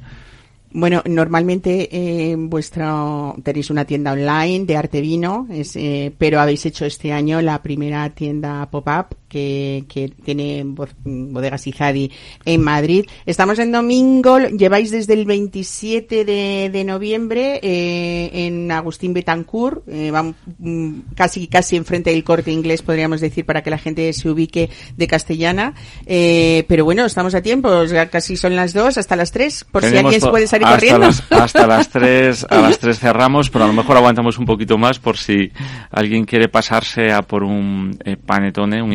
Bueno, 0.76 1.03
normalmente 1.05 1.88
eh, 1.91 2.36
vuestra 2.36 3.34
tenéis 3.43 3.69
una 3.69 3.86
tienda 3.86 4.13
online 4.13 4.65
de 4.65 4.76
arte 4.76 5.01
vino, 5.01 5.45
es, 5.51 5.76
eh, 5.76 6.11
pero 6.17 6.39
habéis 6.39 6.65
hecho 6.65 6.86
este 6.86 7.13
año 7.13 7.41
la 7.41 7.61
primera 7.61 8.09
tienda 8.09 8.67
pop-up 8.71 9.15
que, 9.34 9.84
que 9.89 10.09
tiene 10.23 10.61
bo- 10.63 10.88
bodegas 11.03 11.65
Izadi 11.65 12.11
en 12.45 12.61
Madrid. 12.61 13.05
Estamos 13.25 13.57
en 13.57 13.71
domingo, 13.71 14.38
lleváis 14.39 14.91
desde 14.91 15.13
el 15.13 15.25
27 15.25 16.23
de, 16.23 16.69
de 16.71 16.84
noviembre 16.84 17.59
eh, 17.63 18.29
en 18.45 18.71
Agustín 18.71 19.13
Betancourt, 19.13 19.88
eh, 19.88 20.11
vam- 20.11 20.36
mm, 20.59 21.15
casi 21.15 21.47
casi 21.47 21.75
enfrente 21.77 22.11
del 22.11 22.23
corte 22.23 22.51
inglés, 22.51 22.84
podríamos 22.84 23.21
decir, 23.21 23.43
para 23.45 23.63
que 23.63 23.71
la 23.71 23.77
gente 23.79 24.13
se 24.13 24.29
ubique 24.29 24.69
de 24.95 25.07
castellana. 25.07 25.73
Eh, 26.05 26.63
pero 26.67 26.86
bueno, 26.86 27.05
estamos 27.05 27.34
a 27.34 27.41
tiempo, 27.41 27.86
ya 27.86 28.09
casi 28.09 28.38
son 28.38 28.55
las 28.55 28.73
dos, 28.73 28.97
hasta 28.99 29.15
las 29.15 29.31
tres, 29.31 29.63
por 29.63 29.81
si 29.81 29.89
Tenemos 29.89 30.09
alguien 30.13 30.21
se 30.21 30.29
puede 30.29 30.47
salir 30.47 30.67
hasta 30.67 30.75
corriendo. 30.77 30.99
Las, 31.07 31.31
hasta 31.31 31.65
las 31.67 31.89
tres, 31.89 32.45
a 32.49 32.61
las 32.61 32.77
tres 32.84 32.99
cerramos, 32.99 33.49
pero 33.49 33.65
a 33.65 33.67
lo 33.67 33.73
mejor 33.73 33.97
aguantamos 33.97 34.38
un 34.38 34.45
poquito 34.45 34.77
más 34.77 34.99
por 34.99 35.17
si 35.17 35.51
alguien 35.89 36.25
quiere 36.25 36.49
pasarse 36.49 37.11
a 37.11 37.21
por 37.23 37.43
un 37.43 37.97
eh, 38.05 38.15
panetone, 38.17 38.81
un 38.81 38.93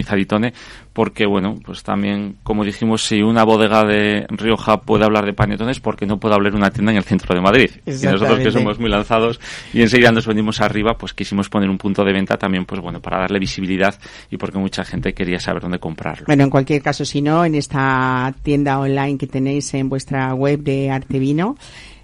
porque 0.92 1.26
bueno, 1.26 1.56
pues 1.64 1.82
también, 1.82 2.36
como 2.42 2.64
dijimos, 2.64 3.04
si 3.04 3.22
una 3.22 3.44
bodega 3.44 3.84
de 3.84 4.26
Rioja 4.28 4.80
puede 4.80 5.04
hablar 5.04 5.24
de 5.24 5.32
panetones, 5.32 5.80
porque 5.80 6.06
no 6.06 6.18
puede 6.18 6.34
hablar 6.34 6.54
una 6.54 6.70
tienda 6.70 6.92
en 6.92 6.98
el 6.98 7.04
centro 7.04 7.34
de 7.34 7.40
Madrid. 7.40 7.70
Y 7.86 7.90
nosotros 8.06 8.40
que 8.40 8.50
somos 8.50 8.78
muy 8.78 8.90
lanzados 8.90 9.40
y 9.72 9.82
enseguida 9.82 10.12
nos 10.12 10.26
venimos 10.26 10.60
arriba, 10.60 10.96
pues 10.98 11.14
quisimos 11.14 11.48
poner 11.48 11.70
un 11.70 11.78
punto 11.78 12.04
de 12.04 12.12
venta 12.12 12.36
también, 12.36 12.64
pues 12.64 12.80
bueno, 12.80 13.00
para 13.00 13.18
darle 13.18 13.38
visibilidad 13.38 13.98
y 14.30 14.36
porque 14.36 14.58
mucha 14.58 14.84
gente 14.84 15.12
quería 15.14 15.40
saber 15.40 15.62
dónde 15.62 15.78
comprarlo. 15.78 16.26
Bueno, 16.26 16.44
en 16.44 16.50
cualquier 16.50 16.82
caso, 16.82 17.04
si 17.04 17.22
no, 17.22 17.44
en 17.44 17.54
esta 17.54 18.34
tienda 18.42 18.78
online 18.78 19.18
que 19.18 19.26
tenéis 19.26 19.72
en 19.74 19.88
vuestra 19.88 20.34
web 20.34 20.60
de 20.60 20.90
Artevino, 20.90 21.56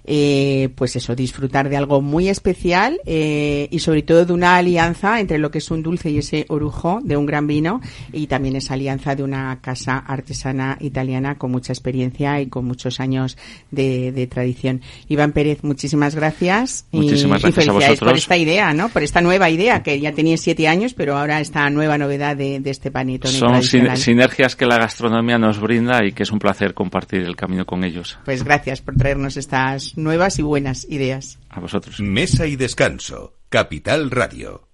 eh, 0.05 0.69
pues 0.75 0.97
eso, 0.97 1.15
disfrutar 1.15 1.69
de 1.69 1.77
algo 1.77 2.01
muy 2.03 2.29
especial 2.29 2.99
eh, 3.07 3.69
y 3.71 3.79
sobre 3.79 4.03
todo 4.03 4.25
de 4.25 4.33
una 4.33 4.57
alianza 4.57 5.21
entre 5.21 5.39
lo 5.39 5.51
que 5.51 5.59
es 5.59 5.71
un 5.71 5.83
dulce 5.83 6.11
y 6.11 6.19
ese 6.19 6.45
orujo 6.49 7.01
de 7.03 7.17
un 7.17 7.27
gran 7.27 7.47
vino 7.47 7.81
y 8.13 8.27
también 8.27 8.57
esa 8.57 8.75
alianza 8.75 9.15
de 9.15 9.23
una 9.23 9.59
casa 9.61 9.99
artesana 9.99 10.77
italiana 10.81 11.37
con 11.39 11.51
mucha 11.51 11.73
experiencia 11.73 12.41
y 12.41 12.47
con 12.47 12.65
muchos 12.65 13.01
años 13.01 13.37
de, 13.71 14.13
de 14.13 14.27
tradición. 14.27 14.83
Iván 15.09 15.33
Pérez, 15.33 15.63
muchísimas 15.63 16.15
gracias. 16.15 16.87
Muchísimas 16.93 17.41
y, 17.41 17.43
gracias 17.45 17.59
a 17.69 17.73
felicidades 17.73 17.99
por 17.99 18.09
vosotros. 18.09 18.19
esta 18.19 18.37
idea, 18.37 18.73
¿no? 18.75 18.89
Por 18.91 19.03
esta 19.03 19.21
nueva 19.21 19.51
idea 19.51 19.83
que 19.83 19.99
ya 20.01 20.13
tenía 20.13 20.37
siete 20.37 20.69
años, 20.69 20.95
pero 20.95 21.17
ahora 21.17 21.41
esta 21.41 21.69
nueva 21.71 21.99
novedad 21.99 22.37
de, 22.37 22.61
de 22.61 22.71
este 22.71 22.91
panetone 22.91 23.35
Son 23.39 23.63
sin- 23.63 23.97
sinergias 23.97 24.57
que 24.57 24.67
la 24.67 24.79
gastronomía 24.79 25.39
nos 25.39 25.59
brinda 25.61 26.05
y 26.05 26.13
que 26.13 26.25
es 26.25 26.31
un 26.31 26.39
placer 26.39 26.75
compartir 26.75 27.23
el 27.23 27.37
camino 27.37 27.65
con 27.67 27.85
ellos. 27.85 28.19
Pues 28.25 28.45
gracias 28.45 28.81
por 28.81 28.97
traernos 28.97 29.37
estas 29.37 29.94
nuevas 29.97 30.39
y 30.39 30.43
buenas 30.43 30.85
ideas. 30.89 31.39
A 31.49 31.61
vosotros. 31.61 32.01
Mesa 32.01 32.47
y 32.47 32.57
descanso. 32.57 33.35
Capital 33.49 34.11
Radio. 34.11 34.74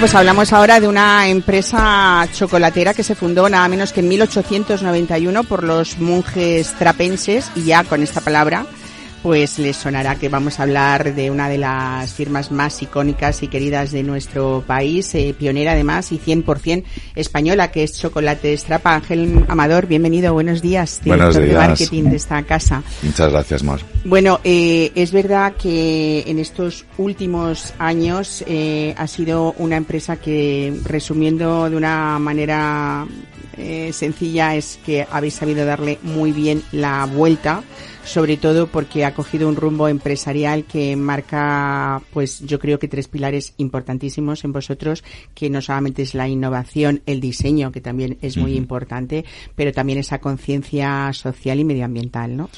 Pues 0.00 0.14
hablamos 0.14 0.52
ahora 0.52 0.78
de 0.78 0.86
una 0.86 1.28
empresa 1.28 2.24
chocolatera 2.32 2.94
que 2.94 3.02
se 3.02 3.16
fundó 3.16 3.48
nada 3.48 3.66
menos 3.66 3.92
que 3.92 3.98
en 3.98 4.08
1891 4.08 5.42
por 5.42 5.64
los 5.64 5.98
monjes 5.98 6.72
trapenses 6.78 7.50
y 7.56 7.64
ya 7.64 7.82
con 7.82 8.04
esta 8.04 8.20
palabra 8.20 8.64
pues 9.28 9.58
les 9.58 9.76
sonará 9.76 10.14
que 10.14 10.30
vamos 10.30 10.58
a 10.58 10.62
hablar 10.62 11.14
de 11.14 11.30
una 11.30 11.50
de 11.50 11.58
las 11.58 12.14
firmas 12.14 12.50
más 12.50 12.80
icónicas 12.80 13.42
y 13.42 13.48
queridas 13.48 13.92
de 13.92 14.02
nuestro 14.02 14.64
país, 14.66 15.14
eh, 15.14 15.34
pionera 15.38 15.72
además 15.72 16.12
y 16.12 16.18
100% 16.18 16.82
española, 17.14 17.70
que 17.70 17.82
es 17.82 17.92
Chocolate 17.92 18.56
Strapa. 18.56 18.94
Ángel 18.94 19.44
Amador, 19.48 19.86
bienvenido, 19.86 20.32
buenos 20.32 20.62
días, 20.62 21.02
Buenos 21.04 21.34
director 21.36 21.42
de 21.42 21.48
días. 21.48 21.68
marketing 21.68 22.04
de 22.04 22.16
esta 22.16 22.42
casa. 22.44 22.82
Muchas 23.02 23.30
gracias, 23.30 23.62
Mar. 23.62 23.80
Bueno, 24.02 24.40
eh, 24.44 24.92
es 24.94 25.12
verdad 25.12 25.52
que 25.60 26.24
en 26.26 26.38
estos 26.38 26.86
últimos 26.96 27.74
años 27.78 28.42
eh, 28.46 28.94
ha 28.96 29.06
sido 29.06 29.52
una 29.58 29.76
empresa 29.76 30.16
que, 30.16 30.72
resumiendo 30.86 31.68
de 31.68 31.76
una 31.76 32.18
manera 32.18 33.06
eh, 33.58 33.92
sencilla, 33.92 34.54
es 34.54 34.78
que 34.86 35.04
habéis 35.10 35.34
sabido 35.34 35.66
darle 35.66 35.98
muy 36.02 36.30
bien 36.30 36.62
la 36.70 37.06
vuelta, 37.06 37.64
sobre 38.04 38.36
todo 38.36 38.66
porque 38.66 39.04
ha 39.04 39.14
cogido 39.14 39.48
un 39.48 39.56
rumbo 39.56 39.88
empresarial 39.88 40.64
que 40.64 40.96
marca, 40.96 42.02
pues 42.12 42.40
yo 42.40 42.58
creo 42.58 42.78
que 42.78 42.88
tres 42.88 43.08
pilares 43.08 43.54
importantísimos 43.58 44.44
en 44.44 44.52
vosotros, 44.52 45.04
que 45.34 45.50
no 45.50 45.60
solamente 45.60 46.02
es 46.02 46.14
la 46.14 46.28
innovación, 46.28 47.02
el 47.06 47.20
diseño, 47.20 47.72
que 47.72 47.80
también 47.80 48.18
es 48.22 48.36
muy 48.36 48.54
importante, 48.54 49.24
pero 49.54 49.72
también 49.72 49.98
esa 49.98 50.18
conciencia 50.20 51.12
social 51.12 51.60
y 51.60 51.64
medioambiental, 51.64 52.36
¿no? 52.36 52.50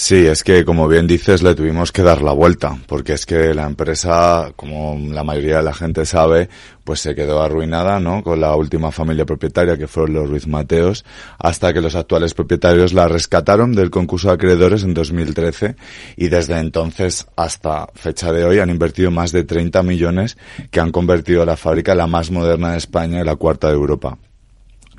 Sí, 0.00 0.28
es 0.28 0.44
que 0.44 0.64
como 0.64 0.86
bien 0.86 1.08
dices, 1.08 1.42
le 1.42 1.56
tuvimos 1.56 1.90
que 1.90 2.04
dar 2.04 2.22
la 2.22 2.30
vuelta, 2.30 2.78
porque 2.86 3.14
es 3.14 3.26
que 3.26 3.52
la 3.52 3.66
empresa, 3.66 4.52
como 4.54 4.96
la 4.96 5.24
mayoría 5.24 5.56
de 5.56 5.64
la 5.64 5.74
gente 5.74 6.06
sabe, 6.06 6.48
pues 6.84 7.00
se 7.00 7.16
quedó 7.16 7.42
arruinada, 7.42 7.98
¿no? 7.98 8.22
Con 8.22 8.40
la 8.40 8.54
última 8.54 8.92
familia 8.92 9.26
propietaria, 9.26 9.76
que 9.76 9.88
fueron 9.88 10.14
los 10.14 10.30
Ruiz 10.30 10.46
Mateos, 10.46 11.04
hasta 11.40 11.72
que 11.72 11.80
los 11.80 11.96
actuales 11.96 12.32
propietarios 12.32 12.92
la 12.92 13.08
rescataron 13.08 13.74
del 13.74 13.90
concurso 13.90 14.28
de 14.28 14.34
acreedores 14.34 14.84
en 14.84 14.94
2013 14.94 15.74
y 16.16 16.28
desde 16.28 16.60
entonces 16.60 17.26
hasta 17.34 17.88
fecha 17.94 18.32
de 18.32 18.44
hoy 18.44 18.60
han 18.60 18.70
invertido 18.70 19.10
más 19.10 19.32
de 19.32 19.42
30 19.42 19.82
millones 19.82 20.38
que 20.70 20.78
han 20.78 20.92
convertido 20.92 21.44
la 21.44 21.56
fábrica 21.56 21.90
en 21.90 21.98
la 21.98 22.06
más 22.06 22.30
moderna 22.30 22.70
de 22.70 22.78
España 22.78 23.20
y 23.20 23.24
la 23.24 23.34
cuarta 23.34 23.66
de 23.66 23.74
Europa. 23.74 24.16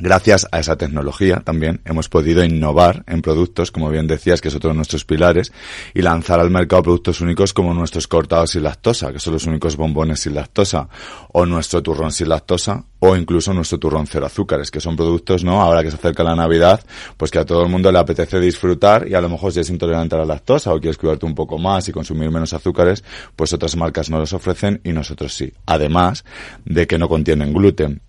Gracias 0.01 0.47
a 0.53 0.59
esa 0.59 0.77
tecnología 0.77 1.41
también 1.43 1.81
hemos 1.83 2.07
podido 2.07 2.41
innovar 2.41 3.03
en 3.05 3.21
productos, 3.21 3.69
como 3.69 3.89
bien 3.89 4.07
decías, 4.07 4.39
que 4.39 4.47
es 4.47 4.55
otro 4.55 4.69
de 4.69 4.75
nuestros 4.77 5.03
pilares, 5.03 5.51
y 5.93 6.01
lanzar 6.01 6.39
al 6.39 6.49
mercado 6.49 6.83
productos 6.83 7.19
únicos 7.19 7.53
como 7.53 7.73
nuestros 7.73 8.07
cortados 8.07 8.51
sin 8.51 8.63
lactosa, 8.63 9.11
que 9.11 9.19
son 9.19 9.33
los 9.33 9.45
únicos 9.45 9.75
bombones 9.75 10.21
sin 10.21 10.35
lactosa, 10.35 10.87
o 11.33 11.45
nuestro 11.45 11.83
turrón 11.83 12.13
sin 12.13 12.29
lactosa, 12.29 12.85
o 12.99 13.15
incluso 13.15 13.53
nuestro 13.53 13.79
turrón 13.79 14.07
cero 14.07 14.25
azúcares, 14.25 14.71
que 14.71 14.81
son 14.81 14.95
productos, 14.95 15.43
¿no? 15.43 15.61
Ahora 15.61 15.83
que 15.83 15.89
se 15.89 15.95
acerca 15.95 16.23
la 16.23 16.35
Navidad, 16.35 16.81
pues 17.17 17.31
que 17.31 17.39
a 17.39 17.45
todo 17.45 17.63
el 17.63 17.69
mundo 17.69 17.91
le 17.91 17.99
apetece 17.99 18.39
disfrutar 18.39 19.07
y 19.07 19.13
a 19.13 19.21
lo 19.21 19.29
mejor 19.29 19.51
si 19.53 19.59
es 19.61 19.69
intolerante 19.69 20.15
a 20.15 20.19
la 20.19 20.25
lactosa 20.25 20.73
o 20.73 20.79
quieres 20.79 20.97
cuidarte 20.97 21.25
un 21.25 21.35
poco 21.35 21.57
más 21.57 21.87
y 21.87 21.91
consumir 21.91 22.29
menos 22.29 22.53
azúcares, 22.53 23.03
pues 23.35 23.53
otras 23.53 23.75
marcas 23.75 24.09
no 24.09 24.19
los 24.19 24.33
ofrecen 24.33 24.81
y 24.83 24.91
nosotros 24.91 25.33
sí. 25.33 25.53
Además 25.65 26.25
de 26.65 26.87
que 26.87 26.97
no 26.97 27.07
contienen 27.07 27.53
gluten. 27.53 28.01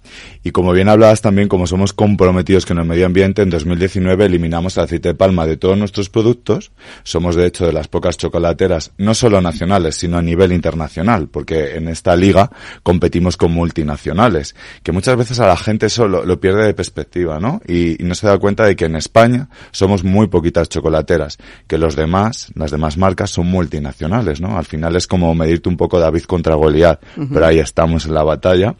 Y 0.43 0.51
como 0.51 0.73
bien 0.73 0.89
hablabas 0.89 1.21
también, 1.21 1.49
como 1.49 1.67
somos 1.67 1.93
comprometidos 1.93 2.67
con 2.67 2.79
el 2.79 2.85
medio 2.85 3.07
ambiente, 3.07 3.43
en 3.43 3.51
2019 3.51 4.25
eliminamos 4.25 4.77
el 4.77 4.85
aceite 4.85 5.09
de 5.11 5.15
palma 5.15 5.47
de 5.47 5.57
todos 5.57 5.79
nuestros 5.79 6.09
productos. 6.09 6.73
Somos 7.05 7.37
de 7.37 7.47
hecho 7.47 7.67
de 7.67 7.73
las 7.73 7.89
pocas 7.89 8.17
chocolateras, 8.17 8.93
no 8.99 9.15
solo 9.15 9.41
nacionales, 9.41 9.97
sino 9.97 10.19
a 10.19 10.23
nivel 10.23 10.53
internacional, 10.53 11.29
porque 11.29 11.77
en 11.77 11.89
esta 11.89 12.17
liga 12.17 12.51
competimos 12.83 13.37
con 13.37 13.53
multinacionales, 13.53 14.55
que 14.83 14.93
muchas 14.93 15.17
veces 15.17 15.41
a 15.41 15.47
la 15.47 15.57
gente 15.57 15.89
solo 15.89 16.25
lo 16.25 16.41
pierde 16.41 16.65
de 16.65 16.75
perspectiva, 16.75 17.39
¿no? 17.39 17.61
Y, 17.67 18.03
y 18.03 18.07
no 18.07 18.15
se 18.15 18.27
da 18.27 18.39
cuenta 18.39 18.65
de 18.65 18.77
que 18.77 18.87
en 18.87 18.97
España 18.97 19.49
somos 19.73 20.05
muy 20.05 20.29
poquitas 20.29 20.69
chocolateras, 20.69 21.39
que 21.67 21.79
los 21.79 21.97
demás, 21.97 22.51
las 22.55 22.71
demás 22.71 22.97
marcas 22.97 23.31
son 23.31 23.47
multinacionales, 23.47 24.41
¿no? 24.41 24.57
Al 24.57 24.65
final 24.65 24.97
es 24.97 25.07
como 25.07 25.35
medirte 25.35 25.69
un 25.69 25.77
poco 25.77 25.99
David 25.99 26.23
contra 26.23 26.55
Goliat, 26.55 27.01
pero 27.33 27.47
ahí 27.47 27.59
estamos 27.59 28.07
en 28.07 28.15
la 28.15 28.23
batalla. 28.23 28.75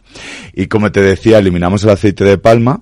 Y 0.53 0.67
como 0.67 0.91
te 0.91 1.01
decía, 1.01 1.37
eliminamos 1.37 1.83
el 1.83 1.91
aceite 1.91 2.23
de 2.23 2.37
palma, 2.37 2.81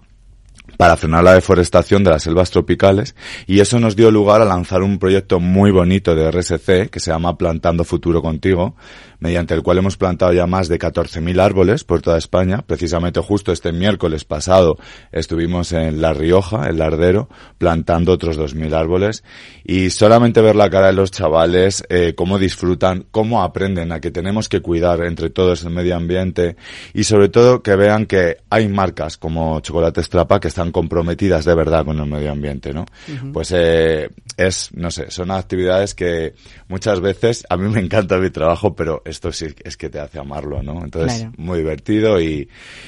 para 0.80 0.96
frenar 0.96 1.26
la 1.26 1.34
deforestación 1.34 2.06
de 2.06 2.12
las 2.12 2.24
selvas 2.24 2.52
tropicales 2.52 3.14
y 3.48 3.60
eso 3.60 3.82
nos 3.82 3.98
dio 3.98 4.12
lugar 4.12 4.42
a 4.42 4.46
lanzar 4.46 4.82
un 4.82 4.98
proyecto 4.98 5.42
muy 5.42 5.72
bonito 5.72 6.16
de 6.16 6.32
RSC 6.32 6.90
que 6.90 7.02
se 7.02 7.12
llama 7.12 7.38
Plantando 7.38 7.84
Futuro 7.84 8.22
Contigo, 8.22 8.78
mediante 9.20 9.54
el 9.54 9.64
cual 9.64 9.80
hemos 9.80 9.98
plantado 9.98 10.34
ya 10.34 10.48
más 10.48 10.68
de 10.68 10.80
14.000 10.80 11.40
árboles 11.42 11.84
por 11.84 12.02
toda 12.02 12.18
España. 12.18 12.64
Precisamente 12.66 13.20
justo 13.20 13.52
este 13.52 13.72
miércoles 13.72 14.26
pasado 14.26 14.78
estuvimos 15.12 15.72
en 15.74 16.02
La 16.02 16.14
Rioja, 16.14 16.68
el 16.68 16.78
Lardero, 16.78 17.30
plantando 17.58 18.14
otros 18.14 18.40
2.000 18.40 18.74
árboles 18.74 19.24
y 19.64 19.90
solamente 19.90 20.42
ver 20.42 20.56
la 20.56 20.70
cara 20.70 20.88
de 20.88 20.94
los 20.94 21.12
chavales, 21.12 21.84
eh, 21.90 22.14
cómo 22.16 22.40
disfrutan, 22.40 23.06
cómo 23.12 23.44
aprenden 23.44 23.92
a 23.92 24.00
que 24.00 24.12
tenemos 24.12 24.50
que 24.50 24.62
cuidar 24.62 25.04
entre 25.04 25.30
todos 25.30 25.64
el 25.64 25.72
medio 25.72 25.96
ambiente 25.96 26.56
y 26.94 27.04
sobre 27.04 27.30
todo 27.30 27.62
que 27.62 27.76
vean 27.76 28.06
que 28.06 28.38
hay 28.50 28.68
marcas 28.68 29.18
como 29.18 29.60
Chocolate 29.60 30.04
Strapa 30.04 30.40
que 30.40 30.48
están 30.48 30.72
comprometidas 30.72 31.46
de 31.46 31.56
verdad 31.56 31.86
con 31.86 32.00
el 32.00 32.06
medio 32.06 32.32
ambiente, 32.32 32.74
¿no? 32.74 32.86
Pues 33.34 33.52
eh, 33.56 34.10
es, 34.38 34.70
no 34.74 34.92
sé, 34.92 35.12
son 35.12 35.32
actividades 35.32 35.94
que 35.96 36.34
muchas 36.70 37.02
veces, 37.02 37.46
a 37.50 37.58
mí 37.58 37.68
me 37.70 37.82
encanta 37.82 38.18
mi 38.18 38.30
trabajo, 38.30 38.74
pero 38.74 39.02
esto 39.04 39.34
sí 39.34 39.48
es 39.64 39.76
que 39.76 39.90
te 39.90 40.00
hace 40.00 40.20
amarlo, 40.20 40.64
¿no? 40.64 40.82
Entonces, 40.84 41.20
Claro. 41.20 41.34
muy 41.38 41.58
divertido 41.60 42.22
y, 42.22 42.48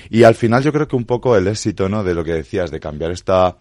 y 0.10 0.24
al 0.24 0.36
final 0.36 0.64
yo 0.64 0.72
creo 0.72 0.88
que 0.88 0.96
un 0.96 1.06
poco 1.06 1.36
el 1.36 1.48
éxito, 1.48 1.90
¿no? 1.90 2.04
De 2.04 2.14
lo 2.14 2.24
que 2.24 2.34
decías, 2.34 2.72
de 2.72 2.80
cambiar 2.80 3.12
esta 3.12 3.58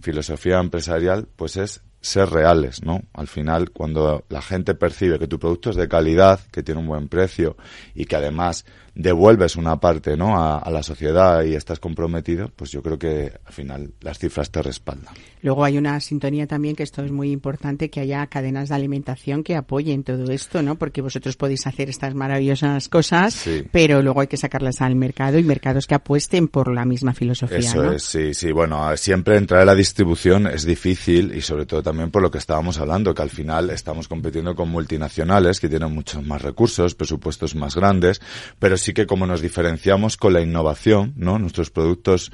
filosofía 0.00 0.60
empresarial, 0.60 1.26
pues 1.36 1.56
es 1.56 1.82
ser 2.00 2.28
reales, 2.28 2.82
¿no? 2.84 3.00
Al 3.14 3.26
final, 3.28 3.70
cuando 3.70 4.24
la 4.28 4.42
gente 4.42 4.74
percibe 4.74 5.18
que 5.18 5.26
tu 5.26 5.38
producto 5.38 5.70
es 5.70 5.76
de 5.76 5.88
calidad, 5.88 6.38
que 6.52 6.62
tiene 6.62 6.80
un 6.80 6.86
buen 6.86 7.08
precio 7.08 7.56
y 7.94 8.04
que 8.04 8.16
además 8.16 8.66
devuelves 8.94 9.56
una 9.56 9.80
parte, 9.80 10.16
¿no? 10.16 10.36
A, 10.38 10.58
a 10.58 10.70
la 10.70 10.82
sociedad 10.82 11.42
y 11.44 11.54
estás 11.54 11.80
comprometido, 11.80 12.50
pues 12.54 12.70
yo 12.70 12.82
creo 12.82 12.98
que 12.98 13.32
al 13.44 13.52
final 13.52 13.92
las 14.00 14.18
cifras 14.18 14.50
te 14.50 14.62
respaldan. 14.62 15.14
Luego 15.42 15.64
hay 15.64 15.76
una 15.78 15.98
sintonía 16.00 16.46
también, 16.46 16.76
que 16.76 16.82
esto 16.84 17.02
es 17.04 17.10
muy 17.10 17.30
importante, 17.32 17.90
que 17.90 18.00
haya 18.00 18.26
cadenas 18.28 18.68
de 18.68 18.74
alimentación 18.76 19.42
que 19.42 19.56
apoyen 19.56 20.04
todo 20.04 20.30
esto, 20.30 20.62
¿no? 20.62 20.76
Porque 20.76 21.00
vosotros 21.02 21.36
podéis 21.36 21.66
hacer 21.66 21.90
estas 21.90 22.14
maravillosas 22.14 22.88
cosas, 22.88 23.34
Sí. 23.34 23.64
pero 23.72 24.00
luego 24.02 24.20
hay 24.20 24.26
que 24.28 24.36
sacarlas 24.36 24.80
al 24.80 24.94
mercado 24.94 25.38
y 25.38 25.42
mercados 25.42 25.86
que 25.86 25.94
apuesten 25.94 26.48
por 26.48 26.72
la 26.72 26.84
misma 26.84 27.14
filosofía, 27.14 27.58
Eso 27.58 27.82
¿no? 27.82 27.92
es, 27.92 28.02
sí, 28.04 28.32
sí. 28.32 28.52
Bueno, 28.52 28.96
siempre 28.96 29.36
entrar 29.36 29.60
en 29.60 29.66
la 29.66 29.74
distribución 29.74 30.46
es 30.46 30.64
difícil 30.64 31.34
y 31.34 31.40
sobre 31.40 31.66
todo 31.66 31.82
también 31.82 32.10
por 32.10 32.22
lo 32.22 32.30
que 32.30 32.38
estábamos 32.38 32.78
hablando, 32.78 33.14
que 33.14 33.22
al 33.22 33.30
final 33.30 33.70
estamos 33.70 34.08
compitiendo 34.08 34.54
con 34.54 34.68
multinacionales 34.70 35.60
que 35.60 35.68
tienen 35.68 35.92
muchos 35.92 36.24
más 36.24 36.42
recursos, 36.42 36.94
presupuestos 36.94 37.54
más 37.54 37.74
grandes, 37.74 38.20
pero 38.58 38.76
sí 38.84 38.92
que 38.92 39.06
como 39.06 39.26
nos 39.26 39.40
diferenciamos 39.40 40.18
con 40.18 40.34
la 40.34 40.42
innovación, 40.42 41.14
¿no? 41.16 41.38
Nuestros 41.38 41.70
productos 41.70 42.32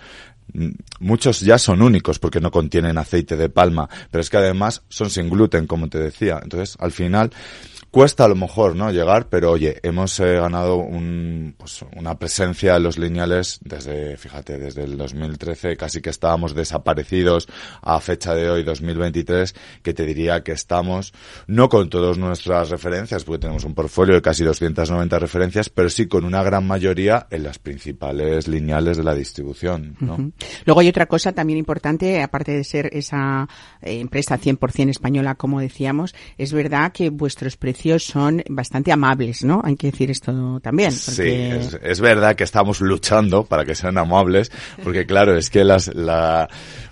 Muchos 1.00 1.40
ya 1.40 1.58
son 1.58 1.82
únicos 1.82 2.18
porque 2.18 2.40
no 2.40 2.50
contienen 2.50 2.98
aceite 2.98 3.36
de 3.36 3.48
palma, 3.48 3.88
pero 4.10 4.20
es 4.20 4.30
que 4.30 4.36
además 4.36 4.82
son 4.88 5.10
sin 5.10 5.30
gluten, 5.30 5.66
como 5.66 5.88
te 5.88 5.98
decía. 5.98 6.40
Entonces, 6.42 6.76
al 6.80 6.92
final, 6.92 7.30
cuesta 7.90 8.24
a 8.24 8.28
lo 8.28 8.36
mejor, 8.36 8.76
¿no? 8.76 8.90
Llegar, 8.90 9.28
pero 9.28 9.50
oye, 9.50 9.80
hemos 9.82 10.18
eh, 10.20 10.34
ganado 10.36 10.76
un, 10.76 11.54
pues, 11.58 11.84
una 11.96 12.18
presencia 12.18 12.76
en 12.76 12.82
los 12.84 12.98
lineales 12.98 13.58
desde, 13.62 14.16
fíjate, 14.16 14.58
desde 14.58 14.84
el 14.84 14.96
2013, 14.96 15.76
casi 15.76 16.00
que 16.00 16.10
estábamos 16.10 16.54
desaparecidos 16.54 17.48
a 17.82 18.00
fecha 18.00 18.34
de 18.34 18.48
hoy, 18.48 18.62
2023, 18.62 19.54
que 19.82 19.92
te 19.92 20.06
diría 20.06 20.42
que 20.42 20.52
estamos, 20.52 21.12
no 21.46 21.68
con 21.68 21.90
todas 21.90 22.16
nuestras 22.16 22.70
referencias, 22.70 23.24
porque 23.24 23.40
tenemos 23.40 23.64
un 23.64 23.74
portfolio 23.74 24.14
de 24.14 24.22
casi 24.22 24.44
290 24.44 25.18
referencias, 25.18 25.68
pero 25.68 25.90
sí 25.90 26.06
con 26.06 26.24
una 26.24 26.42
gran 26.42 26.66
mayoría 26.66 27.26
en 27.30 27.42
las 27.42 27.58
principales 27.58 28.46
lineales 28.46 28.96
de 28.96 29.04
la 29.04 29.14
distribución, 29.14 29.96
¿no? 30.00 30.30
Luego 30.64 30.80
hay 30.80 30.88
otra 30.88 31.06
cosa 31.06 31.32
también 31.32 31.58
importante, 31.58 32.22
aparte 32.22 32.52
de 32.52 32.64
ser 32.64 32.90
esa 32.92 33.48
eh, 33.82 34.00
empresa 34.00 34.38
100% 34.38 34.90
española, 34.90 35.34
como 35.34 35.60
decíamos, 35.60 36.14
es 36.38 36.52
verdad 36.52 36.92
que 36.92 37.10
vuestros 37.10 37.56
precios 37.56 38.04
son 38.04 38.42
bastante 38.48 38.92
amables, 38.92 39.44
¿no? 39.44 39.60
Hay 39.64 39.76
que 39.76 39.90
decir 39.90 40.10
esto 40.10 40.60
también. 40.60 40.92
Sí, 40.92 41.28
es, 41.28 41.78
es 41.82 42.00
verdad 42.00 42.36
que 42.36 42.44
estamos 42.44 42.80
luchando 42.80 43.44
para 43.44 43.64
que 43.64 43.74
sean 43.74 43.98
amables, 43.98 44.50
porque 44.82 45.06
claro, 45.06 45.36
es 45.36 45.50
que 45.50 45.64
las, 45.64 45.94
la, 45.94 46.48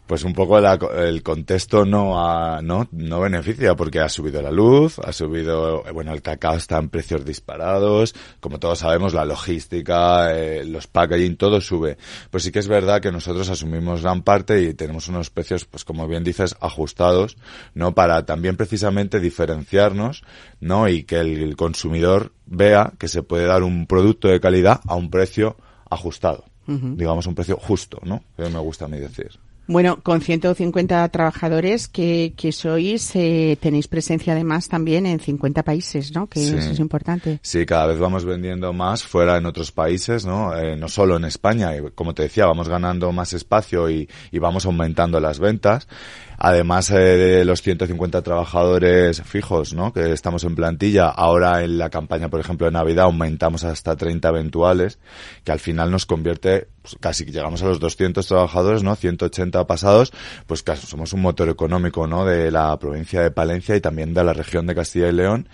pues 0.08 0.24
un 0.24 0.32
poco 0.32 0.58
la- 0.58 0.78
el 0.96 1.22
contexto 1.22 1.84
no 1.84 2.18
ha, 2.18 2.60
no, 2.62 2.88
no 2.90 3.20
beneficia 3.20 3.76
porque 3.76 4.00
ha 4.00 4.08
subido 4.08 4.42
la 4.42 4.50
luz, 4.50 4.98
ha 4.98 5.12
subido, 5.12 5.86
eh, 5.86 5.92
bueno, 5.92 6.12
el 6.12 6.22
cacao 6.22 6.54
está 6.56 6.78
en 6.78 6.88
precios 6.88 7.24
disparados, 7.24 8.14
como 8.40 8.58
todos 8.58 8.80
sabemos, 8.80 9.14
la 9.14 9.24
logística, 9.24 10.34
eh, 10.36 10.64
los 10.64 10.86
packaging, 10.86 11.36
todo 11.36 11.60
sube. 11.60 11.98
Pues 12.30 12.42
sí 12.42 12.50
que 12.50 12.58
es 12.58 12.68
verdad 12.68 13.00
que 13.00 13.12
nosotros 13.12 13.48
asumimos 13.50 14.02
gran 14.02 14.22
parte 14.22 14.62
y 14.62 14.74
tenemos 14.74 15.08
unos 15.08 15.30
precios, 15.30 15.64
pues 15.66 15.84
como 15.84 16.08
bien 16.08 16.24
dices, 16.24 16.56
ajustados, 16.60 17.36
¿no? 17.74 17.94
Para 17.94 18.24
también 18.24 18.56
precisamente 18.56 19.20
diferenciarnos, 19.20 20.22
¿no? 20.60 20.88
Y 20.88 21.04
que 21.04 21.20
el 21.20 21.54
consumidor 21.56 22.32
vea 22.46 22.92
que 22.98 23.08
se 23.08 23.22
puede 23.22 23.44
dar 23.44 23.62
un 23.62 23.86
producto 23.86 24.28
de 24.28 24.40
calidad 24.40 24.80
a 24.86 24.94
un 24.94 25.10
precio 25.10 25.56
ajustado. 25.90 26.44
Digamos 26.96 27.26
un 27.26 27.34
precio 27.34 27.56
justo, 27.56 27.98
¿no? 28.04 28.22
Que 28.36 28.48
me 28.48 28.58
gusta 28.58 28.86
a 28.86 28.88
mí 28.88 28.98
decir. 28.98 29.38
Bueno, 29.68 30.00
con 30.02 30.22
150 30.22 31.06
trabajadores 31.10 31.88
que, 31.88 32.32
que 32.36 32.52
sois, 32.52 33.14
eh, 33.14 33.58
tenéis 33.60 33.86
presencia 33.86 34.32
además 34.32 34.66
también 34.68 35.04
en 35.04 35.20
50 35.20 35.62
países, 35.62 36.14
¿no? 36.14 36.26
Que 36.26 36.40
Sí. 36.40 36.56
eso 36.56 36.70
es 36.70 36.78
importante. 36.78 37.38
Sí, 37.42 37.66
cada 37.66 37.86
vez 37.86 37.98
vamos 37.98 38.24
vendiendo 38.24 38.72
más 38.72 39.02
fuera 39.04 39.36
en 39.36 39.44
otros 39.44 39.70
países, 39.70 40.24
¿no? 40.24 40.56
Eh, 40.56 40.74
no 40.76 40.88
solo 40.88 41.16
en 41.18 41.26
España. 41.26 41.72
Como 41.94 42.14
te 42.14 42.22
decía, 42.22 42.46
vamos 42.46 42.68
ganando 42.68 43.12
más 43.12 43.34
espacio 43.34 43.90
y, 43.90 44.08
y 44.32 44.38
vamos 44.38 44.64
aumentando 44.64 45.20
las 45.20 45.38
ventas. 45.38 45.86
Además 46.38 46.90
eh, 46.90 46.94
de 46.94 47.44
los 47.44 47.62
150 47.62 48.22
trabajadores 48.22 49.22
fijos, 49.22 49.74
¿no? 49.74 49.92
Que 49.92 50.12
estamos 50.12 50.44
en 50.44 50.54
plantilla. 50.54 51.08
Ahora 51.08 51.64
en 51.64 51.78
la 51.78 51.90
campaña, 51.90 52.28
por 52.28 52.38
ejemplo, 52.38 52.66
de 52.66 52.72
Navidad 52.72 53.06
aumentamos 53.06 53.64
hasta 53.64 53.96
30 53.96 54.28
eventuales, 54.28 55.00
que 55.42 55.50
al 55.50 55.58
final 55.58 55.90
nos 55.90 56.06
convierte, 56.06 56.68
pues, 56.82 56.96
casi 57.00 57.24
que 57.24 57.32
llegamos 57.32 57.62
a 57.62 57.66
los 57.66 57.80
200 57.80 58.24
trabajadores, 58.24 58.84
¿no? 58.84 58.94
180 58.94 59.66
pasados, 59.66 60.12
pues 60.46 60.62
casi 60.62 60.86
somos 60.86 61.12
un 61.12 61.22
motor 61.22 61.48
económico, 61.48 62.06
¿no? 62.06 62.24
De 62.24 62.52
la 62.52 62.78
provincia 62.78 63.20
de 63.20 63.32
Palencia 63.32 63.74
y 63.74 63.80
también 63.80 64.14
de 64.14 64.22
la 64.22 64.32
región 64.32 64.66
de 64.66 64.76
Castilla 64.76 65.08
y 65.08 65.12
León. 65.12 65.48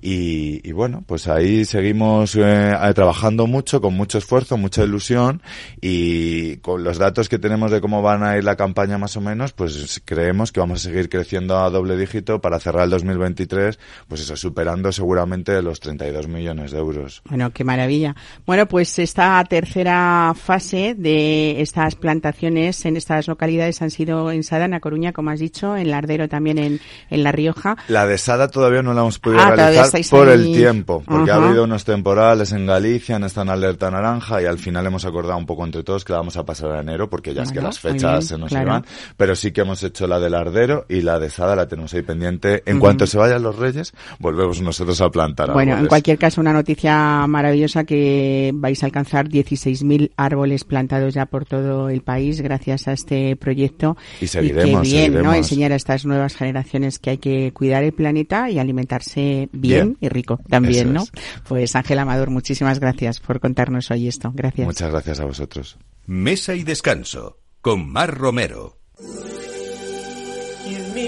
Y, 0.00 0.66
y 0.66 0.72
bueno, 0.72 1.04
pues 1.06 1.28
ahí 1.28 1.66
seguimos 1.66 2.34
eh, 2.36 2.74
trabajando 2.94 3.46
mucho, 3.46 3.82
con 3.82 3.94
mucho 3.94 4.16
esfuerzo, 4.16 4.56
mucha 4.56 4.82
ilusión 4.84 5.42
y 5.82 6.56
con 6.58 6.82
los 6.82 6.96
datos 6.96 7.28
que 7.28 7.38
tenemos 7.38 7.70
de 7.70 7.82
cómo 7.82 8.00
van 8.00 8.22
a 8.22 8.38
ir 8.38 8.44
la 8.44 8.56
campaña 8.56 8.96
más 8.96 9.16
o 9.16 9.20
menos, 9.20 9.52
pues 9.52 10.00
creemos 10.30 10.52
que 10.52 10.60
vamos 10.60 10.78
a 10.86 10.88
seguir 10.90 11.08
creciendo 11.08 11.58
a 11.58 11.70
doble 11.70 11.96
dígito 11.96 12.40
para 12.40 12.60
cerrar 12.60 12.84
el 12.84 12.90
2023, 12.90 13.80
pues 14.06 14.20
eso, 14.20 14.36
superando 14.36 14.92
seguramente 14.92 15.60
los 15.60 15.80
32 15.80 16.28
millones 16.28 16.70
de 16.70 16.78
euros. 16.78 17.20
Bueno, 17.28 17.50
qué 17.52 17.64
maravilla. 17.64 18.14
Bueno, 18.46 18.66
pues 18.66 18.96
esta 19.00 19.42
tercera 19.44 20.32
fase 20.40 20.94
de 20.96 21.60
estas 21.60 21.96
plantaciones 21.96 22.84
en 22.84 22.96
estas 22.96 23.26
localidades 23.26 23.82
han 23.82 23.90
sido 23.90 24.30
en 24.30 24.44
Sada, 24.44 24.66
en 24.66 24.74
A 24.74 24.78
Coruña, 24.80 25.12
como 25.12 25.30
has 25.30 25.40
dicho, 25.40 25.76
en 25.76 25.90
Lardero 25.90 26.28
también 26.28 26.58
en, 26.58 26.80
en 27.10 27.22
La 27.24 27.32
Rioja. 27.32 27.76
La 27.88 28.06
de 28.06 28.16
Sada 28.16 28.46
todavía 28.46 28.82
no 28.82 28.94
la 28.94 29.00
hemos 29.00 29.18
podido 29.18 29.40
Ah, 29.42 29.56
realizar 29.56 30.00
por 30.10 30.28
ahí. 30.28 30.34
el 30.34 30.52
tiempo, 30.56 31.02
porque 31.04 31.32
ha 31.32 31.34
habido 31.36 31.64
unos 31.64 31.84
temporales 31.84 32.52
en 32.52 32.66
Galicia, 32.66 33.16
han 33.16 33.24
estado 33.24 33.46
en 33.46 33.50
alerta 33.50 33.90
naranja 33.90 34.40
y 34.40 34.44
al 34.46 34.58
final 34.60 34.86
hemos 34.86 35.04
acordado 35.04 35.36
un 35.38 35.46
poco 35.46 35.64
entre 35.64 35.82
todos 35.82 36.04
que 36.04 36.12
la 36.12 36.20
vamos 36.20 36.36
a 36.36 36.44
pasar 36.44 36.70
a 36.70 36.80
enero 36.82 37.10
porque 37.10 37.34
ya 37.34 37.42
es 37.42 37.48
que 37.48 37.54
Bueno, 37.54 37.68
las 37.70 37.80
fechas 37.80 38.10
bien, 38.12 38.22
se 38.22 38.38
nos 38.38 38.50
claro. 38.50 38.66
iban, 38.68 38.84
pero 39.16 39.34
sí 39.34 39.50
que 39.50 39.62
hemos 39.62 39.82
hecho 39.82 40.06
la 40.06 40.19
del 40.20 40.34
Ardero 40.34 40.86
y 40.88 41.00
la 41.02 41.18
de 41.18 41.30
Sada 41.30 41.56
la 41.56 41.66
tenemos 41.68 41.92
ahí 41.94 42.02
pendiente. 42.02 42.62
En 42.66 42.78
cuanto 42.78 43.06
se 43.06 43.18
vayan 43.18 43.42
los 43.42 43.56
reyes, 43.56 43.92
volvemos 44.18 44.60
nosotros 44.62 45.00
a 45.00 45.10
plantar 45.10 45.52
Bueno, 45.52 45.76
en 45.78 45.86
cualquier 45.86 46.18
caso, 46.18 46.40
una 46.40 46.52
noticia 46.52 47.26
maravillosa 47.26 47.84
que 47.84 48.52
vais 48.54 48.82
a 48.82 48.86
alcanzar 48.86 49.28
16.000 49.28 50.12
árboles 50.16 50.64
plantados 50.64 51.14
ya 51.14 51.26
por 51.26 51.44
todo 51.46 51.88
el 51.88 52.02
país 52.02 52.40
gracias 52.40 52.88
a 52.88 52.92
este 52.92 53.36
proyecto. 53.36 53.96
Y 54.20 54.26
seguiremos, 54.26 54.82
que 54.82 54.88
bien, 55.08 55.22
¿no? 55.22 55.34
Enseñar 55.34 55.72
a 55.72 55.76
estas 55.76 56.04
nuevas 56.04 56.36
generaciones 56.36 56.98
que 56.98 57.10
hay 57.10 57.18
que 57.18 57.52
cuidar 57.52 57.82
el 57.82 57.92
planeta 57.92 58.50
y 58.50 58.58
alimentarse 58.58 59.48
bien, 59.52 59.70
Bien. 59.70 59.96
y 60.00 60.08
rico 60.08 60.38
también, 60.48 60.88
Eso 60.88 60.92
¿no? 60.92 61.02
es. 61.02 61.12
Pues 61.48 61.74
Ángel 61.76 61.98
Amador, 61.98 62.30
muchísimas 62.30 62.80
gracias 62.80 63.20
por 63.20 63.40
contarnos 63.40 63.90
hoy 63.90 64.08
esto. 64.08 64.32
Gracias. 64.34 64.66
Muchas 64.66 64.90
gracias 64.90 65.20
a 65.20 65.24
vosotros. 65.24 65.78
Mesa 66.06 66.54
y 66.54 66.64
descanso 66.64 67.38
con 67.60 67.88
Mar 67.90 68.16
Romero. 68.16 68.79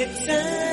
it's 0.00 0.26
time. 0.26 0.71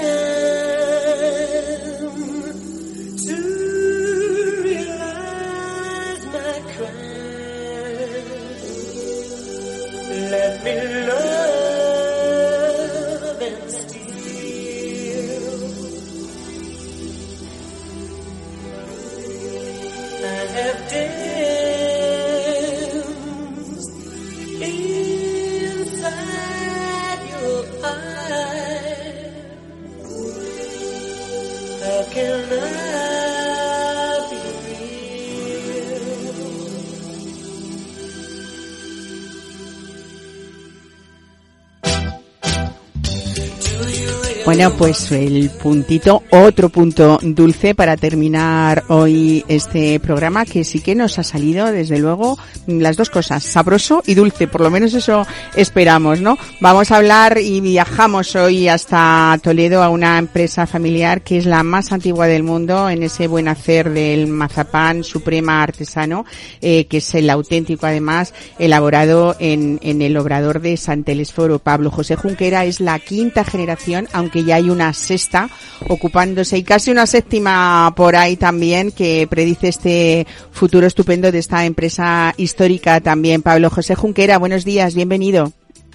Bueno, 44.59 44.75
pues 44.75 45.09
el 45.13 45.49
puntito, 45.51 46.21
otro 46.31 46.67
punto 46.67 47.17
dulce 47.21 47.73
para 47.75 47.95
terminar 47.95 48.83
hoy 48.89 49.45
este 49.47 50.01
programa 50.01 50.43
que 50.43 50.65
sí 50.65 50.81
que 50.81 50.95
nos 50.95 51.17
ha 51.17 51.23
salido, 51.23 51.71
desde 51.71 51.97
luego, 51.97 52.37
las 52.67 52.97
dos 52.97 53.09
cosas, 53.09 53.41
sabroso 53.41 54.03
y 54.05 54.15
dulce, 54.15 54.47
por 54.47 54.59
lo 54.59 54.69
menos 54.69 54.93
eso 54.93 55.25
esperamos, 55.55 56.19
¿no? 56.19 56.37
Vamos 56.59 56.91
a 56.91 56.97
hablar 56.97 57.37
y 57.37 57.61
viajamos 57.61 58.35
hoy 58.35 58.67
hasta 58.67 59.39
Toledo 59.41 59.81
a 59.81 59.87
una 59.87 60.17
empresa 60.17 60.67
familiar 60.67 61.21
que 61.21 61.37
es 61.37 61.45
la 61.45 61.63
más 61.63 61.93
antigua 61.93 62.27
del 62.27 62.43
mundo 62.43 62.89
en 62.89 63.03
ese 63.03 63.27
buen 63.27 63.47
hacer 63.47 63.89
del 63.89 64.27
mazapán 64.27 65.05
suprema 65.05 65.63
artesano, 65.63 66.25
eh, 66.59 66.83
que 66.87 66.97
es 66.97 67.15
el 67.15 67.29
auténtico 67.29 67.85
además, 67.85 68.33
elaborado 68.57 69.37
en, 69.39 69.79
en 69.83 70.01
el 70.01 70.17
obrador 70.17 70.59
de 70.59 70.75
San 70.75 71.05
Telesforo. 71.05 71.59
Pablo 71.59 71.91
José 71.91 72.17
Junquera 72.17 72.65
es 72.65 72.81
la 72.81 72.99
quinta 72.99 73.45
generación, 73.45 74.09
aunque 74.11 74.43
ya 74.48 74.48
hay 74.51 74.69
una 74.69 74.93
sexta 74.93 75.49
ocupándose 75.87 76.57
y 76.57 76.63
casi 76.63 76.91
una 76.91 77.05
séptima 77.05 77.93
por 77.95 78.15
ahí 78.15 78.35
también 78.37 78.91
que 78.91 79.27
predice 79.29 79.69
este 79.69 80.27
futuro 80.51 80.87
estupendo 80.87 81.31
de 81.31 81.39
esta 81.39 81.65
empresa 81.65 82.33
histórica 82.37 82.99
también. 83.01 83.41
Pablo 83.41 83.69
José 83.69 83.95
Junquera, 83.95 84.37
buenos 84.37 84.65
días, 84.65 84.95
bienvenido. 84.95 85.51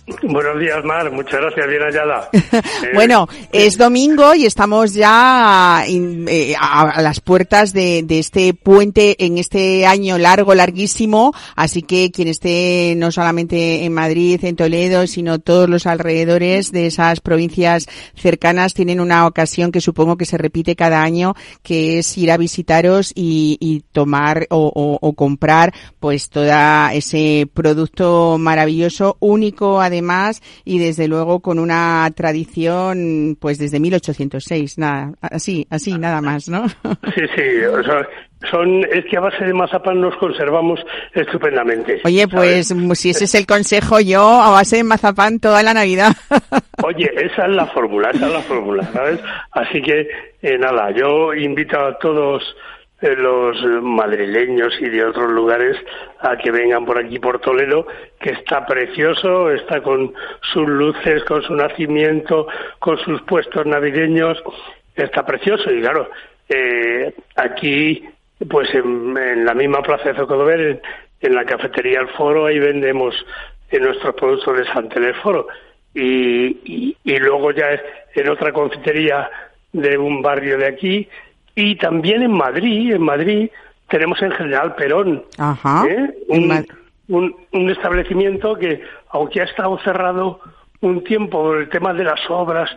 Buenos 0.22 0.60
días, 0.60 0.84
Mar. 0.84 1.10
Muchas 1.10 1.40
gracias. 1.40 1.66
Bien 1.66 1.82
hallada. 1.82 2.28
Eh, 2.84 2.90
bueno, 2.94 3.26
es 3.52 3.78
domingo 3.78 4.34
y 4.34 4.44
estamos 4.44 4.92
ya 4.92 5.84
in- 5.88 6.26
eh, 6.28 6.54
a, 6.58 6.82
a 6.90 7.02
las 7.02 7.20
puertas 7.20 7.72
de, 7.72 8.02
de 8.02 8.18
este 8.18 8.52
puente 8.52 9.24
en 9.24 9.38
este 9.38 9.86
año 9.86 10.18
largo, 10.18 10.54
larguísimo. 10.54 11.32
Así 11.56 11.80
que 11.82 12.10
quien 12.10 12.28
esté 12.28 12.94
no 12.96 13.10
solamente 13.10 13.84
en 13.84 13.92
Madrid, 13.94 14.44
en 14.44 14.56
Toledo, 14.56 15.06
sino 15.06 15.38
todos 15.38 15.68
los 15.70 15.86
alrededores 15.86 16.72
de 16.72 16.86
esas 16.86 17.20
provincias 17.20 17.86
cercanas 18.14 18.74
tienen 18.74 19.00
una 19.00 19.26
ocasión 19.26 19.72
que 19.72 19.80
supongo 19.80 20.16
que 20.18 20.26
se 20.26 20.36
repite 20.36 20.76
cada 20.76 21.02
año, 21.02 21.34
que 21.62 21.98
es 21.98 22.18
ir 22.18 22.30
a 22.30 22.36
visitaros 22.36 23.12
y, 23.14 23.56
y 23.60 23.80
tomar 23.92 24.46
o, 24.50 24.70
o- 24.74 24.98
o 25.00 25.12
comprar 25.14 25.72
pues 26.00 26.28
toda 26.28 26.92
ese 26.92 27.48
producto 27.52 28.36
maravilloso, 28.38 29.16
único 29.20 29.80
además 29.80 29.93
y 30.64 30.78
desde 30.78 31.08
luego 31.08 31.40
con 31.40 31.58
una 31.58 32.10
tradición 32.14 33.36
pues 33.40 33.58
desde 33.58 33.80
1806, 33.80 34.78
nada, 34.78 35.12
así, 35.20 35.66
así 35.70 35.98
nada 35.98 36.20
más, 36.20 36.48
¿no? 36.48 36.66
Sí, 37.14 37.22
sí. 37.36 37.64
o 37.64 37.82
sea, 37.84 38.06
son, 38.50 38.84
es 38.92 39.04
que 39.06 39.16
a 39.16 39.20
base 39.20 39.44
de 39.44 39.54
mazapán 39.54 40.00
nos 40.00 40.16
conservamos 40.16 40.80
estupendamente. 41.12 42.00
Oye, 42.04 42.26
pues 42.28 42.74
si 42.94 43.10
ese 43.10 43.24
es 43.24 43.34
el 43.34 43.46
consejo 43.46 44.00
yo 44.00 44.22
a 44.22 44.50
base 44.50 44.76
de 44.76 44.84
mazapán 44.84 45.38
toda 45.38 45.62
la 45.62 45.74
Navidad. 45.74 46.12
Oye, 46.82 47.10
esa 47.16 47.46
es 47.46 47.52
la 47.52 47.66
fórmula, 47.66 48.10
esa 48.10 48.26
es 48.26 48.32
la 48.32 48.42
fórmula, 48.42 48.82
¿sabes? 48.92 49.20
Así 49.52 49.80
que, 49.80 50.08
eh, 50.42 50.58
nada, 50.58 50.90
yo 50.90 51.32
invito 51.32 51.78
a 51.78 51.98
todos 51.98 52.42
los 53.16 53.62
madrileños 53.82 54.74
y 54.80 54.88
de 54.88 55.04
otros 55.04 55.30
lugares 55.30 55.76
a 56.20 56.36
que 56.36 56.50
vengan 56.50 56.86
por 56.86 56.98
aquí, 56.98 57.18
por 57.18 57.38
Toledo, 57.38 57.86
que 58.18 58.30
está 58.30 58.64
precioso, 58.64 59.50
está 59.50 59.82
con 59.82 60.14
sus 60.52 60.66
luces, 60.66 61.22
con 61.24 61.42
su 61.42 61.54
nacimiento, 61.54 62.46
con 62.78 62.96
sus 62.98 63.20
puestos 63.22 63.66
navideños, 63.66 64.42
está 64.96 65.24
precioso. 65.26 65.70
Y 65.70 65.80
claro, 65.82 66.08
eh, 66.48 67.12
aquí, 67.36 68.04
pues 68.48 68.74
en, 68.74 69.44
la 69.44 69.54
misma 69.54 69.82
plaza 69.82 70.10
de 70.10 70.16
Zocodover, 70.16 70.80
en, 71.20 71.34
la 71.34 71.44
cafetería 71.44 72.00
El 72.00 72.08
Foro, 72.08 72.46
ahí 72.46 72.58
vendemos 72.58 73.14
eh, 73.70 73.78
nuestros 73.80 74.14
productos 74.14 74.58
de 74.58 74.64
San 74.66 74.88
Foro 75.22 75.48
y, 75.94 76.46
y, 76.64 76.96
y 77.04 77.18
luego 77.18 77.50
ya 77.50 77.68
en 78.14 78.28
otra 78.30 78.52
confitería 78.52 79.30
de 79.72 79.98
un 79.98 80.22
barrio 80.22 80.56
de 80.56 80.66
aquí 80.66 81.08
y 81.54 81.76
también 81.76 82.22
en 82.22 82.32
Madrid, 82.32 82.92
en 82.92 83.02
Madrid 83.02 83.50
tenemos 83.88 84.20
en 84.22 84.32
General 84.32 84.74
Perón, 84.74 85.24
Ajá. 85.38 85.84
¿eh? 85.88 86.14
Un, 86.28 86.66
un, 87.08 87.36
un 87.52 87.70
establecimiento 87.70 88.56
que, 88.56 88.82
aunque 89.10 89.40
ha 89.40 89.44
estado 89.44 89.78
cerrado 89.78 90.40
un 90.80 91.04
tiempo 91.04 91.42
por 91.42 91.58
el 91.58 91.68
tema 91.68 91.92
de 91.92 92.04
las 92.04 92.20
obras 92.28 92.70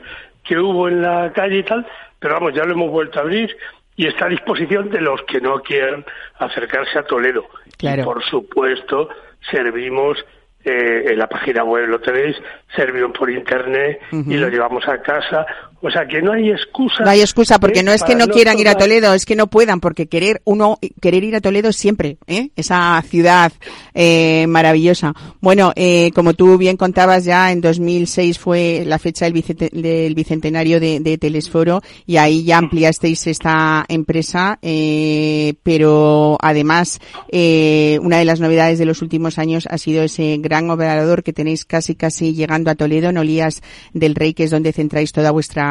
que 0.44 0.58
hubo 0.58 0.88
en 0.88 1.02
la 1.02 1.32
calle 1.34 1.58
y 1.60 1.64
tal, 1.64 1.86
pero 2.20 2.36
vamos, 2.36 2.54
ya 2.54 2.64
lo 2.64 2.74
hemos 2.74 2.90
vuelto 2.90 3.20
a 3.20 3.24
abrir 3.24 3.56
y 3.96 4.08
está 4.08 4.26
a 4.26 4.30
disposición 4.30 4.90
de 4.90 5.02
los 5.02 5.22
que 5.24 5.42
no 5.42 5.60
quieran 5.62 6.06
acercarse 6.40 7.00
a 7.00 7.04
Toledo. 7.04 7.46
Claro. 7.78 8.02
Y 8.02 8.06
por 8.06 8.24
supuesto, 8.24 9.10
servimos 9.52 10.24
eh, 10.64 11.06
en 11.10 11.18
la 11.18 11.28
página 11.28 11.64
web, 11.64 11.88
lo 11.88 12.00
tenéis, 12.00 12.38
servimos 12.76 13.12
por 13.18 13.30
internet 13.30 14.00
y 14.12 14.38
lo 14.38 14.50
llevamos 14.50 14.88
a 14.88 15.02
casa. 15.02 15.46
O 15.80 15.92
sea 15.92 16.08
que 16.08 16.22
no 16.24 16.32
hay 16.34 16.50
excusa. 16.50 17.04
No 17.04 17.10
hay 17.12 17.22
excusa 17.22 17.60
porque 17.60 17.80
¿eh? 17.82 17.84
no 17.84 17.92
es 17.92 18.04
que 18.04 18.16
no 18.16 18.28
quieran 18.28 18.58
ir 18.58 18.68
a 18.68 18.74
Toledo, 18.76 19.14
es 19.14 19.26
que 19.26 19.36
no 19.36 19.46
puedan 19.46 19.80
porque 19.80 20.08
querer 20.08 20.42
uno 20.44 20.80
querer 21.00 21.24
ir 21.24 21.36
a 21.36 21.42
Toledo 21.42 21.72
siempre, 21.72 22.18
¿eh? 22.26 22.50
esa 22.56 23.00
ciudad 23.08 23.52
eh, 23.94 24.48
maravillosa. 24.48 25.14
Bueno, 25.40 25.74
eh, 25.76 26.10
como 26.16 26.34
tú 26.34 26.58
bien 26.58 26.78
contabas 26.78 27.26
ya 27.26 27.52
en 27.52 27.62
2006 27.62 28.40
fue 28.40 28.84
la 28.88 28.98
fecha 28.98 29.26
del, 29.26 29.34
bicente- 29.36 29.70
del 29.70 30.16
bicentenario 30.16 30.80
de, 30.80 31.00
de 31.00 31.18
Telesforo 31.20 31.82
y 32.08 32.18
ahí 32.18 32.44
ya 32.44 32.58
ampliasteis 32.58 33.28
esta 33.28 33.86
empresa, 33.88 34.58
eh, 34.64 35.54
pero 35.62 36.38
además 36.42 37.00
eh, 37.32 38.00
una 38.02 38.18
de 38.18 38.26
las 38.26 38.40
novedades 38.40 38.80
de 38.80 38.86
los 38.86 39.04
últimos 39.04 39.38
años 39.38 39.68
ha 39.70 39.78
sido 39.78 40.02
ese 40.04 40.38
gran 40.40 40.72
operador 40.72 41.22
que 41.22 41.34
tenéis 41.34 41.66
casi 41.66 41.94
casi 41.94 42.34
llegando 42.34 42.72
a 42.72 42.76
Toledo, 42.76 43.10
en 43.10 43.18
Olías 43.20 43.62
del 43.94 44.16
Rey, 44.16 44.34
que 44.34 44.46
es 44.46 44.50
donde 44.52 44.74
centráis 44.74 45.12
toda 45.12 45.30
vuestra 45.30 45.67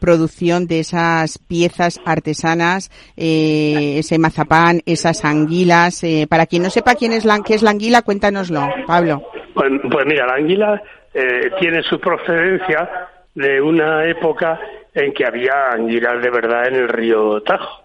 producción 0.00 0.66
de 0.66 0.80
esas 0.80 1.38
piezas 1.38 2.00
artesanas, 2.04 2.90
eh, 3.16 3.98
ese 3.98 4.18
mazapán, 4.18 4.80
esas 4.86 5.24
anguilas. 5.24 6.02
eh, 6.04 6.26
para 6.28 6.46
quien 6.46 6.62
no 6.62 6.70
sepa 6.70 6.94
quién 6.94 7.12
es 7.12 7.24
la, 7.24 7.40
qué 7.42 7.54
es 7.54 7.62
la 7.62 7.70
anguila, 7.70 8.02
cuéntanoslo, 8.02 8.68
Pablo. 8.86 9.22
Pues, 9.54 9.70
pues 9.90 10.06
mira, 10.06 10.26
la 10.26 10.34
anguila 10.34 10.82
eh, 11.14 11.50
tiene 11.60 11.82
su 11.82 11.98
procedencia 11.98 12.88
de 13.34 13.60
una 13.60 14.04
época 14.04 14.58
en 14.94 15.12
que 15.12 15.26
había 15.26 15.70
anguilas 15.72 16.22
de 16.22 16.30
verdad 16.30 16.68
en 16.68 16.74
el 16.74 16.88
río 16.88 17.40
Tajo. 17.42 17.84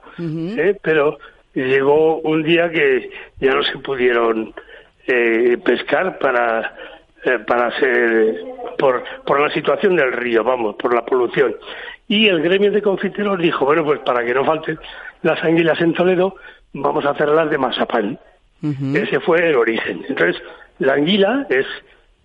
Pero 0.82 1.18
llegó 1.54 2.20
un 2.20 2.44
día 2.44 2.70
que 2.70 3.10
ya 3.40 3.54
no 3.54 3.64
se 3.64 3.78
pudieron 3.80 4.54
eh, 5.08 5.58
pescar 5.64 6.20
para 6.20 6.76
eh, 7.26 7.40
para 7.48 7.68
hacer 7.68 8.36
por 8.78 9.04
por 9.26 9.40
la 9.40 9.54
situación 9.54 9.96
del 9.96 10.12
río, 10.14 10.44
vamos, 10.44 10.76
por 10.76 10.94
la 10.94 11.06
polución. 11.06 11.56
Y 12.08 12.28
el 12.28 12.42
gremio 12.42 12.72
de 12.72 12.82
confiteros 12.82 13.40
dijo, 13.40 13.66
bueno, 13.66 13.84
pues 13.86 14.00
para 14.00 14.26
que 14.26 14.34
no 14.34 14.44
falten 14.44 14.78
las 15.22 15.42
anguilas 15.44 15.80
en 15.82 15.94
Toledo, 15.94 16.36
vamos 16.74 17.06
a 17.06 17.12
hacerlas 17.12 17.50
de 17.50 17.58
mazapán. 17.58 18.20
Ese 18.94 19.20
fue 19.22 19.48
el 19.50 19.56
origen. 19.56 20.04
Entonces, 20.08 20.42
la 20.80 20.94
anguila 20.94 21.48
es, 21.50 21.66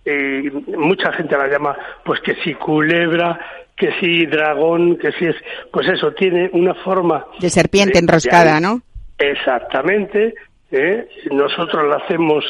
eh, 0.05 0.51
mucha 0.77 1.13
gente 1.13 1.37
la 1.39 1.47
llama, 1.47 1.77
pues 2.05 2.21
que 2.21 2.35
si 2.43 2.55
culebra, 2.55 3.39
que 3.77 3.93
si 4.01 4.27
dragón, 4.27 4.97
que 4.99 5.13
si 5.13 5.27
es, 5.27 5.37
pues 5.73 5.89
eso, 5.89 6.13
tiene 6.13 6.51
una 6.53 6.75
forma. 6.75 7.25
De 7.41 7.49
serpiente 7.49 7.95
de- 7.95 7.99
enroscada, 8.01 8.57
de- 8.57 8.61
¿no? 8.61 8.83
Exactamente. 9.19 10.35
¿eh? 10.73 11.09
Nosotros 11.31 11.89
la 11.89 11.97
hacemos 11.97 12.45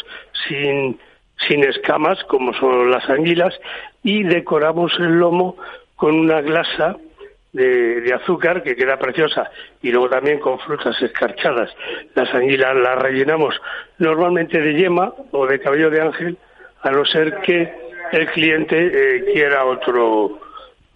sin, 0.48 0.98
sin 1.36 1.64
escamas, 1.64 2.22
como 2.24 2.52
son 2.54 2.90
las 2.90 3.08
anguilas, 3.08 3.54
y 4.02 4.22
decoramos 4.22 4.92
el 4.98 5.18
lomo 5.18 5.56
con 5.94 6.18
una 6.18 6.40
glasa 6.40 6.96
de, 7.52 8.00
de 8.02 8.14
azúcar 8.14 8.62
que 8.62 8.76
queda 8.76 8.98
preciosa 8.98 9.50
y 9.82 9.90
luego 9.90 10.10
también 10.10 10.38
con 10.38 10.58
frutas 10.58 11.00
escarchadas. 11.00 11.70
Las 12.14 12.32
anguilas 12.34 12.76
las 12.76 12.98
rellenamos 12.98 13.54
normalmente 13.98 14.60
de 14.60 14.74
yema 14.74 15.12
o 15.30 15.46
de 15.46 15.58
cabello 15.60 15.90
de 15.90 16.02
ángel, 16.02 16.38
a 16.82 16.90
no 16.90 17.04
ser 17.04 17.40
que 17.40 17.72
el 18.12 18.26
cliente 18.28 18.76
eh, 18.76 19.24
quiera 19.32 19.64
otro 19.64 20.38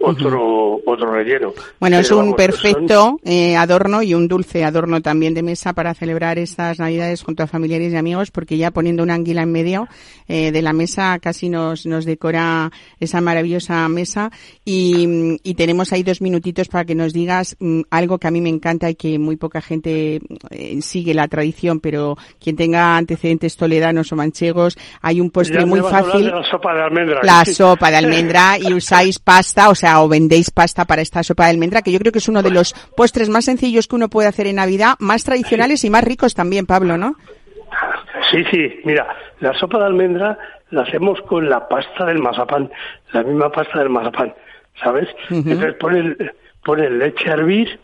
otro 0.01 0.81
otro 0.87 1.13
relleno. 1.13 1.53
Bueno, 1.79 1.99
es 1.99 2.11
un 2.11 2.17
vamos, 2.19 2.31
son- 2.31 2.37
perfecto 2.37 3.17
eh, 3.23 3.57
adorno 3.57 4.03
y 4.03 4.15
un 4.15 4.27
dulce 4.29 4.65
adorno 4.65 5.01
también 5.03 5.35
de 5.35 5.43
mesa 5.43 5.73
para 5.73 5.95
celebrar 5.95 6.39
estas 6.39 6.79
Navidades 6.79 7.23
junto 7.23 7.43
a 7.43 7.47
familiares 7.47 7.93
y 7.93 7.97
amigos, 7.97 8.31
porque 8.31 8.57
ya 8.57 8.71
poniendo 8.71 9.03
una 9.03 9.15
anguila 9.15 9.43
en 9.43 9.53
medio 9.53 9.89
eh, 10.27 10.51
de 10.53 10.63
la 10.63 10.73
mesa 10.73 11.19
casi 11.21 11.49
nos, 11.49 11.87
nos 11.87 12.05
decora 12.05 12.73
esa 12.99 13.21
maravillosa 13.21 13.89
mesa. 13.89 14.31
Y, 14.65 15.39
y 15.43 15.55
tenemos 15.55 15.93
ahí 15.93 16.03
dos 16.03 16.21
minutitos 16.21 16.69
para 16.69 16.85
que 16.85 16.95
nos 16.95 17.13
digas 17.13 17.57
mm, 17.61 17.83
algo 17.91 18.19
que 18.19 18.29
a 18.29 18.31
mí 18.31 18.41
me 18.41 18.49
encanta 18.49 18.89
y 18.91 18.95
que 18.95 19.19
muy 19.19 19.37
poca 19.37 19.61
gente 19.61 20.21
eh, 20.51 20.79
sigue 20.83 21.15
la 21.15 21.29
tradición, 21.29 21.81
pero 21.81 22.17
quien 22.39 22.57
tenga 22.57 22.97
antecedentes 22.97 23.57
toledanos 23.57 24.13
o 24.13 24.17
manchegos, 24.17 24.79
hay 25.03 25.21
un 25.21 25.31
postre 25.31 25.61
Ya 25.61 25.67
muy 25.67 25.81
fácil. 25.81 26.27
la 26.29 26.43
sopa 26.51 26.75
de 26.75 26.83
almendra. 26.83 27.21
La 27.23 27.45
Sí. 27.45 27.55
sopa 27.55 27.91
de 27.91 27.97
almendra 27.97 28.59
y 28.59 28.73
usáis 28.73 29.19
pasta, 29.19 29.69
o 29.71 29.75
sea, 29.75 29.90
o 29.99 30.09
vendéis 30.09 30.51
pasta 30.51 30.85
para 30.85 31.03
esta 31.03 31.23
sopa 31.23 31.45
de 31.45 31.51
almendra, 31.51 31.83
que 31.83 31.93
yo 31.93 31.99
creo 31.99 32.13
que 32.13 32.19
es 32.19 32.29
uno 32.29 32.43
de 32.43 32.51
los 32.51 32.75
postres 32.97 33.29
más 33.29 33.45
sencillos 33.45 33.89
que 33.89 33.97
uno 33.97 34.09
puede 34.09 34.29
hacer 34.29 34.47
en 34.47 34.57
Navidad, 34.57 34.95
más 35.01 35.25
tradicionales 35.25 35.85
y 35.85 35.91
más 35.91 36.05
ricos 36.05 36.35
también, 36.35 36.67
Pablo, 36.67 36.97
¿no? 36.97 37.17
Sí, 38.31 38.45
sí, 38.51 38.81
mira, 38.85 39.07
la 39.41 39.53
sopa 39.59 39.79
de 39.79 39.87
almendra 39.87 40.39
la 40.71 40.83
hacemos 40.83 41.21
con 41.23 41.49
la 41.49 41.67
pasta 41.69 42.05
del 42.05 42.19
mazapán, 42.19 42.71
la 43.13 43.23
misma 43.25 43.51
pasta 43.51 43.81
del 43.81 43.89
mazapán. 43.89 44.33
¿sabes? 44.83 45.09
Entonces 45.31 45.75
ponen, 45.75 46.17
ponen 46.65 46.99
leche 46.99 47.31
a 47.31 47.35
hervir 47.35 47.79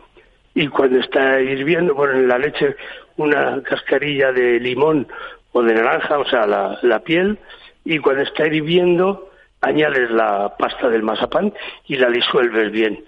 y 0.54 0.68
cuando 0.68 0.98
está 0.98 1.40
hirviendo 1.40 1.94
ponen 1.94 2.16
en 2.16 2.28
la 2.28 2.38
leche 2.38 2.76
una 3.16 3.62
cascarilla 3.62 4.32
de 4.32 4.60
limón 4.60 5.06
o 5.52 5.62
de 5.62 5.74
naranja, 5.74 6.18
o 6.18 6.28
sea, 6.28 6.46
la, 6.46 6.78
la 6.82 7.00
piel, 7.00 7.38
y 7.84 7.98
cuando 7.98 8.22
está 8.22 8.46
hirviendo 8.46 9.30
añades 9.60 10.10
la 10.10 10.54
pasta 10.58 10.88
del 10.88 11.02
mazapán 11.02 11.52
y 11.86 11.96
la 11.96 12.08
disuelves 12.10 12.70
bien. 12.72 13.04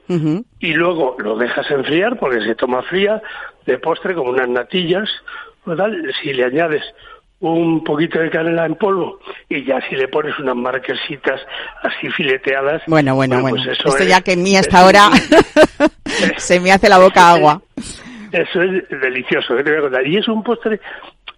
Y 0.60 0.72
luego 0.72 1.16
lo 1.18 1.36
dejas 1.36 1.70
enfriar 1.70 2.18
porque 2.18 2.40
se 2.44 2.54
toma 2.54 2.82
fría 2.82 3.22
de 3.66 3.78
postre 3.78 4.14
como 4.14 4.30
unas 4.30 4.48
natillas 4.48 5.08
tal. 5.76 6.12
Si 6.22 6.32
le 6.32 6.44
añades 6.44 6.82
un 7.40 7.84
poquito 7.84 8.18
de 8.18 8.30
canela 8.30 8.66
en 8.66 8.74
polvo 8.74 9.20
y 9.48 9.64
ya 9.64 9.80
si 9.88 9.94
le 9.94 10.08
pones 10.08 10.36
unas 10.40 10.56
marquesitas 10.56 11.40
así 11.82 12.08
fileteadas. 12.10 12.82
Bueno, 12.88 13.14
bueno, 13.14 13.40
bueno. 13.40 13.56
pues 13.56 13.68
eso 13.78 13.88
Esto 13.90 14.02
es- 14.02 14.08
ya 14.08 14.20
que 14.22 14.32
en 14.32 14.42
mí 14.42 14.56
hasta 14.56 14.80
ahora 14.80 15.10
se 16.38 16.58
me 16.60 16.72
hace 16.72 16.88
la 16.88 16.98
boca 16.98 17.30
agua. 17.30 17.62
Eso 18.32 18.60
es 18.62 18.88
delicioso, 18.90 19.56
¿qué 19.56 19.62
te 19.64 19.70
voy 19.70 19.78
a 19.78 19.82
contar? 19.82 20.06
Y 20.06 20.16
es 20.18 20.28
un 20.28 20.42
postre 20.42 20.80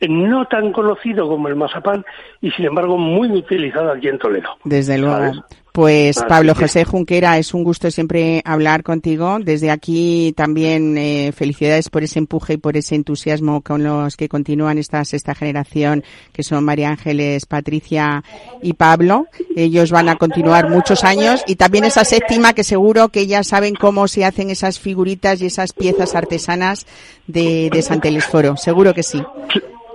no 0.08 0.46
tan 0.46 0.72
conocido 0.72 1.28
como 1.28 1.48
el 1.48 1.56
mazapán 1.56 2.04
y 2.40 2.50
sin 2.52 2.66
embargo 2.66 2.96
muy 2.96 3.30
utilizado 3.30 3.92
aquí 3.92 4.08
en 4.08 4.18
Toledo. 4.18 4.48
Desde 4.64 4.98
luego. 4.98 5.16
¿sabes? 5.16 5.36
Pues 5.72 6.18
Así 6.18 6.26
Pablo 6.28 6.54
que- 6.54 6.62
José 6.62 6.84
Junquera, 6.84 7.38
es 7.38 7.54
un 7.54 7.62
gusto 7.62 7.92
siempre 7.92 8.42
hablar 8.44 8.82
contigo. 8.82 9.38
Desde 9.40 9.70
aquí 9.70 10.34
también 10.36 10.98
eh, 10.98 11.30
felicidades 11.32 11.88
por 11.90 12.02
ese 12.02 12.18
empuje 12.18 12.54
y 12.54 12.56
por 12.56 12.76
ese 12.76 12.96
entusiasmo 12.96 13.60
con 13.60 13.84
los 13.84 14.16
que 14.16 14.28
continúan 14.28 14.78
esta 14.78 15.04
sexta 15.04 15.32
generación, 15.32 16.02
que 16.32 16.42
son 16.42 16.64
María 16.64 16.88
Ángeles, 16.88 17.46
Patricia 17.46 18.24
y 18.62 18.72
Pablo. 18.72 19.26
Ellos 19.54 19.92
van 19.92 20.08
a 20.08 20.16
continuar 20.16 20.68
muchos 20.68 21.04
años 21.04 21.44
y 21.46 21.54
también 21.54 21.84
esa 21.84 22.04
séptima 22.04 22.52
que 22.52 22.64
seguro 22.64 23.10
que 23.10 23.28
ya 23.28 23.44
saben 23.44 23.76
cómo 23.76 24.08
se 24.08 24.24
hacen 24.24 24.50
esas 24.50 24.80
figuritas 24.80 25.40
y 25.40 25.46
esas 25.46 25.72
piezas 25.72 26.16
artesanas 26.16 26.84
de, 27.28 27.70
de 27.72 27.82
San 27.82 28.00
Telesforo. 28.00 28.56
Seguro 28.56 28.92
que 28.92 29.04
sí. 29.04 29.22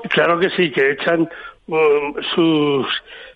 Claro 0.09 0.39
que 0.39 0.49
sí, 0.51 0.71
que 0.71 0.91
echan 0.91 1.29
um, 1.67 2.15
sus, 2.33 2.87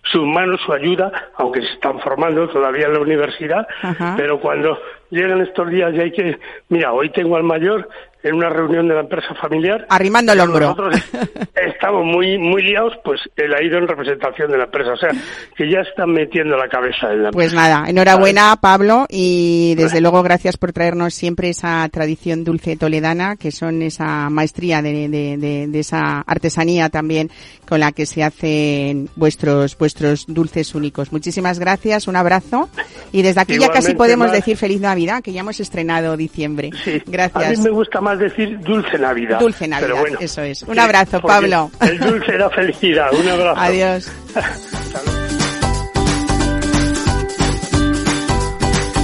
sus 0.04 0.26
manos, 0.26 0.60
su 0.64 0.72
ayuda, 0.72 1.10
aunque 1.36 1.62
se 1.62 1.72
están 1.72 2.00
formando 2.00 2.48
todavía 2.48 2.86
en 2.86 2.94
la 2.94 3.00
universidad, 3.00 3.66
Ajá. 3.82 4.14
pero 4.16 4.40
cuando 4.40 4.78
llegan 5.10 5.40
estos 5.40 5.68
días 5.70 5.92
y 5.94 6.00
hay 6.00 6.12
que, 6.12 6.38
mira, 6.68 6.92
hoy 6.92 7.10
tengo 7.10 7.36
al 7.36 7.42
mayor 7.42 7.88
en 8.22 8.34
una 8.34 8.48
reunión 8.50 8.86
de 8.88 8.94
la 8.94 9.00
empresa 9.00 9.34
familiar. 9.40 9.86
Arrimando 9.88 10.32
el 10.32 10.40
hombro. 10.40 10.60
Nosotros 10.76 10.94
estamos 11.54 12.04
muy, 12.04 12.38
muy 12.38 12.62
liados, 12.62 12.94
pues 13.04 13.20
él 13.36 13.54
ha 13.54 13.62
ido 13.62 13.78
en 13.78 13.88
representación 13.88 14.50
de 14.50 14.58
la 14.58 14.64
empresa, 14.64 14.92
o 14.92 14.96
sea, 14.96 15.10
que 15.56 15.70
ya 15.70 15.80
están 15.80 16.10
metiendo 16.12 16.56
la 16.56 16.68
cabeza 16.68 17.12
en 17.12 17.22
la 17.24 17.30
Pues 17.30 17.52
empresa. 17.52 17.68
nada, 17.78 17.88
enhorabuena 17.90 18.56
Pablo 18.60 19.06
y 19.08 19.74
desde 19.76 20.00
luego 20.00 20.22
gracias 20.22 20.56
por 20.56 20.72
traernos 20.72 21.14
siempre 21.14 21.48
esa 21.48 21.88
tradición 21.90 22.44
dulce 22.44 22.76
toledana, 22.76 23.36
que 23.36 23.50
son 23.52 23.82
esa 23.82 24.28
maestría 24.30 24.82
de, 24.82 25.08
de, 25.08 25.36
de- 25.36 25.66
de 25.68 25.78
esa 25.80 26.20
artesanía 26.26 26.88
también 26.90 27.30
con 27.68 27.80
la 27.80 27.92
que 27.92 28.04
se 28.06 28.22
hacen 28.24 29.08
vuestros 29.16 29.76
vuestros 29.78 30.26
dulces 30.26 30.74
únicos. 30.74 31.12
Muchísimas 31.12 31.58
gracias, 31.58 32.08
un 32.08 32.16
abrazo 32.16 32.68
y 33.12 33.22
desde 33.22 33.40
aquí 33.40 33.52
ya 33.54 33.68
casi 33.68 33.92
Igualmente, 33.92 33.96
podemos 33.96 34.26
Mar. 34.28 34.36
decir 34.36 34.56
feliz 34.56 34.80
Navidad, 34.80 35.22
que 35.22 35.32
ya 35.32 35.40
hemos 35.40 35.60
estrenado 35.60 36.16
diciembre. 36.16 36.70
Sí. 36.84 36.90
A 36.90 36.94
mí 36.94 37.02
Gracias. 37.06 37.58
me 37.60 37.70
gusta 37.70 38.00
más 38.00 38.09
decir 38.18 38.58
dulce 38.60 38.98
Navidad. 38.98 39.38
Dulce 39.38 39.68
Navidad, 39.68 40.00
bueno, 40.00 40.18
eso 40.20 40.42
es. 40.42 40.62
Un 40.62 40.78
abrazo, 40.78 41.20
Pablo. 41.20 41.70
El 41.80 41.98
dulce 41.98 42.34
era 42.34 42.50
felicidad. 42.50 43.12
Un 43.12 43.28
abrazo. 43.28 43.60
Adiós. 43.60 44.10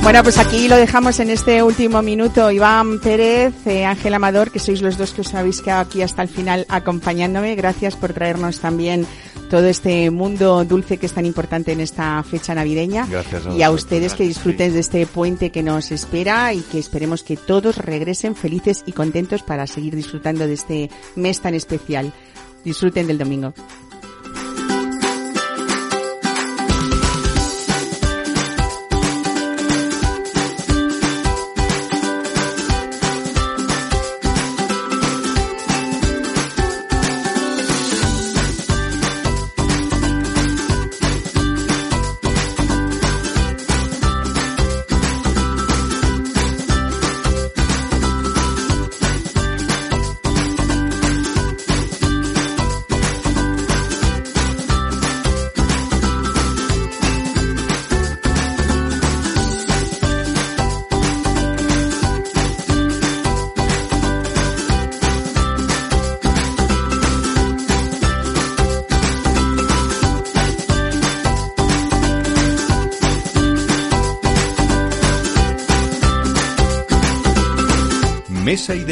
Bueno, 0.06 0.22
pues 0.22 0.38
aquí 0.38 0.68
lo 0.68 0.76
dejamos 0.76 1.18
en 1.18 1.30
este 1.30 1.64
último 1.64 2.00
minuto. 2.00 2.52
Iván 2.52 3.00
Pérez, 3.00 3.52
eh, 3.66 3.84
Ángel 3.84 4.14
Amador, 4.14 4.52
que 4.52 4.60
sois 4.60 4.80
los 4.80 4.96
dos 4.96 5.12
que 5.12 5.22
os 5.22 5.34
habéis 5.34 5.60
quedado 5.60 5.80
aquí 5.80 6.00
hasta 6.00 6.22
el 6.22 6.28
final 6.28 6.64
acompañándome. 6.68 7.56
Gracias 7.56 7.96
por 7.96 8.12
traernos 8.12 8.60
también 8.60 9.04
todo 9.48 9.66
este 9.66 10.10
mundo 10.10 10.64
dulce 10.64 10.98
que 10.98 11.06
es 11.06 11.12
tan 11.12 11.26
importante 11.26 11.72
en 11.72 11.80
esta 11.80 12.22
fecha 12.22 12.54
navideña. 12.54 13.06
Gracias 13.06 13.46
a 13.46 13.52
y 13.52 13.62
a 13.62 13.70
ustedes 13.70 14.14
que 14.14 14.24
disfruten 14.24 14.68
sí. 14.68 14.74
de 14.74 14.80
este 14.80 15.06
puente 15.06 15.50
que 15.50 15.62
nos 15.62 15.92
espera 15.92 16.52
y 16.52 16.60
que 16.60 16.78
esperemos 16.78 17.22
que 17.22 17.36
todos 17.36 17.78
regresen 17.78 18.34
felices 18.34 18.82
y 18.86 18.92
contentos 18.92 19.42
para 19.42 19.66
seguir 19.66 19.94
disfrutando 19.96 20.46
de 20.46 20.54
este 20.54 20.90
mes 21.14 21.40
tan 21.40 21.54
especial. 21.54 22.12
Disfruten 22.64 23.06
del 23.06 23.18
domingo. 23.18 23.54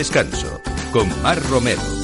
Descanso 0.05 0.61
con 0.93 1.09
Mar 1.23 1.43
Romero. 1.49 2.04